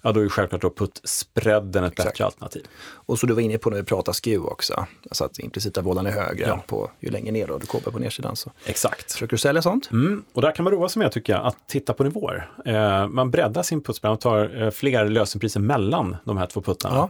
Ja, 0.07 0.11
då 0.13 0.19
är 0.19 0.23
ju 0.23 0.29
självklart 0.29 0.61
då 0.61 0.69
putt-spreaden 0.69 1.83
ett 1.83 1.91
Exakt. 1.91 2.09
bättre 2.09 2.25
alternativ. 2.25 2.67
Och 2.79 3.19
så 3.19 3.27
du 3.27 3.33
var 3.33 3.41
inne 3.41 3.57
på 3.57 3.69
när 3.69 3.77
vi 3.77 3.83
pratade 3.83 4.15
skew 4.15 4.51
också, 4.51 4.85
alltså 5.09 5.23
att 5.23 5.39
implicita 5.39 5.81
vådan 5.81 6.05
är 6.05 6.11
högre 6.11 6.47
ja. 6.47 6.63
på 6.67 6.91
ju 6.99 7.09
längre 7.09 7.31
ner 7.31 7.47
då 7.47 7.57
du 7.57 7.65
kommer 7.65 7.91
på 7.91 7.99
nedsidan. 7.99 8.35
Så. 8.35 8.51
Exakt. 8.65 9.11
Försöker 9.11 9.31
du 9.31 9.37
sälja 9.37 9.61
sånt? 9.61 9.91
Mm. 9.91 10.23
Och 10.33 10.41
där 10.41 10.51
kan 10.51 10.63
man 10.63 10.73
roa 10.73 10.89
sig 10.89 10.99
med 10.99 11.11
tycker 11.11 11.33
jag, 11.33 11.45
att 11.45 11.67
titta 11.67 11.93
på 11.93 12.03
nivåer. 12.03 12.51
Eh, 12.65 13.07
man 13.07 13.31
breddar 13.31 13.63
sin 13.63 13.83
puttspread 13.83 14.13
och 14.13 14.21
tar 14.21 14.61
eh, 14.61 14.69
fler 14.69 15.09
lösenpriser 15.09 15.59
mellan 15.59 16.17
de 16.23 16.37
här 16.37 16.47
två 16.47 16.61
puttarna. 16.61 16.95
Ja. 16.95 17.09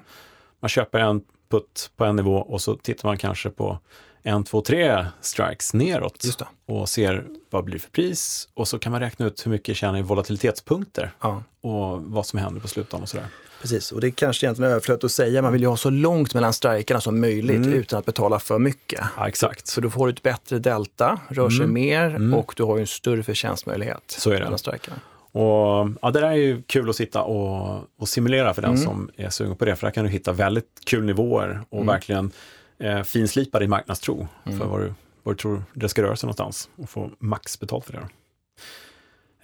Man 0.60 0.70
köper 0.70 1.00
en 1.00 1.22
putt 1.52 1.92
på 1.96 2.06
en 2.06 2.16
nivå 2.16 2.38
och 2.38 2.62
så 2.62 2.76
tittar 2.76 3.10
man 3.10 3.18
kanske 3.18 3.50
på 3.50 3.80
en, 4.28 4.44
två, 4.44 4.62
tre 4.62 5.06
strikes 5.22 5.74
neråt 5.74 6.26
och 6.66 6.90
ser 6.90 7.24
vad 7.50 7.64
det 7.64 7.66
blir 7.66 7.80
för 7.80 7.90
pris 7.90 8.50
och 8.54 8.68
så 8.68 8.80
kan 8.80 8.92
man 8.92 9.02
räkna 9.02 9.26
ut 9.26 9.46
hur 9.46 9.52
mycket 9.52 9.78
tjänar 9.78 10.00
i 10.00 10.02
volatilitetspunkter 10.02 11.12
ja. 11.22 11.44
och 11.62 12.04
vad 12.04 12.26
som 12.26 12.40
händer 12.40 12.62
på 12.62 12.68
slutdagen 12.68 13.04
och 13.04 13.10
sådär. 13.10 13.28
Precis, 13.62 13.92
och 13.92 14.02
det 14.02 14.08
är 14.08 14.12
kanske 14.12 14.46
egentligen 14.46 14.72
överflödigt 14.72 15.04
att 15.04 15.12
säga, 15.12 15.42
man 15.42 15.54
vill 15.54 15.62
ju 15.62 15.68
ha 15.68 15.78
så 15.78 15.90
långt 15.90 16.34
mellan 16.34 16.54
strikerna 16.54 17.02
som 17.02 17.22
möjligt 17.22 17.66
mm. 17.66 17.74
utan 17.74 18.00
att 18.00 18.06
betala 18.06 18.40
för 18.40 18.60
mycket. 18.60 19.02
Ja, 19.18 19.28
exakt. 19.28 19.68
Så 19.68 19.82
då 19.82 19.90
får 19.90 20.08
du 20.08 20.14
ett 20.14 20.24
bättre 20.24 20.60
delta, 20.60 21.20
rör 21.30 21.50
sig 21.50 21.64
mm. 21.64 21.74
mer 21.74 22.06
mm. 22.06 22.34
och 22.34 22.54
du 22.58 22.64
har 22.64 22.80
en 22.80 22.88
större 22.88 23.24
förtjänstmöjlighet 23.24 24.04
så 24.08 24.30
är 24.30 24.34
det. 24.34 24.44
mellan 24.44 24.60
strikerna. 24.60 24.96
Och, 25.32 25.90
ja, 26.02 26.12
det 26.14 26.20
där 26.20 26.28
är 26.28 26.34
ju 26.34 26.62
kul 26.62 26.90
att 26.90 26.96
sitta 26.96 27.22
och, 27.22 27.84
och 28.00 28.10
simulera 28.10 28.54
för 28.54 28.62
den 28.62 28.72
mm. 28.72 28.84
som 28.84 29.10
är 29.18 29.30
sugen 29.30 29.56
på 29.56 29.66
det, 29.66 29.76
för 29.76 29.88
där 29.88 29.92
kan 29.92 30.04
du 30.04 30.10
hitta 30.10 30.32
väldigt 30.32 30.82
kul 30.86 31.06
nivåer 31.06 31.62
och 31.70 31.82
mm. 31.82 31.88
verkligen 31.88 32.32
eh, 32.80 33.04
finslipa 33.04 33.60
din 33.60 33.70
marknadstro 33.70 34.28
mm. 34.46 34.60
för 34.60 34.66
vad 34.66 34.82
du, 34.82 34.94
vad 35.24 35.36
du 35.36 35.38
tror 35.38 35.64
det 35.74 35.90
ska 35.90 36.02
röra 36.04 36.16
sig 36.16 36.28
någonstans 36.28 36.70
och 36.76 36.90
få 36.90 37.10
max 37.20 37.60
betalt 37.60 37.86
för 37.86 37.94
det. 37.94 38.08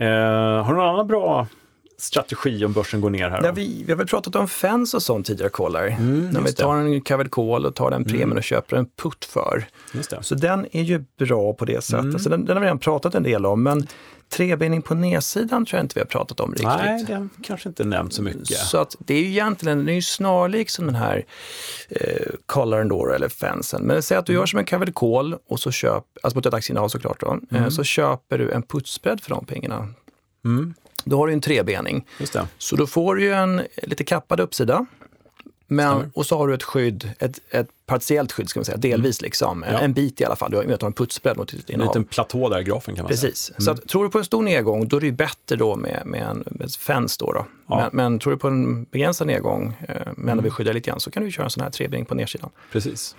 Eh, 0.05 0.63
har 0.63 0.73
du 0.73 0.79
någon 0.79 0.89
annan 0.89 1.07
bra 1.07 1.47
strategi 1.97 2.65
om 2.65 2.73
börsen 2.73 3.01
går 3.01 3.09
ner 3.09 3.29
här? 3.29 3.43
Ja, 3.43 3.51
vi, 3.51 3.83
vi 3.85 3.91
har 3.91 3.97
väl 3.97 4.07
pratat 4.07 4.35
om 4.35 4.47
fens 4.47 4.93
och 4.93 5.03
sånt 5.03 5.27
tidigare, 5.27 5.49
kollar. 5.49 5.87
Mm, 5.87 6.29
När 6.29 6.41
vi 6.41 6.53
tar 6.53 6.75
en 6.75 7.01
covered 7.01 7.31
call 7.31 7.65
och 7.65 7.75
tar 7.75 7.91
den 7.91 8.03
premien 8.03 8.23
mm. 8.23 8.37
och 8.37 8.43
köper 8.43 8.77
en 8.77 8.85
putt 8.85 9.25
för. 9.25 9.65
Så 10.21 10.35
den 10.35 10.67
är 10.71 10.83
ju 10.83 11.03
bra 11.19 11.53
på 11.53 11.65
det 11.65 11.83
sättet. 11.83 12.03
Mm. 12.03 12.19
Så 12.19 12.29
den, 12.29 12.45
den 12.45 12.55
har 12.55 12.61
vi 12.61 12.65
redan 12.65 12.79
pratat 12.79 13.15
en 13.15 13.23
del 13.23 13.45
om, 13.45 13.63
men 13.63 13.87
Trebening 14.33 14.81
på 14.81 14.95
nedsidan 14.95 15.65
tror 15.65 15.77
jag 15.77 15.83
inte 15.83 15.95
vi 15.95 16.01
har 16.01 16.05
pratat 16.05 16.39
om 16.39 16.51
riktigt. 16.51 16.67
Nej, 16.67 17.03
det 17.07 17.13
har 17.13 17.29
kanske 17.43 17.69
inte 17.69 17.83
nämnt 17.83 18.13
så 18.13 18.23
mycket. 18.23 18.57
Så 18.57 18.77
att 18.77 18.95
det 18.99 19.13
är 19.13 19.19
ju 19.19 19.27
egentligen 19.27 19.77
den 19.77 19.89
är 19.89 19.93
ju 19.93 20.01
snarlik 20.01 20.69
som 20.69 20.85
den 20.85 20.95
här 20.95 21.25
eh, 21.89 22.27
collaren 22.45 22.87
då, 22.87 23.11
eller 23.11 23.29
fensen. 23.29 23.83
Men 23.83 24.03
säg 24.03 24.17
att 24.17 24.25
du 24.25 24.33
mm. 24.33 24.41
gör 24.41 24.45
som 24.45 24.59
en 24.59 24.65
covered 24.65 24.95
call 24.95 25.35
och 25.49 25.59
så 25.59 25.71
köp, 25.71 26.03
alltså 26.23 26.37
mot 26.37 26.45
ett 26.45 26.53
aktieinnehav 26.53 26.87
såklart 26.87 27.19
då, 27.19 27.27
eh, 27.27 27.37
mm. 27.51 27.63
eh, 27.63 27.69
så 27.69 27.83
köper 27.83 28.37
du 28.37 28.51
en 28.51 28.63
putsbredd 28.63 29.21
för 29.21 29.29
de 29.29 29.45
pengarna. 29.45 29.87
Mm. 30.45 30.73
Då 31.03 31.17
har 31.17 31.27
du 31.27 31.33
en 31.33 31.41
trebening. 31.41 32.05
Så 32.57 32.75
då 32.75 32.87
får 32.87 33.15
du 33.15 33.23
ju 33.23 33.33
en 33.33 33.61
lite 33.83 34.03
kappad 34.03 34.39
uppsida 34.39 34.85
Men, 35.67 36.11
och 36.13 36.25
så 36.25 36.37
har 36.37 36.47
du 36.47 36.53
ett 36.53 36.63
skydd, 36.63 37.11
ett, 37.19 37.39
ett 37.49 37.67
partiellt 37.85 38.31
skydd 38.31 38.49
ska 38.49 38.59
man 38.59 38.65
säga, 38.65 38.77
delvis 38.77 39.21
liksom. 39.21 39.65
Ja. 39.67 39.79
En 39.79 39.93
bit 39.93 40.21
i 40.21 40.25
alla 40.25 40.35
fall, 40.35 40.51
du 40.51 40.57
har, 40.57 40.85
en 40.85 40.93
putsbredd 40.93 41.37
mot 41.37 41.47
ditt 41.47 41.69
innehav. 41.69 41.95
En 41.95 42.01
liten 42.01 42.03
platå 42.03 42.49
där 42.49 42.59
i 42.59 42.63
grafen 42.63 42.95
kan 42.95 43.03
man 43.03 43.09
Precis. 43.09 43.21
säga. 43.21 43.55
Precis. 43.55 43.67
Mm. 43.69 43.77
Så 43.77 43.83
att, 43.83 43.89
tror 43.89 44.03
du 44.03 44.09
på 44.09 44.17
en 44.17 44.25
stor 44.25 44.43
nedgång, 44.43 44.87
då 44.87 44.97
är 44.97 45.01
det 45.01 45.11
bättre 45.11 45.55
då 45.55 45.75
med, 45.75 46.01
med 46.05 46.21
en 46.21 46.43
med 46.45 46.71
fens 46.71 47.17
då. 47.17 47.31
då. 47.31 47.45
Ja. 47.67 47.77
Men, 47.77 47.89
men, 47.93 48.19
tror 48.19 48.33
du 48.33 48.39
på 48.39 48.47
en 48.47 48.83
begränsad 48.83 49.27
nedgång, 49.27 49.75
eh, 49.87 49.95
men 50.15 50.29
mm. 50.29 50.43
vill 50.43 50.51
skydda 50.51 50.73
lite 50.73 50.89
grann, 50.89 50.99
så 50.99 51.11
kan 51.11 51.23
du 51.23 51.31
köra 51.31 51.43
en 51.43 51.49
sån 51.49 51.63
här 51.63 51.69
trebring 51.69 52.05
på 52.05 52.15
nedsidan. 52.15 52.49
Precis. 52.71 53.15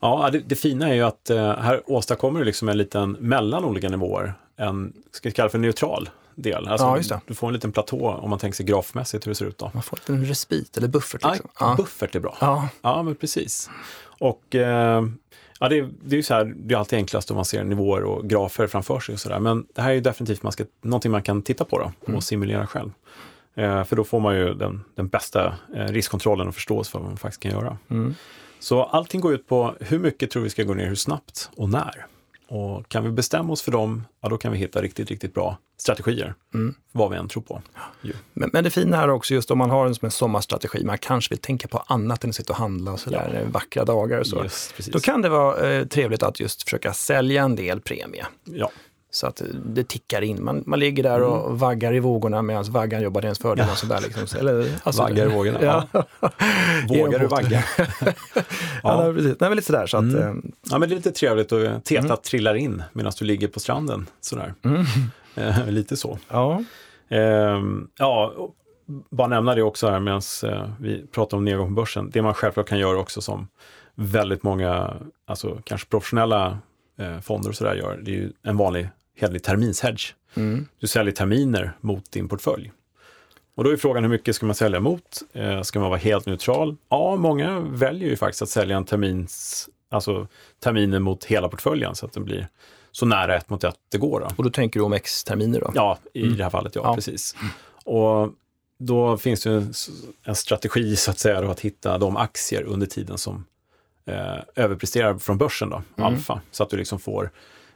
Ja, 0.00 0.28
det, 0.32 0.38
det, 0.38 0.56
fina 0.56 0.88
är 0.88 0.94
ju 0.94 1.02
att 1.02 1.30
eh, 1.30 1.56
här 1.56 1.82
åstadkommer 1.86 2.38
du 2.38 2.44
liksom 2.44 2.68
en 2.68 2.78
liten 2.78 3.16
mellan 3.20 3.64
olika 3.64 3.88
nivåer, 3.88 4.34
en, 4.56 4.92
ska 5.12 5.28
vi 5.28 5.32
kalla 5.32 5.48
för 5.48 5.58
neutral 5.58 6.10
del. 6.42 6.68
Alltså, 6.68 7.14
ja, 7.14 7.20
Du 7.26 7.34
får 7.34 7.46
en 7.46 7.54
liten 7.54 7.72
platå 7.72 8.10
om 8.10 8.30
man 8.30 8.38
tänker 8.38 8.56
sig 8.56 8.66
grafmässigt 8.66 9.26
hur 9.26 9.30
det 9.30 9.34
ser 9.34 9.46
ut 9.46 9.58
då. 9.58 9.70
Man 9.74 9.82
får 9.82 9.98
en 10.06 10.24
respit 10.26 10.76
eller 10.76 10.88
buffert. 10.88 11.24
Liksom. 11.24 11.50
Ja, 11.60 11.74
buffert 11.76 12.14
är 12.14 12.20
bra. 12.20 12.36
Ja, 12.40 12.68
ja 12.82 13.02
men 13.02 13.14
precis. 13.14 13.70
Och 14.18 14.54
eh, 14.54 15.04
ja, 15.60 15.68
det, 15.68 15.88
det 16.04 16.14
är 16.14 16.16
ju 16.16 16.22
så 16.22 16.34
här, 16.34 16.54
det 16.56 16.74
är 16.74 16.78
alltid 16.78 16.96
enklast 16.96 17.30
om 17.30 17.34
man 17.34 17.44
ser 17.44 17.64
nivåer 17.64 18.04
och 18.04 18.28
grafer 18.28 18.66
framför 18.66 19.00
sig 19.00 19.12
och 19.12 19.20
sådär. 19.20 19.38
Men 19.38 19.66
det 19.74 19.82
här 19.82 19.90
är 19.90 19.94
ju 19.94 20.00
definitivt 20.00 20.42
man 20.42 20.52
ska, 20.52 20.64
någonting 20.82 21.12
man 21.12 21.22
kan 21.22 21.42
titta 21.42 21.64
på 21.64 21.78
då 21.78 21.92
och 22.00 22.08
mm. 22.08 22.20
simulera 22.20 22.66
själv. 22.66 22.90
Eh, 23.54 23.84
för 23.84 23.96
då 23.96 24.04
får 24.04 24.20
man 24.20 24.36
ju 24.36 24.54
den, 24.54 24.84
den 24.94 25.08
bästa 25.08 25.54
eh, 25.74 25.86
riskkontrollen 25.86 26.48
och 26.48 26.54
förståelse 26.54 26.90
för 26.90 26.98
vad 26.98 27.08
man 27.08 27.16
faktiskt 27.16 27.42
kan 27.42 27.52
göra. 27.52 27.78
Mm. 27.90 28.14
Så 28.58 28.82
allting 28.82 29.20
går 29.20 29.34
ut 29.34 29.48
på 29.48 29.74
hur 29.80 29.98
mycket 29.98 30.30
tror 30.30 30.42
vi 30.42 30.50
ska 30.50 30.62
gå 30.62 30.74
ner, 30.74 30.86
hur 30.86 30.94
snabbt 30.94 31.50
och 31.56 31.68
när. 31.68 32.06
Och 32.48 32.88
kan 32.88 33.04
vi 33.04 33.10
bestämma 33.10 33.52
oss 33.52 33.62
för 33.62 33.72
dem, 33.72 34.04
ja 34.22 34.28
då 34.28 34.38
kan 34.38 34.52
vi 34.52 34.58
hitta 34.58 34.82
riktigt, 34.82 35.10
riktigt 35.10 35.34
bra 35.34 35.58
strategier. 35.78 36.34
Mm. 36.54 36.74
Vad 36.92 37.10
vi 37.10 37.16
än 37.16 37.28
tror 37.28 37.42
på. 37.42 37.62
Men, 38.32 38.50
men, 38.52 38.64
det 38.64 38.70
fina 38.70 39.02
är 39.02 39.10
också 39.10 39.34
just 39.34 39.50
om 39.50 39.58
man 39.58 39.70
har 39.70 39.86
en, 39.86 39.94
som 39.94 40.06
en 40.06 40.10
sommarstrategi, 40.10 40.84
man 40.84 40.98
kanske 40.98 41.34
vill 41.34 41.38
tänka 41.38 41.68
på 41.68 41.78
annat 41.86 42.24
än 42.24 42.30
att 42.30 42.36
sitta 42.36 42.52
och 42.52 42.58
handla 42.58 42.92
och 42.92 43.00
sådär 43.00 43.40
ja. 43.44 43.50
vackra 43.52 43.84
dagar. 43.84 44.20
Och 44.20 44.26
så. 44.26 44.42
Just, 44.42 44.92
då 44.92 45.00
kan 45.00 45.22
det 45.22 45.28
vara 45.28 45.70
eh, 45.70 45.86
trevligt 45.86 46.22
att 46.22 46.40
just 46.40 46.62
försöka 46.62 46.92
sälja 46.92 47.42
en 47.42 47.56
del 47.56 47.80
premie. 47.80 48.26
Ja. 48.44 48.70
Så 49.10 49.26
att 49.26 49.42
det 49.64 49.84
tickar 49.84 50.22
in. 50.22 50.44
Man, 50.44 50.62
man 50.66 50.78
ligger 50.78 51.02
där 51.02 51.22
och 51.22 51.46
mm. 51.46 51.58
vaggar 51.58 51.94
i 51.94 52.00
vågorna 52.00 52.42
medan 52.42 52.64
vaggan 52.64 53.02
jobbar 53.02 53.20
till 53.20 53.26
ens 53.26 53.38
fördel. 53.38 53.66
Ja. 53.68 53.74
sådär 53.74 54.00
liksom. 54.00 54.38
Eller, 54.40 54.66
alltså, 54.82 55.02
vaggar 55.02 55.26
i 55.26 55.28
vågorna, 55.28 55.58
ja. 55.62 55.86
Vågar 56.88 57.18
du 57.18 57.26
vagga? 57.26 57.64
ja, 57.98 58.14
ja. 58.82 59.12
precis. 59.12 59.36
Nej, 59.40 59.50
men 59.50 59.56
lite 59.56 59.66
sådär. 59.66 59.86
Så 59.86 59.96
att, 59.96 60.02
mm. 60.02 60.16
Eh, 60.16 60.50
ja, 60.70 60.78
men 60.78 60.88
det 60.88 60.94
är 60.94 60.96
lite 60.96 61.10
trevligt 61.10 61.52
och 61.52 61.84
tetat 61.84 62.04
mm. 62.04 62.16
trillar 62.22 62.54
in 62.54 62.82
medan 62.92 63.12
du 63.18 63.24
ligger 63.24 63.48
på 63.48 63.60
stranden. 63.60 64.06
Sådär. 64.20 64.54
Mm. 64.64 64.84
Eh, 65.34 65.70
lite 65.70 65.96
så. 65.96 66.18
Ja. 66.28 66.62
Eh, 67.08 67.62
ja, 67.98 68.34
bara 69.10 69.28
nämna 69.28 69.54
det 69.54 69.62
också 69.62 69.88
här 69.88 70.00
medan 70.00 70.22
eh, 70.44 70.70
vi 70.80 71.06
pratar 71.06 71.36
om 71.36 71.44
nedgång 71.44 71.68
på 71.68 71.74
börsen. 71.74 72.10
Det 72.10 72.22
man 72.22 72.34
självklart 72.34 72.68
kan 72.68 72.78
göra 72.78 72.98
också 72.98 73.20
som 73.20 73.48
väldigt 73.94 74.42
många, 74.42 74.94
alltså 75.26 75.58
kanske 75.64 75.88
professionella 75.88 76.58
eh, 76.98 77.20
fonder 77.20 77.48
och 77.48 77.54
sådär 77.54 77.74
gör, 77.74 78.00
det 78.02 78.10
är 78.10 78.14
ju 78.14 78.32
en 78.42 78.56
vanlig 78.56 78.88
hederlig 79.20 79.42
terminshedge. 79.42 80.14
Mm. 80.34 80.66
Du 80.78 80.86
säljer 80.86 81.12
terminer 81.12 81.72
mot 81.80 82.12
din 82.12 82.28
portfölj. 82.28 82.72
Och 83.54 83.64
då 83.64 83.70
är 83.70 83.76
frågan 83.76 84.02
hur 84.02 84.10
mycket 84.10 84.36
ska 84.36 84.46
man 84.46 84.54
sälja 84.54 84.80
mot? 84.80 85.22
Eh, 85.32 85.62
ska 85.62 85.80
man 85.80 85.88
vara 85.88 85.98
helt 85.98 86.26
neutral? 86.26 86.76
Ja, 86.88 87.16
många 87.16 87.60
väljer 87.60 88.08
ju 88.08 88.16
faktiskt 88.16 88.42
att 88.42 88.48
sälja 88.48 88.76
en 88.76 88.84
termins, 88.84 89.68
alltså 89.90 90.26
terminer 90.60 90.98
mot 90.98 91.24
hela 91.24 91.48
portföljen 91.48 91.94
så 91.94 92.06
att 92.06 92.12
den 92.12 92.24
blir 92.24 92.48
så 92.92 93.06
nära 93.06 93.36
ett 93.36 93.50
mot 93.50 93.64
ett 93.64 93.76
det 93.88 93.98
går. 93.98 94.20
Då. 94.20 94.28
Och 94.36 94.44
då 94.44 94.50
tänker 94.50 94.80
du 94.80 94.84
om 94.84 94.92
X-terminer 94.92 95.60
då? 95.60 95.72
Ja, 95.74 95.98
i 96.12 96.22
mm. 96.22 96.36
det 96.36 96.42
här 96.42 96.50
fallet 96.50 96.74
ja, 96.74 96.82
ja. 96.84 96.94
precis. 96.94 97.36
Och 97.84 98.32
då 98.78 99.16
finns 99.16 99.42
det 99.42 99.50
en 100.22 100.34
strategi 100.34 100.96
så 100.96 101.10
att 101.10 101.18
säga 101.18 101.40
då, 101.40 101.50
att 101.50 101.60
hitta 101.60 101.98
de 101.98 102.16
aktier 102.16 102.62
under 102.62 102.86
tiden 102.86 103.18
som 103.18 103.44
eh, 104.06 104.38
överpresterar 104.54 105.18
från 105.18 105.38
börsen, 105.38 105.70
då, 105.70 105.82
mm. 105.96 106.14
alfa, 106.14 106.40
så 106.50 106.62
att 106.62 106.70
du 106.70 106.76
liksom 106.76 106.98
får 106.98 107.30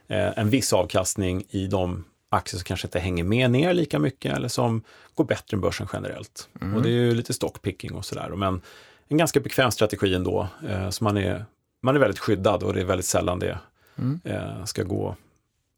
en 0.07 0.49
viss 0.49 0.73
avkastning 0.73 1.43
i 1.49 1.67
de 1.67 2.03
aktier 2.29 2.59
som 2.59 2.65
kanske 2.65 2.87
inte 2.87 2.99
hänger 2.99 3.23
med 3.23 3.51
ner 3.51 3.73
lika 3.73 3.99
mycket 3.99 4.35
eller 4.35 4.47
som 4.47 4.83
går 5.15 5.25
bättre 5.25 5.55
än 5.55 5.61
börsen 5.61 5.87
generellt. 5.93 6.49
Mm. 6.61 6.75
Och 6.75 6.81
det 6.81 6.89
är 6.89 6.91
ju 6.91 7.15
lite 7.15 7.33
stockpicking 7.33 7.93
och 7.93 8.05
sådär. 8.05 8.29
Men 8.29 8.61
en 9.07 9.17
ganska 9.17 9.39
bekväm 9.39 9.71
strategi 9.71 10.13
ändå. 10.13 10.47
Eh, 10.67 10.89
så 10.89 11.03
man 11.03 11.17
är, 11.17 11.45
man 11.81 11.95
är 11.95 11.99
väldigt 11.99 12.19
skyddad 12.19 12.63
och 12.63 12.73
det 12.73 12.81
är 12.81 12.85
väldigt 12.85 13.05
sällan 13.05 13.39
det 13.39 13.59
mm. 13.95 14.19
eh, 14.23 14.65
ska 14.65 14.83
gå, 14.83 15.15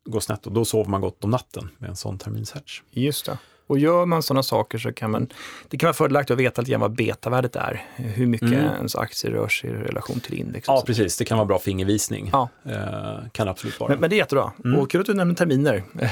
gå 0.06 0.22
snett. 0.22 0.48
Och 0.48 0.54
då 0.54 0.66
sover 0.66 0.90
man 0.90 1.02
gott 1.02 1.24
om 1.24 1.30
natten 1.30 1.70
med 1.78 1.90
en 1.90 1.96
sån 1.96 2.18
terminshedge. 2.18 2.82
Just 2.92 3.26
det. 3.26 3.38
Och 3.68 3.80
gör 3.80 4.06
man 4.06 4.24
sådana 4.24 4.44
saker 4.44 4.78
så 4.78 4.94
kan 4.94 5.12
man, 5.12 5.28
det 5.70 5.78
kan 5.78 5.88
vara 5.88 5.94
fördelaktigt 5.94 6.32
att 6.32 6.40
veta 6.40 6.62
lite 6.62 6.78
vad 6.78 6.92
betavärdet 6.92 7.56
är. 7.56 7.84
Hur 7.96 8.26
mycket 8.28 8.48
mm. 8.48 8.66
ens 8.66 8.96
aktier 8.96 9.32
rör 9.32 9.48
sig 9.48 9.70
i 9.70 9.74
relation 9.74 10.20
till 10.20 10.40
index. 10.40 10.68
Ja, 10.68 10.84
precis. 10.86 11.18
Det 11.18 11.26
kan 11.26 11.38
vara 11.38 11.46
bra 11.46 11.60
fingervisning. 11.60 12.30
Ja. 12.34 12.50
Eh, 12.66 13.30
kan 13.32 13.48
absolut 13.48 13.80
vara. 13.80 13.90
Men, 13.90 14.00
men 14.00 14.10
det 14.10 14.16
är 14.16 14.18
jättebra. 14.18 14.52
Mm. 14.66 14.80
Och 14.80 14.92
kul 14.92 15.02
att 15.02 15.08
du 15.08 15.14
nämner 15.14 15.36
terminer. 15.36 15.84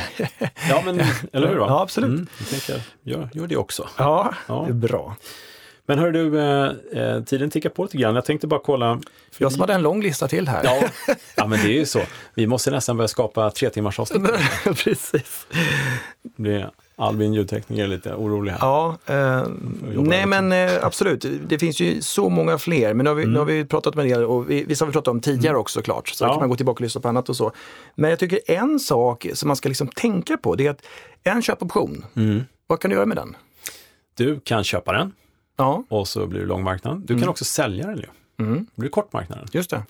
ja, 0.69 0.81
men 0.85 1.01
eller 1.31 1.47
hur? 1.47 1.55
Då? 1.55 1.61
Ja, 1.61 1.81
absolut. 1.81 2.09
Mm. 2.09 2.27
Jag 2.39 2.47
tänker, 2.47 2.81
gör, 3.03 3.29
gör 3.33 3.47
det 3.47 3.57
också. 3.57 3.89
Ja, 3.97 4.33
ja, 4.47 4.63
det 4.67 4.71
är 4.71 4.73
bra. 4.73 5.15
Men 5.85 5.99
hör 5.99 6.11
du, 6.11 6.39
eh, 6.39 6.71
eh, 7.03 7.23
tiden 7.23 7.49
tickar 7.49 7.69
på 7.69 7.83
lite 7.83 7.97
grann. 7.97 8.15
Jag 8.15 8.25
tänkte 8.25 8.47
bara 8.47 8.59
kolla. 8.59 9.01
Jag 9.37 9.51
som 9.51 9.61
hade 9.61 9.73
en 9.73 9.81
lång 9.81 10.01
lista 10.01 10.27
till 10.27 10.47
här. 10.47 10.61
Ja, 10.63 10.89
ja, 11.35 11.47
men 11.47 11.59
det 11.59 11.67
är 11.67 11.79
ju 11.79 11.85
så. 11.85 12.01
Vi 12.35 12.47
måste 12.47 12.71
nästan 12.71 12.97
börja 12.97 13.07
skapa 13.07 13.51
tre 13.51 13.69
timmars 13.69 13.99
avsnitt. 13.99 14.29
Precis. 14.83 15.47
Det 16.35 16.69
Albin 17.03 17.33
ljudtekniker 17.33 17.83
är 17.83 17.87
lite 17.87 18.13
orolig 18.13 18.51
här. 18.51 18.59
Ja, 18.61 18.97
eh, 19.05 19.43
nej 19.95 20.25
men 20.25 20.51
eh, 20.51 20.71
absolut. 20.81 21.25
Det 21.47 21.59
finns 21.59 21.79
ju 21.79 22.01
så 22.01 22.29
många 22.29 22.57
fler, 22.57 22.93
men 22.93 23.03
nu 23.03 23.09
har 23.09 23.15
vi, 23.15 23.23
mm. 23.23 23.33
nu 23.33 23.39
har 23.39 23.45
vi 23.45 23.65
pratat 23.65 23.95
med 23.95 24.05
en 24.05 24.11
del 24.11 24.23
och 24.23 24.49
vi, 24.49 24.63
vissa 24.63 24.85
har 24.85 24.87
vi 24.87 24.93
pratat 24.93 25.07
om 25.07 25.21
tidigare 25.21 25.53
mm. 25.53 25.61
också 25.61 25.79
såklart. 25.79 26.07
Så 26.07 26.23
ja. 26.23 26.29
kan 26.29 26.39
man 26.39 26.49
gå 26.49 26.55
tillbaka 26.55 26.77
och 26.77 26.81
lyssna 26.81 27.01
på 27.01 27.07
annat 27.07 27.29
och 27.29 27.35
så. 27.35 27.51
Men 27.95 28.09
jag 28.09 28.19
tycker 28.19 28.39
en 28.47 28.79
sak 28.79 29.27
som 29.33 29.47
man 29.47 29.55
ska 29.55 29.69
liksom 29.69 29.87
tänka 29.87 30.37
på, 30.37 30.55
det 30.55 30.67
är 30.67 30.71
att 30.71 30.85
en 31.23 31.41
köpoption, 31.41 32.05
mm. 32.15 32.43
vad 32.67 32.79
kan 32.79 32.89
du 32.89 32.95
göra 32.95 33.05
med 33.05 33.17
den? 33.17 33.35
Du 34.15 34.39
kan 34.39 34.63
köpa 34.63 34.91
den 34.93 35.13
ja. 35.57 35.83
och 35.89 36.07
så 36.07 36.27
blir 36.27 36.39
det 36.39 36.45
lång 36.45 36.63
marknad. 36.63 36.99
Du 36.99 37.07
kan 37.07 37.17
mm. 37.17 37.29
också 37.29 37.45
sälja 37.45 37.87
den 37.87 37.97
ju. 37.97 38.05
Mm. 38.45 38.67
Det 38.75 38.81
blir 38.81 38.89
kort 38.89 39.13
marknaden. 39.13 39.47
Just 39.51 39.69
det. 39.69 39.83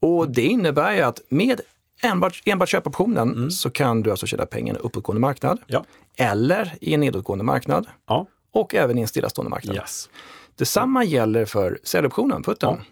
Och 0.00 0.30
det 0.30 0.42
innebär 0.42 0.94
ju 0.94 1.00
att 1.00 1.20
med 1.28 1.60
enbart, 2.02 2.42
enbart 2.44 2.68
köpoptionen 2.68 3.32
mm. 3.32 3.50
så 3.50 3.70
kan 3.70 4.02
du 4.02 4.10
alltså 4.10 4.26
tjäna 4.26 4.46
pengarna 4.46 4.78
i 4.78 4.82
uppåtgående 4.82 5.20
marknad 5.20 5.58
ja. 5.66 5.84
eller 6.16 6.74
i 6.80 6.94
en 6.94 7.00
nedåtgående 7.00 7.44
marknad 7.44 7.86
ja. 8.06 8.26
och 8.52 8.74
även 8.74 8.98
i 8.98 9.00
en 9.00 9.08
stillastående 9.08 9.50
marknad. 9.50 9.76
Yes. 9.76 10.08
Detsamma 10.54 11.04
gäller 11.04 11.44
för 11.44 11.78
säljoptionen, 11.82 12.42
putten. 12.42 12.74
Ja. 12.78 12.84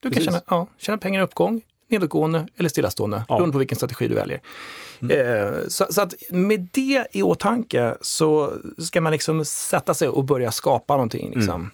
Du 0.00 0.10
kan 0.10 0.22
tjäna, 0.22 0.40
ja, 0.46 0.66
tjäna 0.78 0.98
pengar 0.98 1.20
i 1.20 1.24
uppgång, 1.24 1.62
nedåtgående 1.90 2.48
eller 2.56 2.68
stillastående, 2.68 3.24
ja. 3.28 3.34
beroende 3.34 3.52
på 3.52 3.58
vilken 3.58 3.76
strategi 3.76 4.08
du 4.08 4.14
väljer. 4.14 4.40
Mm. 5.02 5.18
Eh, 5.18 5.52
så, 5.68 5.86
så, 5.90 6.02
att 6.02 6.14
med 6.30 6.68
det 6.72 7.06
i 7.12 7.22
åtanke 7.22 7.94
så 8.00 8.52
ska 8.78 9.00
man 9.00 9.12
liksom 9.12 9.44
sätta 9.44 9.94
sig 9.94 10.08
och 10.08 10.24
börja 10.24 10.52
skapa 10.52 10.94
någonting. 10.94 11.32
Liksom. 11.34 11.54
Mm. 11.54 11.70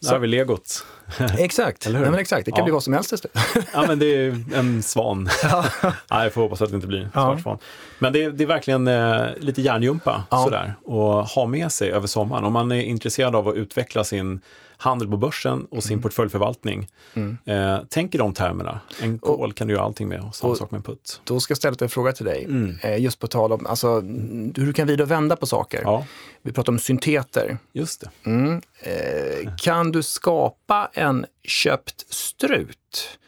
Där 0.00 0.12
har 0.12 0.18
vi 0.18 0.26
legot. 0.26 0.86
exakt, 1.38 1.88
Nej, 1.90 2.02
men 2.02 2.14
exakt. 2.14 2.44
det 2.44 2.50
kan 2.50 2.58
ja. 2.58 2.64
bli 2.64 2.72
vad 2.72 2.82
som 2.82 2.92
helst 2.92 3.12
ja, 3.72 3.84
men 3.88 3.98
det 3.98 4.06
är 4.06 4.44
en 4.54 4.82
svan. 4.82 5.28
Ja. 5.42 5.64
Nej, 5.82 6.22
jag 6.22 6.32
får 6.32 6.40
hoppas 6.40 6.62
att 6.62 6.70
det 6.70 6.74
inte 6.74 6.86
blir 6.86 7.00
en 7.00 7.10
svart 7.12 7.42
svan. 7.42 7.58
Men 7.98 8.12
det 8.12 8.24
är, 8.24 8.30
det 8.30 8.44
är 8.44 8.48
verkligen 8.48 8.88
eh, 8.88 9.26
lite 9.36 9.62
hjärngympa 9.62 10.24
ja. 10.30 10.44
sådär, 10.44 10.74
och 10.84 11.26
ha 11.28 11.46
med 11.46 11.72
sig 11.72 11.90
över 11.90 12.06
sommaren. 12.06 12.44
Om 12.44 12.52
man 12.52 12.72
är 12.72 12.82
intresserad 12.82 13.36
av 13.36 13.48
att 13.48 13.54
utveckla 13.54 14.04
sin 14.04 14.40
handel 14.80 15.08
på 15.08 15.16
börsen 15.16 15.66
och 15.70 15.82
sin 15.82 15.92
mm. 15.92 16.02
portföljförvaltning. 16.02 16.88
Mm. 17.14 17.38
Eh, 17.44 17.80
tänk 17.88 18.14
i 18.14 18.18
de 18.18 18.34
termerna. 18.34 18.80
En 19.02 19.18
call 19.18 19.52
kan 19.52 19.66
du 19.66 19.74
göra 19.74 19.84
allting 19.84 20.08
med 20.08 20.20
och 20.20 20.34
samma 20.34 20.50
och 20.50 20.56
sak 20.56 20.70
med 20.70 20.78
en 20.78 20.82
putt. 20.82 21.20
Då 21.24 21.40
ska 21.40 21.52
jag 21.52 21.58
ställa 21.58 21.76
en 21.80 21.88
fråga 21.88 22.12
till 22.12 22.26
dig. 22.26 22.44
Mm. 22.44 22.76
Eh, 22.82 23.00
just 23.02 23.18
på 23.18 23.26
tal 23.26 23.52
om 23.52 23.66
alltså, 23.66 24.00
hur 24.00 24.66
du 24.66 24.72
kan 24.72 24.86
vrida 24.86 25.04
och 25.04 25.10
vända 25.10 25.36
på 25.36 25.46
saker. 25.46 25.80
Ja. 25.84 26.06
Vi 26.42 26.52
pratar 26.52 26.72
om 26.72 26.78
synteter. 26.78 27.58
Just 27.72 28.00
det. 28.00 28.30
Mm. 28.30 28.60
Eh, 28.82 29.54
kan 29.56 29.92
du 29.92 30.02
skapa 30.02 30.90
en 30.92 31.26
köpt 31.44 32.14
strut? 32.14 33.18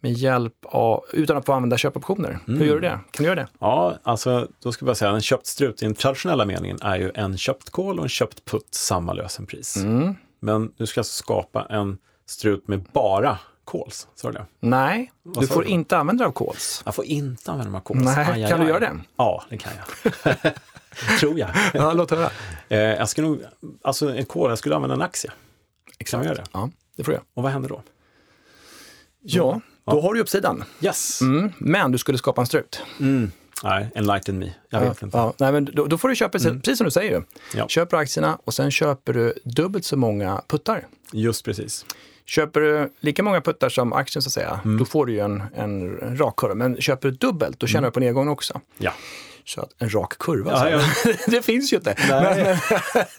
med 0.00 0.12
hjälp 0.12 0.54
av, 0.62 1.04
utan 1.12 1.36
att 1.36 1.46
få 1.46 1.52
använda 1.52 1.76
köpoptioner. 1.76 2.38
Mm. 2.48 2.60
Hur 2.60 2.66
gör 2.66 2.74
du 2.74 2.80
det? 2.80 2.88
Kan 2.88 3.02
du 3.10 3.24
göra 3.24 3.34
det? 3.34 3.48
Ja, 3.58 3.98
alltså 4.02 4.48
då 4.62 4.72
ska 4.72 4.82
jag 4.82 4.86
bara 4.86 4.94
säga 4.94 5.10
en 5.10 5.20
köpt 5.20 5.46
strut 5.46 5.82
i 5.82 5.84
den 5.84 5.94
traditionella 5.94 6.44
meningen 6.44 6.78
är 6.82 6.96
ju 6.96 7.12
en 7.14 7.38
köpt 7.38 7.70
call 7.70 7.98
och 7.98 8.04
en 8.04 8.08
köpt 8.08 8.44
putt, 8.44 8.74
samma 8.74 9.12
lösenpris. 9.12 9.76
Mm. 9.76 10.14
Men 10.40 10.72
du 10.76 10.86
ska 10.86 11.00
alltså 11.00 11.22
skapa 11.22 11.66
en 11.70 11.98
strut 12.26 12.68
med 12.68 12.82
bara 12.92 13.38
calls, 13.66 14.08
sa 14.14 14.32
du? 14.32 14.40
Nej, 14.60 15.12
du 15.22 15.46
får 15.46 15.62
du? 15.62 15.68
inte 15.68 15.96
använda 15.96 16.24
dig 16.24 16.28
av 16.28 16.46
calls. 16.46 16.82
Jag 16.84 16.94
får 16.94 17.04
inte 17.04 17.50
använda 17.50 17.70
mig 17.70 17.78
av 17.78 17.84
calls. 17.84 18.04
Nej, 18.04 18.26
aj, 18.28 18.44
aj, 18.44 18.50
kan 18.50 18.60
du 18.60 18.66
göra 18.66 18.80
det? 18.80 19.00
Ja, 19.16 19.44
det 19.48 19.58
kan 19.58 19.72
jag. 19.76 20.52
Tror 21.20 21.38
jag. 21.38 21.50
ja, 21.74 21.92
låt 21.92 22.10
höra. 22.10 22.30
Eh, 22.68 22.78
jag 22.78 23.08
skulle 23.08 23.26
nog, 23.26 23.42
alltså 23.82 24.16
en 24.16 24.24
call, 24.24 24.50
jag 24.50 24.58
skulle 24.58 24.76
använda 24.76 24.94
en 24.94 25.02
aktie. 25.02 25.30
Exakt. 25.98 26.10
Kan 26.10 26.20
jag 26.20 26.26
göra 26.26 26.44
det? 26.44 26.50
Ja, 26.52 26.70
det 26.96 27.04
får 27.04 27.14
jag. 27.14 27.22
Och 27.34 27.42
vad 27.42 27.52
händer 27.52 27.68
då? 27.68 27.82
Ja, 29.20 29.60
då 29.84 29.96
ja. 29.96 30.02
har 30.02 30.14
du 30.14 30.20
uppsidan. 30.20 30.64
Yes. 30.80 31.20
Mm, 31.20 31.52
men 31.58 31.92
du 31.92 31.98
skulle 31.98 32.18
skapa 32.18 32.40
en 32.40 32.46
strut. 32.46 32.82
Mm. 33.00 33.32
Nej, 33.64 33.90
enlighten 33.94 34.38
me. 34.38 34.54
Jag 34.70 34.80
vet 34.80 35.02
inte. 35.02 35.16
Ja, 35.18 35.34
nej, 35.38 35.52
men 35.52 35.64
då, 35.64 35.86
då 35.86 35.98
får 35.98 36.08
du 36.08 36.16
köpa, 36.16 36.38
precis 36.38 36.78
som 36.78 36.84
du 36.84 36.90
säger, 36.90 37.22
Ja. 37.54 37.68
köper 37.68 37.96
aktierna 37.96 38.38
och 38.44 38.54
sen 38.54 38.70
köper 38.70 39.12
du 39.12 39.34
dubbelt 39.44 39.84
så 39.84 39.96
många 39.96 40.42
puttar. 40.48 40.86
Just 41.12 41.44
precis. 41.44 41.86
Köper 42.26 42.60
du 42.60 42.92
lika 43.00 43.22
många 43.22 43.40
puttar 43.40 43.68
som 43.68 43.92
aktien 43.92 44.22
så 44.22 44.28
att 44.28 44.32
säga, 44.32 44.60
då 44.78 44.84
får 44.84 45.06
du 45.06 45.12
ju 45.12 45.18
en, 45.20 45.42
en, 45.56 45.98
rak 46.18 46.36
kurva. 46.36 46.54
Men 46.54 46.80
köper 46.80 47.08
du 47.10 47.16
dubbelt, 47.16 47.60
då 47.60 47.66
tjänar 47.66 47.88
du 47.88 47.92
på 47.92 48.00
nedgången 48.00 48.28
också. 48.28 48.60
Ja. 48.78 48.92
Så 49.44 49.60
att 49.60 49.70
en 49.78 49.90
rak 49.94 50.18
kurva, 50.18 50.70
Ja, 50.70 50.80
så. 51.02 51.12
det 51.30 51.42
finns 51.42 51.72
ju 51.72 51.76
inte. 51.76 51.94
Men, 52.08 52.56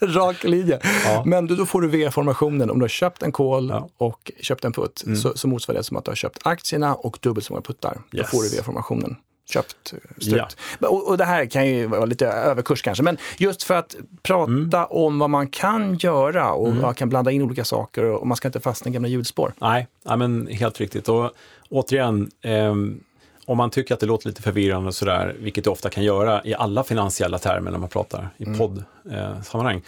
rak 0.14 0.44
linje. 0.44 0.80
Ja. 1.04 1.22
Men 1.26 1.46
då, 1.46 1.54
då 1.54 1.66
får 1.66 1.80
du 1.82 1.88
V-formationen. 1.88 2.70
Om 2.70 2.78
du 2.78 2.82
har 2.82 2.88
köpt 2.88 3.22
en 3.22 3.32
call 3.32 3.68
Ja. 3.68 3.76
Mm. 3.76 3.88
och 3.98 4.32
köpt 4.40 4.64
en 4.64 4.72
putt 4.72 5.04
så, 5.22 5.36
så 5.36 5.48
motsvarar 5.48 5.78
det 5.78 5.84
som 5.84 5.96
att 5.96 6.04
du 6.04 6.10
har 6.10 6.16
köpt 6.16 6.38
aktierna 6.46 6.94
och 6.94 7.18
dubbelt 7.20 7.46
så 7.46 7.52
många 7.52 7.62
puttar. 7.62 7.98
Då 8.10 8.18
Yes. 8.18 8.30
får 8.30 8.42
du 8.42 8.48
V-formationen. 8.48 9.16
Köpt, 9.50 9.92
eh, 9.92 9.98
strut. 10.22 10.56
Ja. 10.80 10.88
Och, 10.88 11.08
och 11.08 11.18
det 11.18 11.24
här 11.24 11.46
kan 11.46 11.66
ju 11.66 11.86
vara 11.86 12.04
lite 12.04 12.26
överkurs 12.26 12.82
kanske, 12.82 13.02
men 13.02 13.16
just 13.38 13.62
för 13.62 13.74
att 13.74 13.96
prata 14.22 14.40
Mm. 14.50 14.86
om 14.90 15.18
vad 15.18 15.30
man 15.30 15.48
kan 15.48 15.94
göra 15.96 16.52
och 16.52 16.74
man 16.74 16.94
kan 16.94 17.08
blanda 17.08 17.30
in 17.30 17.42
olika 17.42 17.64
saker 17.64 18.04
och 18.04 18.26
man 18.26 18.36
ska 18.36 18.48
inte 18.48 18.60
fastna 18.60 18.88
i 18.90 18.92
gamla 18.94 19.08
hjulspår. 19.08 19.52
Nej, 19.58 19.86
nej, 20.04 20.16
men 20.16 20.46
helt 20.46 20.80
riktigt. 20.80 21.08
Och 21.08 21.30
återigen, 21.68 22.30
ehm, 22.42 23.00
om 23.46 23.56
man 23.56 23.70
tycker 23.70 23.94
att 23.94 24.00
det 24.00 24.06
låter 24.06 24.28
lite 24.28 24.42
förvirrande 24.42 24.88
och 24.88 24.94
sådär, 24.94 25.36
vilket 25.38 25.64
det 25.64 25.70
ofta 25.70 25.90
kan 25.90 26.04
göra 26.04 26.40
i 26.44 26.54
alla 26.54 26.84
finansiella 26.84 27.38
termer 27.38 27.70
när 27.70 27.78
man 27.78 27.88
pratar 27.88 28.28
i 28.36 28.44
poddsammanhang. 28.44 29.82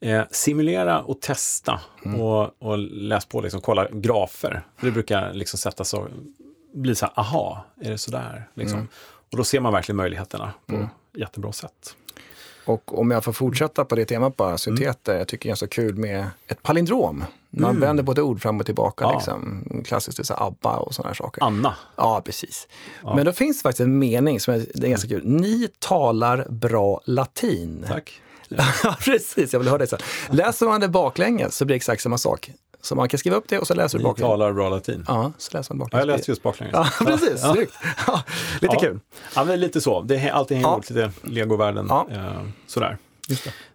Eh, 0.00 0.22
simulera 0.30 1.00
och 1.00 1.20
testa 1.20 1.80
och, 2.18 2.62
och 2.62 2.78
läs 2.78 3.26
på, 3.26 3.40
liksom, 3.40 3.60
kolla 3.60 3.88
grafer. 3.92 4.62
Det 4.80 4.90
brukar 4.90 5.32
liksom 5.34 5.58
sätta 5.58 5.84
så, 5.84 6.06
bli 6.74 6.94
så 6.94 7.06
här, 7.06 7.12
aha, 7.20 7.64
är 7.80 7.90
det 7.90 7.98
sådär? 7.98 8.48
Liksom. 8.54 8.88
Och 9.32 9.36
då 9.36 9.44
ser 9.44 9.60
man 9.60 9.72
verkligen 9.72 9.96
möjligheterna 9.96 10.52
på 10.66 10.88
jättebra 11.16 11.52
sätt. 11.52 11.96
Och 12.66 12.98
om 12.98 13.10
jag 13.10 13.24
får 13.24 13.32
fortsätta 13.32 13.84
på 13.84 13.94
det 13.94 14.04
temat 14.04 14.36
bara, 14.36 14.58
synteter, 14.58 15.18
jag 15.18 15.28
tycker 15.28 15.48
det 15.48 15.52
är 15.52 15.56
så 15.56 15.68
kul 15.68 15.96
med 15.96 16.26
ett 16.46 16.62
palindrom. 16.62 17.24
Man 17.50 17.80
vänder 17.80 18.04
på 18.04 18.12
ett 18.12 18.18
ord 18.18 18.42
fram 18.42 18.60
och 18.60 18.66
tillbaka, 18.66 19.04
Ja. 19.04 19.12
liksom. 19.12 19.64
klassiskt 19.86 20.16
det 20.16 20.22
är 20.22 20.24
så 20.24 20.34
här 20.34 20.46
ABBA 20.46 20.76
och 20.76 20.94
sådana 20.94 21.08
här 21.08 21.14
saker. 21.14 21.42
Anna, 21.44 21.74
Ja, 21.96 22.22
precis. 22.24 22.68
Men 23.02 23.24
då 23.26 23.32
finns 23.32 23.58
det 23.58 23.62
faktiskt 23.62 23.80
en 23.80 23.98
mening 23.98 24.40
som 24.40 24.54
är, 24.54 24.66
det 24.74 24.86
är 24.86 24.90
ganska 24.90 25.08
kul. 25.08 25.22
Ni 25.26 25.68
talar 25.78 26.46
bra 26.50 27.00
latin. 27.04 27.84
tack. 27.88 28.20
Ja, 28.84 28.96
precis. 29.00 29.52
Jag 29.52 29.60
vill 29.60 29.68
höra 29.68 29.78
det 29.78 29.86
sen. 29.86 29.98
Läser 30.30 30.66
man 30.66 30.80
det 30.80 30.88
baklänges 30.88 31.56
så 31.56 31.64
blir 31.64 31.74
det 31.74 31.76
exakt 31.76 32.02
samma 32.02 32.18
sak. 32.18 32.50
Så 32.84 32.94
man 32.94 33.08
kan 33.08 33.18
skriva 33.18 33.36
upp 33.36 33.44
det 33.48 33.58
och 33.58 33.66
så 33.66 33.74
läser 33.74 33.98
du 33.98 34.04
Ni 34.04 34.08
baklänges. 34.10 34.30
talar 34.30 34.52
bra 34.52 34.68
latin. 34.68 35.04
Ja, 35.08 35.32
så 35.38 35.56
läser 35.58 35.74
man 35.74 35.78
Ja, 35.78 35.84
baklänges. 35.84 36.08
jag 36.08 36.16
läste 36.16 36.30
just 36.30 36.42
baklänges. 36.42 36.74
Ja, 36.74 36.88
precis. 37.06 37.40
Ja. 37.42 37.54
Snyggt. 37.54 37.74
Ja, 38.06 38.22
lite 38.60 38.74
Ja. 38.74 38.80
kul. 38.80 39.00
Ja, 39.34 39.44
men 39.44 39.60
lite 39.60 39.80
så. 39.80 40.00
Det, 40.02 40.16
är- 40.16 40.30
allting 40.32 40.56
hänger 40.56 40.68
Ja. 40.68 40.72
ihop, 40.74 40.90
lite 40.90 41.10
legovärlden. 41.22 41.86
Ja. 41.88 42.06
Eh, 42.12 42.40
sådär. 42.66 42.96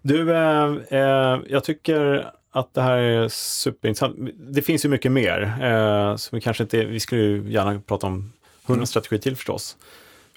Du, 0.01 0.33
eh, 0.35 0.73
eh, 0.89 1.39
jag 1.49 1.63
tycker 1.63 2.29
att 2.51 2.73
det 2.73 2.81
här 2.81 2.97
är 2.97 3.27
superintressant. 3.27 4.15
Det 4.37 4.61
finns 4.61 4.85
ju 4.85 4.89
mycket 4.89 5.11
mer. 5.11 5.57
Eh, 5.61 6.15
så 6.15 6.35
vi 6.35 6.41
kanske 6.41 6.63
inte, 6.63 6.85
vi 6.85 6.99
skulle 6.99 7.21
ju 7.21 7.51
gärna 7.51 7.79
prata 7.87 8.07
om 8.07 8.33
100 8.67 8.85
strategi 8.85 9.19
till 9.19 9.35
förstås. 9.35 9.77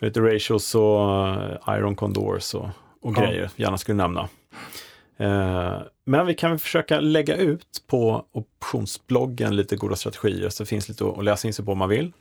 Lite 0.00 0.20
ratios 0.20 0.74
och 0.74 1.36
iron 1.68 1.96
condors 1.96 2.54
och, 2.54 2.68
och 3.02 3.14
Ja. 3.16 3.20
grejer 3.22 3.50
gärna 3.56 3.78
skulle 3.78 3.96
nämna. 3.96 4.28
Men 6.04 6.26
vi 6.26 6.34
kan 6.34 6.58
försöka 6.58 7.00
lägga 7.00 7.36
ut 7.36 7.82
på 7.86 8.24
optionsbloggen 8.32 9.56
lite 9.56 9.76
goda 9.76 9.96
strategier, 9.96 10.48
så 10.48 10.62
det 10.62 10.68
finns 10.68 10.88
lite 10.88 11.04
att 11.04 11.18
att 11.18 11.24
läsa 11.24 11.48
in 11.48 11.54
sig 11.54 11.64
på 11.64 11.72
om 11.72 11.78
man 11.78 11.88
vill. 11.88 12.12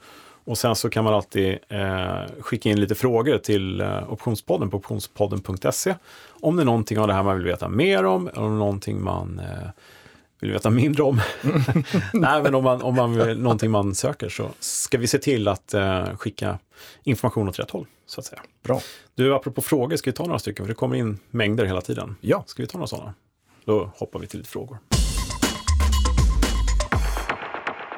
Och 0.44 0.58
sen 0.58 0.76
så 0.76 0.90
kan 0.90 1.04
man 1.04 1.14
alltid 1.14 1.58
eh, 1.70 2.22
skicka 2.40 2.70
in 2.70 2.80
lite 2.80 2.96
frågor 2.96 3.38
till 3.38 3.82
eh, 3.82 4.14
Optionspodden 4.14 4.70
på 4.70 4.78
optionspodden.se. 4.78 5.96
Om 6.30 6.56
det 6.56 6.64
är 6.64 6.66
någonting 6.66 7.00
av 7.00 7.08
det 7.08 7.14
här 7.14 7.24
man 7.24 7.36
vill 7.38 7.46
veta 7.46 7.70
mer 7.70 8.06
om, 8.06 8.28
eller 8.28 8.42
om 8.42 8.60
någonting 8.60 9.04
man 9.04 9.40
eh, 9.40 9.70
vill 10.40 10.52
veta 10.52 10.70
mindre 10.70 11.04
om. 11.04 11.22
Nej, 12.14 12.44
men 12.44 12.56
om 12.56 12.64
man, 12.64 12.82
om 12.82 12.96
man 12.96 13.18
vill, 13.18 13.40
någonting 13.40 13.72
man 13.72 13.96
söker 13.96 14.30
så 14.30 14.50
ska 14.60 14.98
vi 14.98 15.08
se 15.08 15.18
till 15.18 15.48
att 15.48 15.74
eh, 15.74 16.06
skicka 16.18 16.60
information 17.04 17.50
åt 17.50 17.60
rätt 17.60 17.72
håll, 17.72 17.86
så 18.06 18.20
att 18.20 18.26
säga. 18.26 18.42
Bra. 18.64 18.82
Du, 19.16 19.36
apropå 19.36 19.62
frågor, 19.62 19.96
ska 19.96 20.12
vi 20.12 20.16
ta 20.16 20.24
några 20.24 20.40
stycken? 20.40 20.66
För 20.66 20.70
det 20.70 20.76
kommer 20.76 20.96
in 20.96 21.20
mängder 21.30 21.66
hela 21.66 21.82
tiden. 21.82 22.16
Ja. 22.22 22.44
Ska 22.48 22.64
vi 22.64 22.68
ta 22.68 22.78
några 22.78 22.88
sådana? 22.88 23.14
Då 23.66 23.92
hoppar 23.96 24.20
vi 24.20 24.28
till 24.28 24.40
lite 24.40 24.52
frågor. 24.52 24.78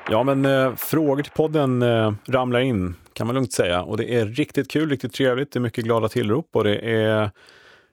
Ja, 0.09 0.23
men 0.23 0.45
eh, 0.45 0.75
frågor 0.75 1.23
till 1.23 1.31
podden 1.31 1.81
eh, 1.81 2.13
ramlar 2.27 2.59
in, 2.59 2.95
kan 3.13 3.27
man 3.27 3.35
lugnt 3.35 3.53
säga. 3.53 3.81
Och 3.81 3.97
det 3.97 4.15
är 4.15 4.25
riktigt 4.25 4.71
kul, 4.71 4.89
riktigt 4.89 5.13
trevligt. 5.13 5.51
Det 5.51 5.59
är 5.59 5.61
mycket 5.61 5.83
glada 5.83 6.09
tillrop 6.09 6.49
och 6.53 6.63
det 6.63 6.75
är 6.75 7.31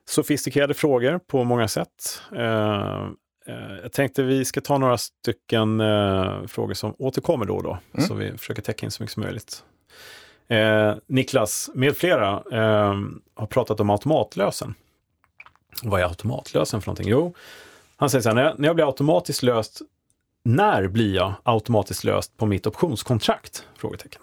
sofistikerade 0.05 0.73
frågor 0.73 1.19
på 1.27 1.43
många 1.43 1.67
sätt. 1.67 2.21
Eh, 2.35 3.05
eh, 3.47 3.75
jag 3.83 3.91
tänkte 3.91 4.23
vi 4.23 4.45
ska 4.45 4.61
ta 4.61 4.77
några 4.77 4.97
stycken 4.97 5.79
eh, 5.79 6.45
frågor 6.47 6.73
som 6.73 6.95
återkommer 6.99 7.45
då 7.45 7.55
och 7.55 7.63
då, 7.63 7.77
så 8.07 8.13
vi 8.13 8.37
försöker 8.37 8.61
täcka 8.61 8.85
in 8.85 8.91
så 8.91 9.03
mycket 9.03 9.13
som 9.13 9.23
möjligt. 9.23 9.63
Eh, 10.47 10.95
Niklas 11.07 11.69
med 11.73 11.97
flera 11.97 12.43
har 13.35 13.45
pratat 13.45 13.79
om 13.79 13.89
automatlösen. 13.89 14.73
Vad 15.83 16.01
är 16.01 16.05
automatlösen 16.05 16.81
för 16.81 16.87
någonting? 16.87 17.07
Jo, 17.09 17.33
han 17.95 18.09
säger 18.09 18.21
så 18.21 18.29
här, 18.29 18.35
när 18.35 18.43
jag, 18.43 18.59
när 18.59 18.67
jag 18.69 18.75
blir 18.75 18.85
automatiskt 18.85 19.43
löst, 19.43 19.81
när 20.43 20.87
blir 20.87 21.15
jag 21.15 21.33
automatiskt 21.43 22.03
löst 22.03 22.37
på 22.37 22.45
mitt 22.45 22.67
optionskontrakt? 22.67 23.65
Frågetecken. 23.77 24.21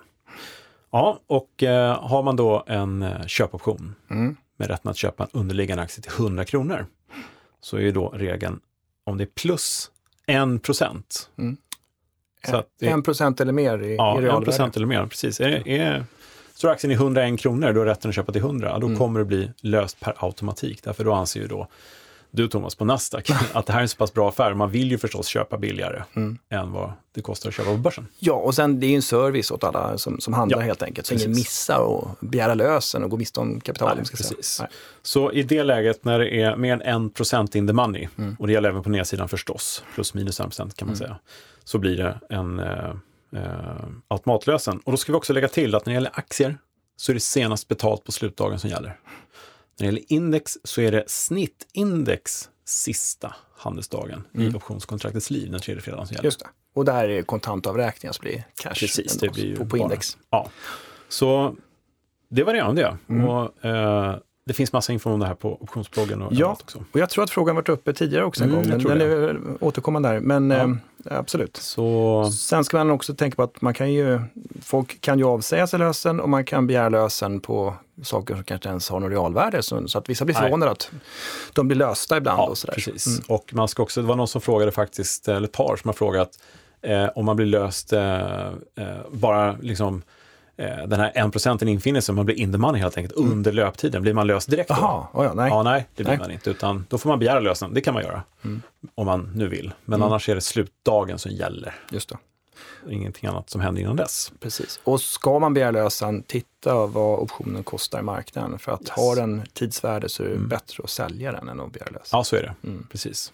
Ja, 0.90 1.20
och 1.26 1.62
eh, 1.62 2.00
har 2.08 2.22
man 2.22 2.36
då 2.36 2.64
en 2.66 3.02
eh, 3.02 3.26
köpoption 3.26 3.94
Mm. 4.10 4.36
med 4.56 4.68
rätten 4.68 4.90
att 4.90 4.96
köpa 4.96 5.22
en 5.24 5.30
underliggande 5.32 5.82
aktie 5.82 6.02
till 6.02 6.12
100 6.12 6.44
kronor, 6.44 6.86
så 7.60 7.76
är 7.76 7.80
ju 7.80 7.92
då 7.92 8.08
regeln 8.08 8.60
om 9.04 9.18
det 9.18 9.24
är 9.24 9.28
plus 9.34 9.90
1 10.26 10.62
procent. 10.62 11.30
Mm. 11.38 11.56
Så 12.46 12.56
att 12.56 12.66
det, 12.78 12.86
En 12.88 13.02
procent 13.02 13.40
eller 13.40 13.52
mer 13.52 13.78
i, 13.82 13.96
Ja, 13.96 14.14
i 14.14 14.18
1 14.18 14.24
realvärde. 14.24 14.44
procent 14.44 14.76
eller 14.76 14.86
mer, 14.86 15.06
precis. 15.06 15.40
Är, 15.40 15.68
är, 15.68 16.04
står 16.58 16.68
aktien 16.70 16.90
i 16.90 16.94
101 16.94 17.40
kronor, 17.40 17.72
då 17.72 17.80
är 17.82 17.84
rätten 17.86 18.08
att 18.08 18.14
köpa 18.14 18.32
till 18.32 18.40
100, 18.42 18.78
då 18.78 18.86
Mm. 18.86 18.98
kommer 18.98 19.18
det 19.20 19.24
bli 19.26 19.50
löst 19.60 20.00
per 20.00 20.14
automatik. 20.18 20.82
Därför 20.82 21.04
då 21.04 21.12
anser 21.12 21.40
ju 21.40 21.46
då 21.46 21.66
du 22.30 22.48
Thomas 22.48 22.74
på 22.74 22.84
Nasdaq 22.84 23.30
att 23.52 23.66
det 23.66 23.72
här 23.72 23.80
är 23.80 23.82
en 23.82 23.88
så 23.88 23.96
pass 23.96 24.12
bra 24.12 24.28
affär. 24.28 24.54
Man 24.54 24.70
vill 24.70 24.90
ju 24.90 24.98
förstås 24.98 25.26
köpa 25.26 25.58
billigare 25.58 26.02
Mm. 26.16 26.38
än 26.50 26.72
vad 26.72 26.92
det 27.14 27.20
kostar 27.22 27.48
att 27.48 27.54
köpa 27.54 27.70
på 27.70 27.76
börsen. 27.76 28.06
Ja, 28.18 28.32
och 28.34 28.54
sen 28.54 28.80
det 28.80 28.86
är 28.86 28.88
ju 28.88 28.96
en 28.96 29.02
service 29.02 29.50
åt 29.50 29.64
alla 29.64 29.98
som, 29.98 30.20
som 30.20 30.34
handlar 30.34 30.58
Ja, 30.58 30.64
helt 30.64 30.82
enkelt. 30.82 31.06
Så 31.06 31.14
ingen 31.14 31.30
missar 31.30 31.78
och 31.78 32.08
begära 32.20 32.54
lösen 32.54 33.04
och 33.04 33.10
gå 33.10 33.16
miste 33.16 33.40
om 33.40 33.60
kapital. 33.60 33.96
Nej, 33.96 34.04
precis. 34.16 34.62
Så 35.02 35.32
i 35.32 35.42
det 35.42 35.62
läget 35.62 36.04
när 36.04 36.18
det 36.18 36.40
är 36.42 36.56
mer 36.56 36.72
än 36.82 37.06
1 37.06 37.14
procent 37.14 37.54
in 37.54 37.66
the 37.66 37.72
money, 37.72 38.08
Mm. 38.18 38.36
och 38.38 38.46
det 38.46 38.52
gäller 38.52 38.68
även 38.68 38.82
på 38.82 38.90
nedsidan 38.90 39.28
förstås, 39.28 39.84
plus 39.94 40.14
minus 40.14 40.40
1 40.40 40.46
procent 40.46 40.76
kan 40.76 40.88
man 40.88 40.96
säga, 40.96 41.16
så 41.64 41.78
blir 41.78 41.96
det 41.96 42.20
en 42.30 42.60
eh, 43.32 43.86
automatlösen. 44.08 44.78
Och 44.78 44.92
då 44.92 44.96
ska 44.96 45.12
vi 45.12 45.18
också 45.18 45.32
lägga 45.32 45.48
till 45.48 45.74
att 45.74 45.86
när 45.86 45.90
det 45.92 45.94
gäller 45.94 46.18
aktier 46.18 46.58
så 46.96 47.12
är 47.12 47.14
det 47.14 47.20
senast 47.20 47.68
betalt 47.68 48.04
på 48.04 48.12
slutdagen 48.12 48.58
som 48.58 48.70
gäller. 48.70 48.88
När 48.88 48.98
det 49.78 49.84
gäller 49.84 50.12
index 50.12 50.58
så 50.64 50.80
är 50.80 50.92
det 50.92 51.04
snittindex 51.06 52.50
sista 52.64 53.34
handelsdagen 53.56 54.24
i 54.34 54.48
optionskontraktets 54.54 55.30
liv, 55.30 55.50
den 55.50 55.60
tredje 55.60 55.82
fredagen 55.82 56.06
som 56.06 56.14
gäller. 56.14 56.22
Mm. 56.22 56.26
Just 56.26 56.40
det. 56.40 56.46
Och 56.74 56.84
där 56.84 57.08
är 57.08 57.22
kontantavräkningar 57.22 58.12
så 58.12 58.20
blir 58.22 58.44
cash 58.62 58.70
Precis, 58.74 59.18
det 59.18 59.28
blir 59.32 59.56
på, 59.56 59.58
på 59.62 59.64
bara- 59.64 59.80
index. 59.82 60.16
Ja. 60.30 60.50
Så 61.08 61.56
det 62.30 62.42
var 62.44 62.54
det 62.54 62.62
om 62.62 62.74
det. 62.74 62.96
Mm. 63.08 63.24
Och, 63.28 63.64
eh, 63.64 64.16
det 64.48 64.54
finns 64.54 64.72
massa 64.72 64.92
info 64.92 65.10
om 65.10 65.20
det 65.20 65.26
här 65.26 65.34
på 65.34 65.62
optionsbloggen 65.62 66.22
och 66.22 66.32
Ja. 66.32 66.56
också. 66.62 66.78
Och 66.92 67.00
jag 67.00 67.10
tror 67.10 67.24
att 67.24 67.30
frågan 67.30 67.56
varit 67.56 67.68
uppe 67.68 67.92
tidigare 67.92 68.24
också 68.24 68.44
en 68.44 68.50
Mm, 68.50 68.62
gång, 68.62 68.68
men 68.70 68.98
den 68.98 68.98
det. 68.98 69.04
är 69.04 69.40
återkommande 69.60 70.08
där. 70.08 70.20
Men 70.20 70.50
Ja. 70.50 71.10
eh, 71.10 71.18
absolut. 71.18 71.56
Så 71.56 72.30
Sen 72.32 72.64
ska 72.64 72.76
man 72.76 72.90
också 72.90 73.14
tänka 73.14 73.36
på 73.36 73.42
att 73.42 73.60
man 73.62 73.74
kan 73.74 73.92
ju, 73.92 74.20
folk 74.62 75.00
kan 75.00 75.18
ju 75.18 75.24
avsäga 75.24 75.66
sig 75.66 75.78
lösen 75.78 76.20
och 76.20 76.28
man 76.28 76.44
kan 76.44 76.66
begära 76.66 76.88
lösen 76.88 77.40
på 77.40 77.74
saker 78.02 78.34
som 78.34 78.44
kanske 78.44 78.54
inte 78.54 78.68
ens 78.68 78.88
har 78.90 79.00
något 79.00 79.10
realvärde. 79.10 79.62
Så, 79.62 79.88
så 79.88 79.98
att 79.98 80.08
vissa 80.08 80.24
blir 80.24 80.34
förvånade 80.34 80.72
att 80.72 80.90
de 81.52 81.68
blir 81.68 81.76
lösta 81.78 82.16
ibland. 82.16 82.38
ja, 82.38 82.46
och 82.46 82.58
sådär. 82.58 82.74
precis. 82.74 83.06
Mm. 83.06 83.20
Och 83.28 83.50
man 83.54 83.68
ska 83.68 83.82
också, 83.82 84.00
det 84.02 84.06
var 84.08 84.16
någon 84.16 84.28
som 84.28 84.40
frågade 84.40 84.72
faktiskt, 84.72 85.28
eller 85.28 85.48
ett 85.48 85.52
par 85.52 85.76
som 85.76 85.88
har 85.88 85.92
frågat 85.94 86.28
eh, 86.82 87.06
om 87.14 87.24
man 87.24 87.36
blir 87.36 87.46
löst 87.46 87.92
eh, 87.92 88.46
eh, 88.48 88.52
bara 89.10 89.56
liksom 89.60 90.02
den 90.86 91.00
här 91.00 91.12
1 91.14 91.32
procenten 91.32 91.68
infinner 91.68 92.00
sig, 92.00 92.14
man 92.14 92.26
blir 92.26 92.36
in 92.36 92.52
the 92.52 92.58
money 92.58 92.80
helt 92.80 92.96
enkelt 92.96 93.14
under 93.16 93.52
löptiden. 93.52 94.02
Blir 94.02 94.14
man 94.14 94.26
löst 94.26 94.50
direkt 94.50 94.68
då? 94.68 94.74
Mm. 94.74 94.84
Jaha, 94.86 95.06
oh 95.12 95.24
ja, 95.24 95.34
nej. 95.34 95.48
Ja, 95.50 95.62
nej, 95.62 95.86
det 95.94 96.02
blir 96.04 96.12
Nej. 96.12 96.18
man 96.18 96.30
inte, 96.30 96.50
utan 96.50 96.86
då 96.88 96.98
får 96.98 97.08
man 97.08 97.18
begära 97.18 97.40
lösen. 97.40 97.74
Det 97.74 97.80
kan 97.80 97.94
man 97.94 98.02
göra, 98.02 98.22
Mm. 98.44 98.62
om 98.94 99.06
man 99.06 99.30
nu 99.34 99.48
vill. 99.48 99.72
Men 99.84 100.02
annars 100.02 100.28
är 100.28 100.34
det 100.34 100.40
slutdagen 100.40 101.18
som 101.18 101.30
gäller. 101.32 101.74
Just 101.90 102.08
det. 102.08 102.16
Ingenting 102.90 103.28
annat 103.28 103.50
som 103.50 103.60
händer 103.60 103.82
innan 103.82 103.96
dess. 103.96 104.32
Precis. 104.40 104.80
Och 104.84 105.00
ska 105.00 105.38
man 105.38 105.54
begära 105.54 105.70
lösen, 105.70 106.22
titta 106.22 106.86
vad 106.86 107.18
optionen 107.18 107.62
kostar 107.62 107.98
i 107.98 108.02
marknaden. 108.02 108.58
För 108.58 108.72
att 108.72 108.80
Yes. 108.80 108.90
har 108.90 109.16
den 109.16 109.42
tidsvärde 109.52 110.08
så 110.08 110.22
är 110.22 110.28
det 110.28 110.38
bättre 110.38 110.84
att 110.84 110.90
sälja 110.90 111.32
den 111.32 111.48
än 111.48 111.60
att 111.60 111.72
begära 111.72 111.88
lösen. 111.90 112.08
Ja, 112.18 112.24
så 112.24 112.36
är 112.36 112.42
det. 112.42 112.54
Mm. 112.68 112.86
Precis. 112.90 113.32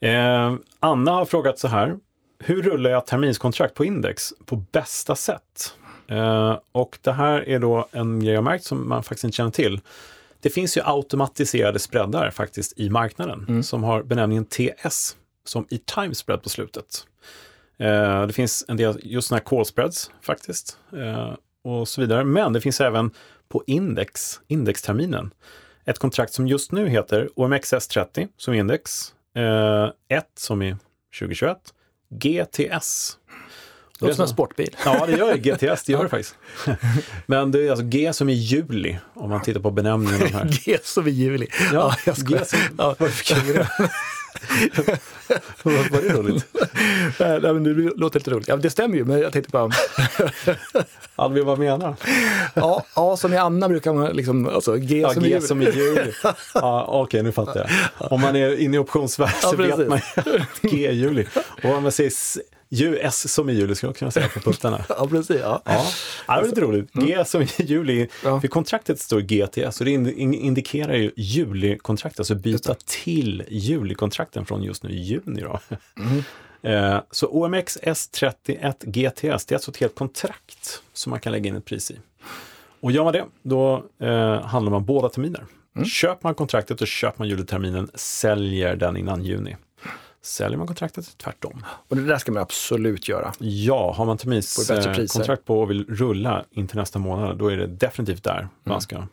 Eh, 0.00 0.54
Anna 0.80 1.10
har 1.12 1.24
frågat 1.24 1.58
så 1.58 1.68
här. 1.68 1.96
Hur 2.38 2.62
rullar 2.62 2.90
jag 2.90 3.06
terminskontrakt 3.06 3.74
på 3.74 3.84
index 3.84 4.32
på 4.46 4.56
bästa 4.56 5.16
sätt? 5.16 5.74
Eh, 6.10 6.58
och 6.72 6.98
det 7.02 7.12
här 7.12 7.48
är 7.48 7.58
då 7.58 7.88
en 7.92 8.20
grej 8.20 8.34
jag 8.34 8.44
märkt 8.44 8.64
som 8.64 8.88
man 8.88 9.02
faktiskt 9.02 9.24
inte 9.24 9.36
känner 9.36 9.50
till. 9.50 9.80
Det 10.40 10.50
finns 10.50 10.76
ju 10.76 10.82
automatiserade 10.84 11.78
spreadar 11.78 12.30
faktiskt 12.30 12.78
i 12.78 12.90
marknaden 12.90 13.46
mm. 13.48 13.62
som 13.62 13.84
har 13.84 14.02
benämningen 14.02 14.44
TS, 14.44 15.16
som 15.44 15.66
i 15.70 15.78
timespread 15.78 16.42
på 16.42 16.48
slutet. 16.48 17.06
Eh, 17.78 18.26
det 18.26 18.32
finns 18.32 18.64
en 18.68 18.76
del 18.76 19.00
just 19.02 19.28
sådana 19.28 19.38
här 19.38 19.44
call 19.44 19.64
spreads 19.64 20.10
faktiskt 20.22 20.78
eh, 20.92 21.34
och 21.64 21.88
så 21.88 22.00
vidare. 22.00 22.24
Men 22.24 22.52
det 22.52 22.60
finns 22.60 22.80
även 22.80 23.10
på 23.48 23.64
index, 23.66 24.40
indexterminen, 24.48 25.30
ett 25.84 25.98
kontrakt 25.98 26.32
som 26.32 26.46
just 26.46 26.72
nu 26.72 26.88
heter 26.88 27.28
OMXS30 27.36 28.28
som 28.36 28.54
index, 28.54 29.14
1 29.34 29.42
eh, 30.10 30.22
som 30.36 30.62
i 30.62 30.76
2021, 31.18 31.58
GTS. 32.08 33.18
Det 34.00 34.06
låter 34.06 34.16
som 34.16 34.22
en 34.22 34.28
sportbil. 34.28 34.76
Ja, 34.84 35.06
det 35.06 35.12
gör. 35.16 35.36
GTS, 35.36 35.84
det 35.84 35.92
gör 35.92 36.02
det 36.02 36.08
faktiskt. 36.08 36.34
Men 37.26 37.50
det 37.50 37.66
är 37.66 37.70
alltså 37.70 37.84
G 37.84 38.12
som 38.12 38.28
i 38.28 38.32
juli, 38.32 38.98
om 39.14 39.30
man 39.30 39.42
tittar 39.42 39.60
på 39.60 39.70
benämningen. 39.70 40.34
Här. 40.34 40.44
G 40.64 40.78
som 40.82 41.08
i 41.08 41.10
juli. 41.10 41.46
Ja, 41.72 41.96
ja 42.06 42.14
G 42.16 42.38
som... 42.44 42.58
Ja. 42.78 42.94
Var 45.62 46.02
det 46.02 46.08
roligt? 46.08 46.46
Nej, 47.18 47.40
men 47.40 47.64
det 47.64 47.72
låter 47.96 48.20
lite 48.20 48.30
roligt. 48.30 48.48
Ja, 48.48 48.56
det 48.56 48.70
stämmer 48.70 48.96
ju, 48.96 49.04
men 49.04 49.20
jag 49.20 49.32
tänkte 49.32 49.50
bara... 49.50 49.70
Alvin, 51.16 51.46
vad 51.46 51.58
menar 51.58 51.96
ja, 52.54 52.84
A 52.94 53.16
som 53.16 53.32
i 53.32 53.36
Anna 53.36 53.68
brukar 53.68 53.94
man 53.94 54.16
liksom, 54.16 54.48
alltså 54.48 54.76
G 54.76 55.00
ja, 55.00 55.14
som 55.14 55.22
G 55.22 55.28
i 55.28 55.32
juli. 55.32 55.46
som 55.46 55.62
i 55.62 55.64
juli. 55.64 56.12
Ja, 56.54 56.84
Okej, 56.88 57.00
okay, 57.00 57.22
nu 57.22 57.32
fattar 57.32 57.60
jag. 57.60 57.68
Om 58.12 58.20
man 58.20 58.36
är 58.36 58.60
inne 58.60 58.76
i 58.76 58.78
optionsvärld 58.78 59.34
så 59.40 59.54
ja, 59.58 59.76
vet 59.76 59.88
man 59.88 60.00
G 60.62 60.90
i 60.90 60.94
juli. 60.94 61.26
Och 61.64 61.70
om 61.70 61.82
man 61.82 61.92
säger 61.92 62.12
US 62.70 63.32
som 63.32 63.50
i 63.50 63.52
juli 63.52 63.74
skulle 63.74 63.88
jag 63.88 63.96
kunna 63.96 64.10
säga 64.10 64.28
på 64.28 64.40
puttarna. 64.40 64.84
ja, 64.88 65.06
precis. 65.10 65.40
Ja. 65.40 65.62
Ja. 65.64 65.86
Ja, 66.26 66.34
det 66.34 66.40
var 66.40 66.48
lite 66.48 66.60
roligt. 66.60 66.92
G 66.92 67.12
mm. 67.12 67.24
som 67.24 67.42
i 67.42 67.48
juli. 67.58 68.08
Ja. 68.24 68.40
För 68.40 68.48
kontraktet 68.48 69.00
står 69.00 69.20
GTS 69.20 69.80
och 69.80 69.84
det 69.84 69.90
indikerar 69.90 70.94
ju 70.94 71.10
julikontraktet, 71.16 72.20
alltså 72.20 72.34
byta 72.34 72.74
till 72.86 73.44
julikontrakten 73.48 74.46
från 74.46 74.62
just 74.62 74.82
nu 74.82 74.90
juni. 74.92 75.40
Då. 75.40 75.60
Mm. 75.98 76.22
Eh, 76.62 77.00
så 77.10 77.26
OMX 77.26 77.78
S31 77.82 78.74
GTS, 78.82 79.46
det 79.46 79.52
är 79.52 79.54
alltså 79.54 79.70
ett 79.70 79.76
helt 79.76 79.94
kontrakt 79.94 80.82
som 80.92 81.10
man 81.10 81.20
kan 81.20 81.32
lägga 81.32 81.48
in 81.48 81.56
ett 81.56 81.64
pris 81.64 81.90
i. 81.90 81.96
Och 82.80 82.92
gör 82.92 83.04
man 83.04 83.12
det, 83.12 83.24
då 83.42 83.84
eh, 84.00 84.42
handlar 84.42 84.70
man 84.72 84.84
båda 84.84 85.08
terminer. 85.08 85.46
Mm. 85.76 85.88
Köper 85.88 86.20
man 86.28 86.34
kontraktet 86.34 86.80
och 86.80 86.86
köper 86.86 87.18
man 87.18 87.28
juliterminen, 87.28 87.90
säljer 87.94 88.76
den 88.76 88.96
innan 88.96 89.24
juni. 89.24 89.56
Säljer 90.22 90.58
man 90.58 90.66
kontraktet 90.66 91.18
tvärtom. 91.18 91.64
Och 91.88 91.96
det 91.96 92.02
där 92.04 92.18
ska 92.18 92.32
man 92.32 92.42
absolut 92.42 93.08
göra. 93.08 93.32
Ja, 93.38 93.92
har 93.96 94.04
man 94.04 94.18
terminskontrakt 94.18 95.44
på 95.44 95.60
och 95.60 95.70
vill 95.70 95.86
rulla 95.88 96.44
in 96.50 96.68
till 96.68 96.76
nästa 96.76 96.98
månad, 96.98 97.38
då 97.38 97.48
är 97.48 97.56
det 97.56 97.66
definitivt 97.66 98.24
där 98.24 98.38
mm. 98.38 98.48
man 98.62 98.80
ska. 98.80 99.06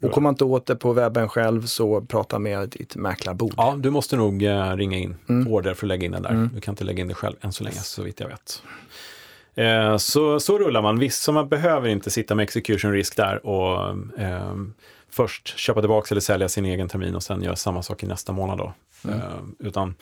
Och 0.00 0.12
kommer 0.12 0.22
man 0.22 0.32
inte 0.32 0.44
åt 0.44 0.66
det 0.66 0.76
på 0.76 0.92
webben 0.92 1.28
själv 1.28 1.66
så 1.66 2.00
prata 2.00 2.38
med 2.38 2.68
ditt 2.68 2.96
mäklarbord. 2.96 3.54
Ja, 3.56 3.74
du 3.78 3.90
måste 3.90 4.16
nog 4.16 4.42
uh, 4.42 4.76
ringa 4.76 4.98
in 4.98 5.16
mm. 5.28 5.52
order 5.52 5.74
för 5.74 5.86
att 5.86 5.88
lägga 5.88 6.06
in 6.06 6.12
den 6.12 6.22
där. 6.22 6.30
Mm. 6.30 6.50
Du 6.54 6.60
kan 6.60 6.72
inte 6.72 6.84
lägga 6.84 7.00
in 7.00 7.08
det 7.08 7.14
själv 7.14 7.36
än 7.40 7.52
så 7.52 7.64
länge, 7.64 7.76
så 7.76 8.02
vitt 8.02 8.20
jag 8.20 8.28
vet. 8.28 8.62
Eh, 9.54 9.96
så, 9.96 10.40
så 10.40 10.58
rullar 10.58 10.82
man. 10.82 10.98
Visst, 10.98 11.22
så 11.22 11.32
man 11.32 11.48
behöver 11.48 11.88
inte 11.88 12.10
sitta 12.10 12.34
med 12.34 12.42
execution 12.42 12.92
risk 12.92 13.16
där 13.16 13.46
och 13.46 13.90
eh, 14.18 14.54
först 15.10 15.58
köpa 15.58 15.80
tillbaka 15.80 16.06
eller 16.10 16.20
sälja 16.20 16.48
sin 16.48 16.64
egen 16.64 16.88
termin 16.88 17.14
och 17.14 17.22
sen 17.22 17.42
göra 17.42 17.56
samma 17.56 17.82
sak 17.82 18.02
i 18.02 18.06
nästa 18.06 18.32
månad. 18.32 18.58
Då. 18.58 18.72
Mm. 19.04 19.18
Eh, 19.18 19.26
utan 19.58 19.94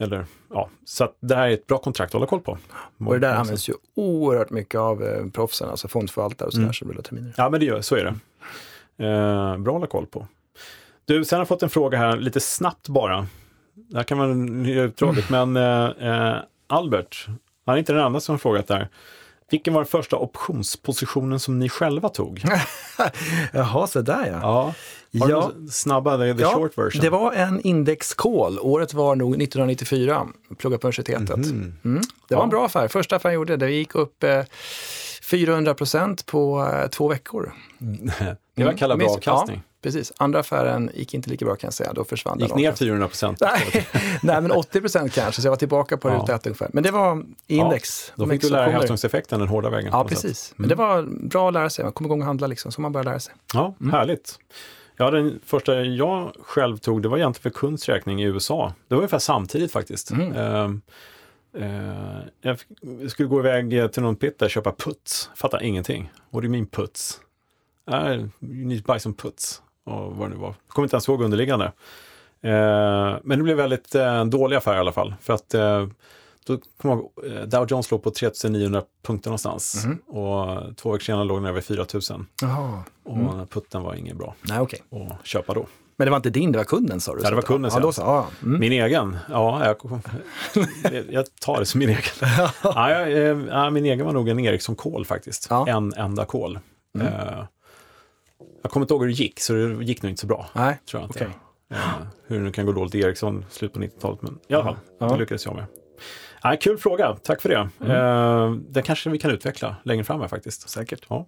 eller, 0.00 0.26
ja, 0.50 0.68
så 0.84 1.12
det 1.20 1.36
här 1.36 1.48
är 1.48 1.52
ett 1.52 1.66
bra 1.66 1.78
kontrakt 1.78 2.10
att 2.10 2.12
hålla 2.12 2.26
koll 2.26 2.40
på. 2.40 2.58
Och 3.06 3.12
det 3.12 3.18
där 3.18 3.34
används 3.34 3.68
ju 3.68 3.74
oerhört 3.94 4.50
mycket 4.50 4.80
av 4.80 5.02
eh, 5.02 5.26
proffsen, 5.26 5.68
alltså 5.68 5.88
fondförvaltare 5.88 6.46
och 6.46 6.52
sådär 6.52 6.64
mm. 6.64 6.74
som 6.74 6.88
rullar 6.88 7.02
terminer. 7.02 7.34
Ja, 7.36 7.50
men 7.50 7.60
det 7.60 7.66
gör, 7.66 7.80
så 7.80 7.96
är 7.96 8.04
det. 8.04 8.14
Eh, 9.06 9.58
bra 9.58 9.72
att 9.72 9.74
hålla 9.74 9.86
koll 9.86 10.06
på. 10.06 10.26
Du, 11.04 11.24
sen 11.24 11.36
har 11.36 11.40
jag 11.40 11.48
fått 11.48 11.62
en 11.62 11.70
fråga 11.70 11.98
här, 11.98 12.16
lite 12.16 12.40
snabbt 12.40 12.88
bara. 12.88 13.26
Det 13.74 13.96
här 13.96 14.04
kan 14.04 14.18
vara 14.18 14.30
utdraget, 14.82 15.30
mm. 15.30 15.52
men 15.52 15.96
eh, 16.00 16.30
eh, 16.30 16.36
Albert, 16.66 17.26
han 17.66 17.74
är 17.74 17.78
inte 17.78 17.92
den 17.92 18.06
enda 18.06 18.20
som 18.20 18.32
har 18.32 18.38
frågat 18.38 18.68
där. 18.68 18.88
Vilken 19.50 19.74
var 19.74 19.80
den 19.80 19.88
första 19.88 20.16
optionspositionen 20.16 21.40
som 21.40 21.58
ni 21.58 21.68
själva 21.68 22.08
tog? 22.08 22.42
Jaha, 23.52 23.86
så 23.86 24.00
där 24.00 24.26
ja. 24.26 24.38
ja. 24.42 24.74
Har 25.18 25.30
ja. 25.30 25.52
snabba, 25.70 26.18
the, 26.18 26.34
the 26.34 26.42
ja, 26.42 26.54
short 26.54 26.78
version? 26.78 27.02
Det 27.02 27.10
var 27.10 27.32
en 27.32 27.60
index 27.60 28.14
call. 28.14 28.58
Året 28.58 28.94
var 28.94 29.16
nog 29.16 29.28
1994, 29.28 30.28
plugga 30.58 30.78
på 30.78 30.86
universitetet. 30.86 31.36
Mm. 31.36 31.74
Mm. 31.84 32.02
Det 32.28 32.34
var 32.34 32.42
en 32.42 32.50
bra 32.50 32.66
affär. 32.66 32.88
Första 32.88 33.16
affären 33.16 33.32
jag 33.32 33.38
gjorde, 33.38 33.56
det 33.56 33.70
gick 33.70 33.94
upp 33.94 34.24
eh, 34.24 34.42
400 35.22 35.74
procent 35.74 36.26
på 36.26 36.70
eh, 36.72 36.88
två 36.88 37.08
veckor. 37.08 37.52
det 38.54 38.64
var 38.64 38.72
kalla 38.72 38.96
bra 38.96 39.08
avkastning. 39.08 39.56
Ja, 39.56 39.80
precis. 39.82 40.12
Andra 40.16 40.38
affären 40.38 40.90
gick 40.94 41.14
inte 41.14 41.30
lika 41.30 41.44
bra 41.44 41.56
kan 41.56 41.66
jag 41.66 41.74
säga. 41.74 41.92
Då 41.92 42.04
försvann 42.04 42.38
gick 42.38 42.54
ner 42.54 42.72
400 42.72 43.08
procent? 43.08 43.38
Nej, 43.40 43.86
nej, 44.22 44.40
men 44.40 44.50
80 44.50 44.80
procent 44.80 45.12
kanske, 45.12 45.42
så 45.42 45.46
jag 45.46 45.52
var 45.52 45.56
tillbaka 45.56 45.96
på 45.96 46.10
ruta 46.10 46.34
ett 46.34 46.46
ungefär. 46.46 46.70
Men 46.72 46.82
det 46.82 46.90
var 46.90 47.24
index. 47.46 48.12
Ja, 48.16 48.24
då 48.24 48.30
fick 48.30 48.40
du 48.40 48.50
lära 48.50 48.64
dig 48.64 48.72
hävstångseffekten 48.72 49.38
den 49.38 49.48
hårda 49.48 49.70
vägen. 49.70 49.90
Ja, 49.92 50.04
precis. 50.04 50.52
Men 50.56 50.68
det 50.68 50.74
var 50.74 51.02
bra 51.28 51.48
att 51.48 51.54
lära 51.54 51.70
sig. 51.70 51.84
Man 51.84 51.92
kom 51.92 52.06
igång 52.06 52.20
och 52.20 52.26
handla 52.26 52.46
liksom, 52.46 52.72
så 52.72 52.80
man 52.80 52.92
började 52.92 53.10
lära 53.10 53.20
sig. 53.20 53.34
Ja, 53.54 53.74
mm. 53.80 53.92
härligt. 53.92 54.38
Ja, 55.00 55.10
den 55.10 55.40
första 55.44 55.82
jag 55.84 56.32
själv 56.40 56.76
tog, 56.76 57.02
det 57.02 57.08
var 57.08 57.18
egentligen 57.18 57.52
för 57.52 57.58
kundsräkning 57.58 58.22
i 58.22 58.24
USA. 58.24 58.74
Det 58.88 58.94
var 58.94 59.00
ungefär 59.00 59.18
samtidigt 59.18 59.72
faktiskt. 59.72 60.10
Mm. 60.10 60.36
Uh, 60.36 60.70
uh, 61.56 62.20
jag 62.40 62.58
skulle 63.10 63.28
gå 63.28 63.40
iväg 63.40 63.92
till 63.92 64.02
någon 64.02 64.16
pit 64.16 64.38
där 64.38 64.46
och 64.46 64.50
köpa 64.50 64.72
puts. 64.72 65.30
Fattar 65.34 65.62
ingenting. 65.62 66.12
What 66.30 66.42
do 66.42 66.46
you 66.46 66.50
mean 66.50 66.66
puts? 66.66 67.20
Uh, 67.90 68.12
you 68.40 68.66
need 68.66 68.84
to 68.84 68.92
buy 68.92 69.00
some 69.00 69.14
puts. 69.14 69.62
Och 69.84 70.16
vad 70.16 70.30
det 70.30 70.34
nu 70.34 70.40
var. 70.40 70.48
Jag 70.48 70.74
kommer 70.74 70.86
inte 70.86 70.96
ens 70.96 71.08
ihåg 71.08 71.22
underliggande. 71.22 71.64
Uh, 72.44 73.18
men 73.22 73.38
det 73.38 73.42
blev 73.42 73.56
väldigt 73.56 73.94
uh, 73.94 74.24
dålig 74.24 74.56
affär 74.56 74.74
i 74.74 74.78
alla 74.78 74.92
fall. 74.92 75.14
För 75.20 75.32
att 75.32 75.54
då 76.50 76.58
kom 76.80 76.90
jag, 76.90 77.32
eh, 77.32 77.42
Dow 77.42 77.66
Jones 77.68 77.90
låg 77.90 78.02
på 78.02 78.10
3900 78.10 78.82
punkter 79.02 79.30
någonstans 79.30 79.84
mm. 79.84 79.98
och 79.98 80.76
två 80.76 80.92
veckor 80.92 81.04
senare 81.04 81.24
låg 81.24 81.38
den 81.38 81.46
över 81.46 81.60
4000. 81.60 82.26
Jaha. 82.42 82.82
Mm. 83.08 83.26
Och 83.26 83.50
putten 83.50 83.82
var 83.82 83.94
inget 83.94 84.16
bra 84.16 84.34
Nej, 84.42 84.60
okay. 84.60 84.80
att 84.90 85.26
köpa 85.26 85.54
då. 85.54 85.66
Men 85.96 86.06
det 86.06 86.10
var 86.10 86.16
inte 86.16 86.30
din, 86.30 86.52
det 86.52 86.58
var 86.58 86.64
kunden 86.64 87.00
sa 87.00 87.14
du? 87.14 87.22
Ja, 87.22 87.30
det 87.30 87.36
var 87.36 87.42
kunden. 87.42 87.70
Ja, 87.74 87.92
så, 87.92 88.00
ja. 88.02 88.26
Mm. 88.42 88.60
Min 88.60 88.72
egen? 88.72 89.18
Ja, 89.30 89.66
jag, 89.66 90.00
jag, 91.10 91.26
tar 91.40 91.58
det 91.58 91.66
som 91.66 91.78
min 91.78 91.88
egen. 91.88 92.02
ja, 92.62 92.90
jag, 92.90 93.12
eh, 93.12 93.38
ja, 93.50 93.70
min 93.70 93.84
egen 93.84 94.06
var 94.06 94.12
nog 94.12 94.28
en 94.28 94.40
Ericsson 94.40 94.76
Call 94.76 95.04
faktiskt. 95.04 95.46
Ja. 95.50 95.68
En 95.68 95.92
enda 95.92 96.24
Call. 96.24 96.58
Mm. 96.94 97.06
Uh, 97.06 97.44
jag 98.62 98.70
kommer 98.70 98.84
inte 98.84 98.94
ihåg 98.94 99.02
hur 99.02 99.08
det 99.08 99.14
gick, 99.14 99.40
så 99.40 99.52
det 99.52 99.84
gick 99.84 100.02
nog 100.02 100.10
inte 100.10 100.20
så 100.20 100.26
bra. 100.26 100.46
Nej, 100.52 100.80
tror 100.90 101.02
jag 101.02 101.08
inte. 101.08 101.18
Okay. 101.18 101.28
Uh, 101.72 102.06
hur 102.26 102.36
det 102.38 102.42
nu 102.42 102.52
kan 102.52 102.66
gå 102.66 102.72
dåligt 102.72 102.94
i 102.94 103.00
Ericsson, 103.00 103.44
slut 103.50 103.72
på 103.72 103.80
90-talet, 103.80 104.22
men 104.22 104.38
i 104.48 104.54
alla 104.54 104.64
fall, 104.64 105.08
det 105.10 105.16
lyckades 105.16 105.46
jag 105.46 105.54
med. 105.54 105.64
Ja, 106.42 106.56
kul 106.60 106.78
fråga, 106.78 107.16
tack 107.22 107.40
för 107.40 107.48
det. 107.48 107.68
Mm. 107.80 107.96
Uh, 107.96 108.52
den 108.68 108.82
kanske 108.82 109.10
vi 109.10 109.18
kan 109.18 109.30
utveckla 109.30 109.76
längre 109.82 110.04
fram 110.04 110.20
här 110.20 110.28
faktiskt. 110.28 110.68
Säkert. 110.68 111.06
Ja. 111.08 111.26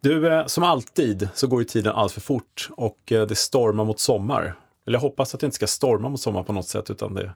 Du, 0.00 0.30
uh, 0.30 0.46
som 0.46 0.64
alltid 0.64 1.28
så 1.34 1.46
går 1.46 1.60
ju 1.60 1.64
tiden 1.64 1.92
alldeles 1.92 2.12
för 2.12 2.20
fort 2.20 2.68
och 2.76 3.12
uh, 3.12 3.22
det 3.22 3.34
stormar 3.34 3.84
mot 3.84 4.00
sommar. 4.00 4.54
Eller 4.86 4.96
jag 4.96 5.00
hoppas 5.00 5.34
att 5.34 5.40
det 5.40 5.46
inte 5.46 5.56
ska 5.56 5.66
storma 5.66 6.08
mot 6.08 6.20
sommar 6.20 6.42
på 6.42 6.52
något 6.52 6.68
sätt 6.68 6.90
utan 6.90 7.14
det 7.14 7.32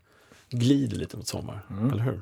glider 0.50 0.96
lite 0.96 1.16
mot 1.16 1.26
sommar, 1.26 1.60
mm. 1.70 1.92
eller 1.92 2.02
hur? 2.02 2.20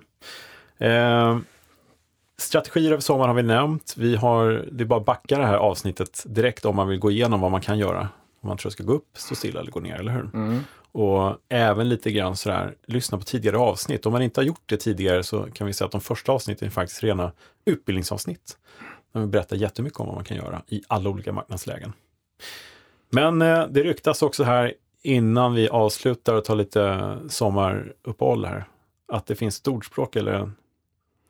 Strategier 2.38 2.92
över 2.92 3.00
sommaren 3.00 3.28
har 3.28 3.36
vi 3.36 3.42
nämnt. 3.42 3.94
Vi 3.96 4.16
har, 4.16 4.68
det 4.72 4.84
är 4.84 4.86
bara 4.86 5.00
att 5.00 5.06
backa 5.06 5.38
det 5.38 5.46
här 5.46 5.56
avsnittet 5.56 6.24
direkt 6.26 6.64
om 6.64 6.76
man 6.76 6.88
vill 6.88 6.98
gå 6.98 7.10
igenom 7.10 7.40
vad 7.40 7.50
man 7.50 7.60
kan 7.60 7.78
göra. 7.78 8.08
Om 8.40 8.48
man 8.48 8.56
tror 8.56 8.68
att 8.68 8.72
det 8.72 8.82
ska 8.82 8.84
gå 8.84 8.92
upp, 8.92 9.08
stå 9.14 9.34
stilla 9.34 9.60
eller 9.60 9.70
gå 9.70 9.80
ner, 9.80 9.94
eller 9.94 10.12
hur? 10.12 10.30
Mm. 10.34 10.60
Och 10.96 11.36
även 11.48 11.88
lite 11.88 12.10
grann 12.10 12.36
sådär, 12.36 12.74
lyssna 12.86 13.18
på 13.18 13.24
tidigare 13.24 13.58
avsnitt. 13.58 14.06
Om 14.06 14.12
man 14.12 14.22
inte 14.22 14.40
har 14.40 14.46
gjort 14.46 14.62
det 14.66 14.76
tidigare 14.76 15.22
så 15.22 15.46
kan 15.52 15.66
vi 15.66 15.72
säga 15.72 15.86
att 15.86 15.92
de 15.92 16.00
första 16.00 16.32
avsnitten 16.32 16.66
är 16.66 16.70
faktiskt 16.72 17.02
rena 17.02 17.32
utbildningsavsnitt. 17.64 18.58
Där 19.12 19.20
vi 19.20 19.26
berättar 19.26 19.56
jättemycket 19.56 20.00
om 20.00 20.06
vad 20.06 20.14
man 20.14 20.24
kan 20.24 20.36
göra 20.36 20.62
i 20.66 20.82
alla 20.88 21.10
olika 21.10 21.32
marknadslägen. 21.32 21.92
Men 23.10 23.42
eh, 23.42 23.66
det 23.70 23.82
ryktas 23.82 24.22
också 24.22 24.44
här 24.44 24.74
innan 25.02 25.54
vi 25.54 25.68
avslutar 25.68 26.34
och 26.34 26.44
tar 26.44 26.56
lite 26.56 27.16
sommaruppehåll 27.28 28.44
här, 28.44 28.64
att 29.12 29.26
det 29.26 29.34
finns 29.34 29.60
ett 29.60 29.68
ordspråk 29.68 30.16
eller 30.16 30.50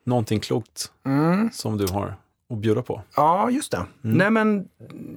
någonting 0.03 0.39
klokt 0.39 0.91
mm. 1.05 1.49
som 1.53 1.77
du 1.77 1.87
har 1.87 2.15
att 2.49 2.57
bjuda 2.57 2.81
på. 2.81 3.01
Ja, 3.15 3.49
just 3.49 3.71
det. 3.71 3.85
Mm. 4.03 4.17
Nej 4.17 4.31
men, 4.31 4.67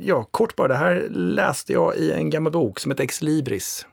ja, 0.00 0.24
kort 0.30 0.56
bara, 0.56 0.68
det 0.68 0.76
här 0.76 1.08
läste 1.10 1.72
jag 1.72 1.96
i 1.96 2.12
en 2.12 2.30
gammal 2.30 2.52
bok 2.52 2.80
som 2.80 2.90
heter 2.90 3.04
Ex 3.04 3.22
Libris 3.22 3.86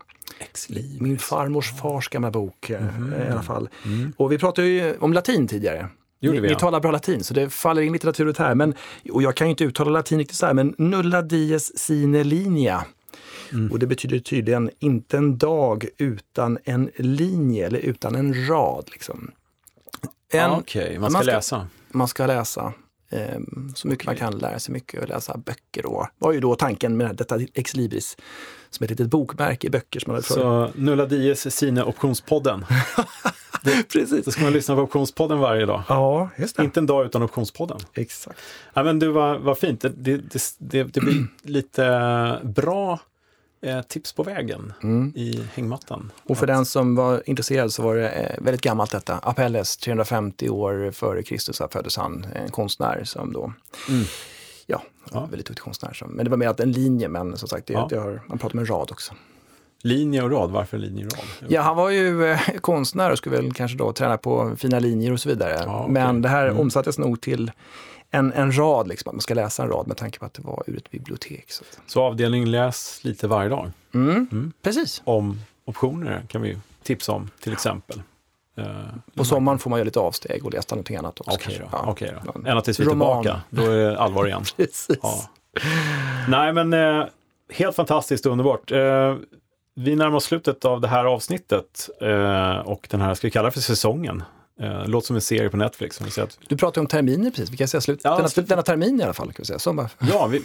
min 1.00 1.18
farmors 1.18 1.72
fars 1.72 2.10
gamla 2.10 2.32
bok 2.32 2.70
mm. 2.70 3.14
i 3.28 3.32
alla 3.32 3.44
fall. 3.44 3.70
Mm. 3.86 4.14
Och 4.18 4.32
vi 4.32 4.38
pratade 4.38 4.68
ju 4.68 4.98
om 5.00 5.14
latin 5.14 5.48
tidigare. 5.48 5.90
Ni, 6.20 6.40
vi, 6.40 6.50
ja. 6.50 6.60
talar 6.60 6.80
bra 6.80 6.92
latin, 6.92 7.24
så 7.24 7.34
det 7.34 7.50
faller 7.50 7.82
in 7.82 7.94
lite 7.94 8.08
naturligt 8.08 8.38
här. 8.38 8.56
Men, 8.56 8.74
och 9.12 9.24
jag 9.24 9.36
kan 9.36 9.48
ju 9.48 9.50
inte 9.50 9.64
uttala 9.64 9.92
latin 9.92 10.18
riktigt 10.18 10.38
så 10.38 10.46
här, 10.46 10.54
men 10.54 10.76
nulla 10.78 11.22
dies 11.22 11.80
sine 11.80 12.24
linea. 12.24 12.86
Mm. 13.52 13.72
Och 13.72 13.80
det 13.80 13.88
betyder 13.88 14.20
tydligen 14.20 14.70
inte 14.80 15.18
en 15.18 15.38
dag 15.38 15.88
utan 15.98 16.58
en 16.64 16.92
linje 16.96 17.68
eller 17.68 17.80
utan 17.80 18.16
en 18.16 18.48
rad. 18.48 18.90
Liksom. 18.92 19.32
En, 20.34 20.52
ah, 20.52 20.58
Okej, 20.58 20.84
okay. 20.84 21.00
man 21.00 21.10
ska 21.10 21.18
man 21.18 21.24
ska, 21.24 21.32
läsa. 21.32 21.68
Man 21.92 22.08
ska 22.08 22.28
läsa. 22.28 22.74
Eh, 23.10 23.40
så 23.76 23.88
mycket 23.88 24.08
okay. 24.08 24.22
man 24.22 24.32
kan 24.32 24.40
lära 24.40 24.60
sig 24.60 24.74
mycket 24.74 25.02
och 25.02 25.10
läsa 25.10 25.38
böcker. 25.38 25.86
Och 25.86 26.08
var 26.18 26.32
ju 26.32 26.40
då 26.40 26.56
tanken 26.56 26.98
med 26.98 27.16
detta 27.16 27.40
Ex 27.54 27.76
Libris 27.76 28.18
som 28.70 28.84
ett 28.84 28.90
litet 28.90 29.08
bokmärke 29.08 29.68
i 29.68 29.70
böcker. 29.70 30.00
Som 30.00 30.14
man 30.14 30.24
så 30.24 30.70
Nulla 30.76 31.06
Dies 31.06 31.56
Sine 31.56 31.84
Optionspodden. 31.84 32.66
Det, 33.64 33.90
Precis. 33.90 34.26
Då 34.26 34.32
ska 34.32 34.42
man 34.42 34.54
lyssna 34.54 34.76
på 34.76 34.82
Optionspodden 34.82 35.40
varje 35.40 35.66
dag. 35.66 35.84
Ja, 35.90 36.30
just 36.38 36.58
det. 36.58 36.64
Inte 36.64 36.80
en 36.80 36.86
dag 36.86 37.06
utan 37.06 37.24
Optionspodden. 37.24 37.78
Exakt. 37.94 38.40
Ja, 38.74 38.84
men 38.84 39.00
du, 39.00 39.08
vad, 39.08 39.42
vad 39.42 39.58
fint. 39.58 39.82
Det, 39.82 39.90
det, 39.90 40.18
det, 40.58 40.84
det 40.84 41.00
blir 41.00 41.28
lite 41.42 42.40
bra 42.44 43.00
eh, 43.62 43.82
tips 43.82 44.14
på 44.14 44.24
vägen 44.24 44.74
mm. 44.84 45.14
i 45.16 45.44
hängmattan. 45.54 46.12
Och 46.24 46.38
för 46.38 46.48
den 46.48 46.66
som 46.66 46.96
var 46.96 47.24
intresserad 47.26 47.74
så 47.74 47.84
var 47.84 47.96
det 47.96 48.10
eh, 48.10 48.44
väldigt 48.44 48.62
gammalt 48.62 48.92
detta. 48.92 49.20
Apelles, 49.24 49.78
350 49.78 50.50
år 50.50 50.92
före 50.92 51.24
Kristus 51.24 51.62
föddes 51.72 51.98
han, 51.98 52.28
en 52.36 52.52
konstnär 52.52 53.04
som 53.04 53.34
då 53.34 53.54
mm. 53.90 54.06
Ja, 54.70 54.84
ja. 55.12 55.20
väldigt 55.20 55.48
duktig 55.48 55.64
konstnär. 55.64 55.94
Som, 55.94 56.12
men 56.12 56.26
det 56.26 56.30
var 56.30 56.38
mer 56.38 56.48
att 56.48 56.60
en 56.60 56.72
linje, 56.72 57.08
men 57.08 57.38
som 57.38 57.50
sagt, 57.50 57.68
det, 57.68 57.74
ja. 57.74 57.88
det 57.90 57.98
har, 57.98 58.22
man 58.28 58.38
pratar 58.38 58.56
om 58.56 58.60
en 58.60 58.66
rad 58.66 58.92
också. 58.92 59.14
Linje 59.82 60.24
och 60.24 60.32
rad, 60.32 60.52
varför 60.52 60.78
linje 60.78 61.06
och 61.06 61.12
rad? 61.14 61.52
Ja, 61.52 61.62
han 61.62 61.76
var 61.76 61.90
ju 61.90 62.26
eh, 62.26 62.40
konstnär 62.62 63.12
och 63.12 63.18
skulle 63.18 63.36
väl 63.36 63.54
kanske 63.54 63.78
då 63.78 63.94
träna 63.94 64.18
på 64.18 64.56
fina 64.58 64.80
linjer 64.80 65.12
och 65.12 65.20
så 65.20 65.30
vidare. 65.30 65.64
Ja, 65.66 65.80
okay. 65.80 65.94
Men 65.94 66.22
det 66.22 66.30
här 66.30 66.48
mm. 66.48 66.60
omsattes 66.60 66.98
nog 66.98 67.22
till 67.22 67.52
en, 68.12 68.34
en 68.34 68.58
rad, 68.58 68.88
liksom, 68.88 69.10
att 69.10 69.16
man 69.16 69.22
ska 69.22 69.34
läsa 69.34 69.64
en 69.64 69.70
rad 69.70 69.88
med 69.88 69.98
tanke 69.98 70.20
på 70.20 70.26
att 70.26 70.34
det 70.34 70.42
var 70.42 70.64
ur 70.68 70.78
ett 70.78 70.92
bibliotek. 70.92 71.52
Så, 71.52 71.64
så 71.88 72.02
avdelning 72.02 72.46
läs 72.46 73.04
lite 73.04 73.28
varje 73.28 73.50
dag? 73.50 73.72
Mm, 73.94 74.28
mm. 74.32 74.54
Precis. 74.62 75.02
Om 75.06 75.40
optioner 75.66 76.26
kan 76.28 76.42
vi 76.42 76.58
tipsa 76.84 77.12
om 77.12 77.30
till 77.40 77.54
exempel. 77.54 78.02
Uh, 78.58 78.66
på 79.16 79.26
sommaren 79.26 79.60
får 79.60 79.70
man 79.70 79.80
göra 79.80 79.86
lite 79.86 80.00
avsteg 80.00 80.46
och 80.46 80.54
läsa 80.54 80.76
någonting 80.76 80.96
annat 80.96 81.20
också. 81.20 81.32
Okej 81.32 81.56
okay 81.56 81.60
då. 81.60 81.70
Ja. 81.72 81.92
Okay 81.92 82.12
då. 82.26 82.50
Ända 82.50 82.62
tills 82.62 82.80
vi 82.80 82.84
är 82.84 82.90
tillbaka, 82.90 83.42
då 83.50 83.62
är 83.62 83.78
det 83.78 84.00
allvar 84.00 84.28
igen. 84.28 84.44
Precis. 84.58 85.00
Ja. 85.02 85.30
Nej 86.28 86.54
men 86.54 86.74
eh, 86.74 87.06
helt 87.50 87.76
fantastiskt 87.76 88.26
och 88.26 88.32
underbart. 88.32 88.72
Eh, 88.72 89.16
vi 89.76 89.96
närmar 89.96 90.18
oss 90.18 90.26
slutet 90.26 90.66
av 90.66 90.82
det 90.82 90.88
här 90.88 91.06
avsnittet 91.06 91.90
eh, 92.02 92.58
och 92.58 92.88
den 92.92 93.02
här, 93.02 93.14
ska 93.14 93.28
vi 93.28 93.32
kalla 93.32 93.46
det 93.46 93.52
för 93.52 93.62
säsongen? 93.62 94.24
Eh, 94.60 94.88
låter 94.88 95.08
som 95.08 95.16
en 95.16 95.22
serie 95.22 95.50
på 95.50 95.58
Netflix. 95.58 96.02
Vi 96.02 96.22
att... 96.22 96.40
Du 96.48 96.58
pratade 96.58 96.80
om 96.80 96.88
terminer 96.88 97.30
precis, 97.30 97.50
vi 97.50 97.58
kan 97.58 97.68
säga 97.68 97.82
slut. 97.82 98.02
Ja, 98.04 98.16
denna, 98.16 98.48
denna 98.48 98.62
termin 98.62 99.00
i 99.00 99.04
alla 99.04 99.14
fall. 99.14 99.34
Kan 99.34 99.46
vi 99.48 99.60
säga. 99.60 99.74
Bara... 99.74 99.90
Ja, 100.12 100.28
vi, 100.28 100.42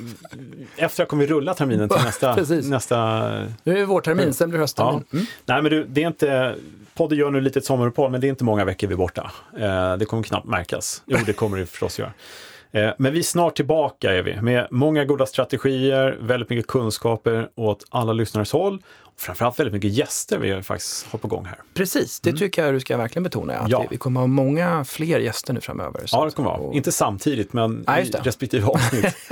efter 0.77 1.05
kommer 1.05 1.27
vi 1.27 1.33
rulla 1.33 1.55
terminen 1.55 1.89
till 1.89 1.99
nästa. 2.05 2.37
nästa... 2.63 3.29
Nu 3.65 3.73
är 3.73 3.79
det 3.79 3.85
vårtermin, 3.85 4.35
sen 4.35 4.51
blir 4.51 4.59
det 4.59 4.63
hösttermin. 4.63 5.05
Ja. 5.11 5.17
Mm. 5.17 5.27
Nej, 5.45 5.63
men 5.63 5.71
du, 5.71 5.85
det 5.85 6.03
är 6.03 6.07
inte... 6.07 6.57
Podden 6.95 7.19
gör 7.19 7.31
nu 7.31 7.41
lite 7.41 7.59
ett 7.59 7.65
sommaruppehåll, 7.65 8.11
men 8.11 8.21
det 8.21 8.27
är 8.27 8.29
inte 8.29 8.45
många 8.45 8.65
veckor 8.65 8.89
vi 8.89 8.93
är 8.95 8.99
borta. 8.99 9.31
Eh, 9.59 9.97
det 9.97 10.05
kommer 10.05 10.23
knappt 10.23 10.47
märkas. 10.47 11.03
Jo, 11.07 11.19
det 11.27 11.33
kommer 11.33 11.59
det 11.59 11.67
förstås 11.67 11.99
göra. 11.99 12.13
Eh, 12.73 12.91
men 12.99 13.13
vi 13.13 13.19
är 13.19 13.23
snart 13.23 13.57
tillbaka 13.57 14.13
är 14.15 14.23
vi, 14.23 14.41
med 14.41 14.69
många 14.71 15.05
goda 15.05 15.27
strategier, 15.27 16.19
väldigt 16.21 16.51
mycket 16.51 16.67
kunskaper 16.67 17.49
åt 17.55 17.85
alla 17.91 18.13
lyssnares 18.13 18.53
håll. 18.53 18.83
Och 19.15 19.21
framförallt 19.21 19.59
väldigt 19.59 19.75
mycket 19.75 19.93
gäster 19.93 20.39
vi 20.39 20.63
faktiskt 20.63 21.07
har 21.07 21.19
på 21.19 21.29
gång 21.29 21.45
här. 21.45 21.59
Precis, 21.75 22.21
det 22.21 22.31
mm. 22.31 22.39
tycker 22.39 22.65
jag 22.65 22.75
du 22.75 22.81
ska 22.81 22.97
verkligen 22.97 23.23
betona. 23.23 23.55
Att 23.55 23.71
ja. 23.71 23.87
vi 23.91 23.97
kommer 23.97 24.21
ha 24.21 24.27
många 24.27 24.85
fler 24.85 25.21
gäster 25.21 25.53
nu 25.53 25.61
framöver. 25.61 26.05
ja, 26.13 26.25
det 26.25 26.31
kommer 26.31 26.49
vara. 26.49 26.61
Och... 26.61 26.75
Inte 26.75 26.93
samtidigt, 26.93 27.53
men 27.53 27.85
ja, 27.87 27.99
i 27.99 28.05
respektive 28.05 28.67
avsnitt. 28.67 29.05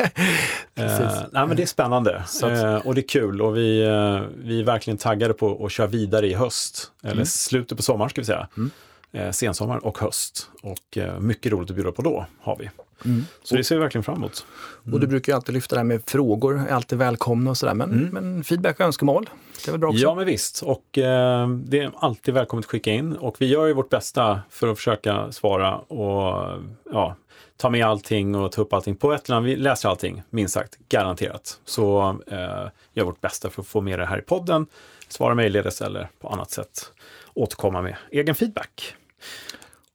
eh, 0.74 1.01
nej, 1.32 1.47
men 1.47 1.57
det 1.57 1.62
är 1.62 1.66
spännande 1.66 2.24
eh, 2.43 2.74
och 2.74 2.95
det 2.95 3.01
är 3.01 3.09
kul 3.09 3.43
och 3.43 3.57
vi, 3.57 3.82
eh, 3.82 4.20
vi 4.45 4.61
är 4.61 4.64
verkligen 4.64 4.99
taggade 4.99 5.34
på 5.34 5.66
att 5.66 5.72
köra 5.72 5.86
vidare 5.86 6.26
i 6.26 6.34
höst, 6.34 6.93
eller 7.03 7.12
mm. 7.12 7.26
slutet 7.26 7.76
på 7.76 7.82
sommaren 7.82 8.11
ska 8.11 8.20
vi 8.20 8.26
säga. 8.26 8.49
Mm 8.57 8.70
eh, 9.13 9.31
sensommar 9.31 9.87
och 9.87 9.99
höst. 9.99 10.51
Och 10.63 10.99
eh, 10.99 11.21
mycket 11.21 11.53
roligt 11.53 11.71
att 11.71 11.77
bjuda 11.77 11.93
på 11.93 12.03
då 12.03 12.27
har 12.41 12.57
vi. 12.57 12.71
Mm. 13.05 13.25
Så 13.43 13.57
det 13.57 13.65
ser 13.65 13.75
vi 13.75 13.81
verkligen 13.81 14.05
fram 14.05 14.17
emot. 14.17 14.47
Mm. 14.83 14.95
Och 14.95 15.01
du 15.01 15.07
brukar 15.07 15.33
ju 15.33 15.37
alltid 15.37 15.55
lyfta 15.55 15.77
det 15.77 15.81
här 15.81 15.85
med 15.85 16.03
frågor, 16.07 16.67
är 16.69 16.75
alltid 16.75 16.99
välkomna 16.99 17.51
och 17.51 17.57
sådär. 17.57 17.75
Men, 17.75 17.91
mm. 17.91 18.09
men 18.09 18.45
feedback 18.45 18.81
och 18.81 18.87
önskemål, 18.87 19.31
det 19.65 19.69
är 19.69 19.73
väl 19.73 19.81
bra 19.81 19.89
också? 19.89 20.03
Ja, 20.03 20.15
men 20.15 20.27
visst. 20.27 20.63
Och 20.63 20.99
eh, 20.99 21.49
det 21.49 21.79
är 21.79 21.93
alltid 21.97 22.35
välkommet 22.35 22.65
att 22.65 22.71
skicka 22.71 22.91
in. 22.91 23.17
Och 23.17 23.37
vi 23.39 23.47
gör 23.47 23.67
ju 23.67 23.73
vårt 23.73 23.91
bästa 23.91 24.41
för 24.51 24.69
att 24.69 24.77
försöka 24.77 25.33
svara 25.33 25.79
och 25.79 26.59
ja, 26.93 27.17
ta 27.57 27.71
med 27.71 27.87
allting 27.87 28.35
och 28.35 28.53
ta 28.53 28.63
upp 28.63 28.73
allting 28.73 28.97
på 28.97 29.13
ett 29.13 29.29
eller 29.29 29.37
annat. 29.37 29.49
Vi 29.49 29.57
läser 29.57 29.89
allting, 29.89 30.23
minst 30.31 30.55
sagt, 30.55 30.79
garanterat. 30.89 31.61
Så 31.65 32.17
eh, 32.27 32.69
gör 32.95 33.05
vårt 33.05 33.21
bästa 33.21 33.51
för 33.51 33.63
att 33.63 33.69
få 33.69 33.81
med 33.81 33.99
det 33.99 34.07
här 34.07 34.19
i 34.19 34.23
podden, 34.23 34.67
svara 35.09 35.35
mejlledes 35.35 35.81
eller 35.81 36.09
på 36.21 36.29
annat 36.29 36.51
sätt 36.51 36.93
återkomma 37.35 37.83
med 37.83 37.97
egen 38.11 38.35
feedback. 38.35 38.95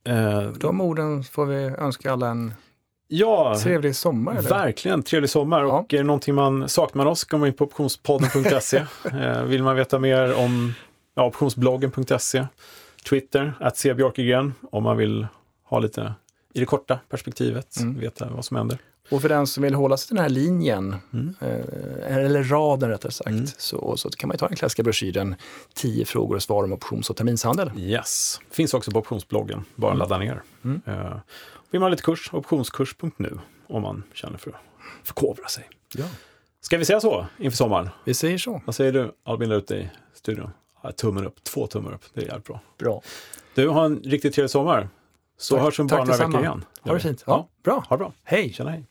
Eh, 0.06 0.41
De 0.41 0.82
orden 0.82 1.24
får 1.24 1.45
vi 1.45 1.56
önska 1.56 2.12
alla 2.12 2.28
en 2.28 2.53
Ja, 3.08 3.60
trevlig 3.64 3.95
sommar. 3.95 4.36
Eller? 4.36 4.49
Verkligen, 4.49 5.03
trevlig 5.03 5.30
sommar. 5.30 5.62
Ja. 5.62 5.80
Och 5.80 5.93
är 5.93 5.97
det 5.97 6.03
någonting 6.03 6.36
man 6.36 6.70
saknar 6.70 7.06
oss 7.06 7.24
går 7.24 7.38
man 7.38 7.47
in 7.47 7.53
på 7.53 7.64
optionspodden.se. 7.66 8.78
eh, 9.12 9.43
vill 9.43 9.64
man 9.64 9.76
veta 9.76 9.99
mer 9.99 10.34
om 10.34 10.74
ja, 11.16 11.26
optionsbloggen.se, 11.26 12.47
Twitter, 13.10 13.53
att 13.60 13.78
se 13.78 13.93
Björkegren 13.93 14.53
om 14.72 14.84
man 14.84 14.97
vill 14.97 15.28
ha 15.64 15.80
lite 15.80 16.14
i 16.53 16.60
det 16.60 16.66
korta 16.66 16.99
perspektivet, 17.10 17.78
mm. 17.80 17.99
veta 17.99 18.30
vad 18.30 18.45
som 18.45 18.58
händer. 18.58 18.78
Och 19.10 19.22
för 19.22 19.30
den 19.30 19.47
som 19.47 19.64
vill 19.64 19.74
hålla 19.74 19.97
sig 19.97 20.08
till 20.08 20.16
den 20.16 20.24
här 20.24 20.30
linjen, 20.30 20.95
mm. 21.14 21.36
eh, 21.39 22.16
eller 22.16 22.43
raden 22.43 22.89
rättare 22.89 23.12
sagt, 23.12 23.30
mm. 23.30 23.47
så, 23.58 23.97
så 23.97 24.10
kan 24.10 24.28
man 24.28 24.38
ta 24.38 24.47
den 24.47 24.58
klassiska 24.58 24.84
broschyren 24.84 25.36
10 25.74 26.06
frågor 26.06 26.36
och 26.36 26.43
svar 26.43 26.64
om 26.64 26.74
options 26.74 27.10
och 27.10 27.18
terminshandel. 27.18 27.72
Yes, 27.78 28.39
finns 28.51 28.74
också 28.74 28.91
på 28.91 28.99
optionsbloggen, 28.99 29.66
bara 29.76 29.91
mm. 29.91 29.99
ladda 29.99 30.18
ner. 30.18 30.41
Mm. 30.64 30.82
Eh, 30.86 31.18
vill 31.72 31.80
man 31.80 31.82
ha 31.82 31.89
lite 31.89 32.03
kurs, 32.03 32.30
optionskurs.nu 32.34 33.39
om 33.68 33.82
man 33.82 34.03
känner 34.14 34.38
för 34.38 34.49
att 34.49 34.56
förkovra 35.03 35.47
sig. 35.47 35.70
Ja. 35.95 36.06
Ska 36.62 36.78
vi 36.78 36.86
säga 36.86 36.99
så 36.99 37.26
inför 37.38 37.58
sommaren? 37.58 37.89
Vi 38.03 38.14
säger 38.14 38.38
så. 38.38 38.62
Vad 38.66 38.76
säger 38.76 38.91
du 38.91 39.12
Albin 39.24 39.49
där 39.49 39.58
ute 39.58 39.76
i 39.76 39.89
studion? 40.14 40.49
Tummen 40.97 41.26
upp, 41.26 41.43
två 41.43 41.68
tummar 41.68 41.93
upp, 41.93 42.01
det 42.14 42.22
är 42.22 42.26
jävligt 42.26 42.45
bra. 42.45 42.60
Bra. 42.78 43.01
Du, 43.56 43.68
har 43.68 43.86
en 43.86 43.99
riktigt 43.99 44.34
trevlig 44.34 44.49
sommar. 44.49 44.89
Så 45.38 45.56
tack, 45.56 45.64
hörs 45.64 45.80
vi 45.80 45.84
bara 45.84 46.03
några 46.03 46.28
veckor 46.28 46.41
igen. 46.41 46.66
Ha 46.82 46.93
det 46.93 46.99
fint. 46.99 47.24
Ja, 47.28 47.34
ja. 47.34 47.47
Bra. 47.64 47.86
Ha 47.89 47.95
det 47.95 47.97
bra. 47.97 48.14
Hej. 48.24 48.53
Tjena, 48.53 48.70
hej. 48.70 48.86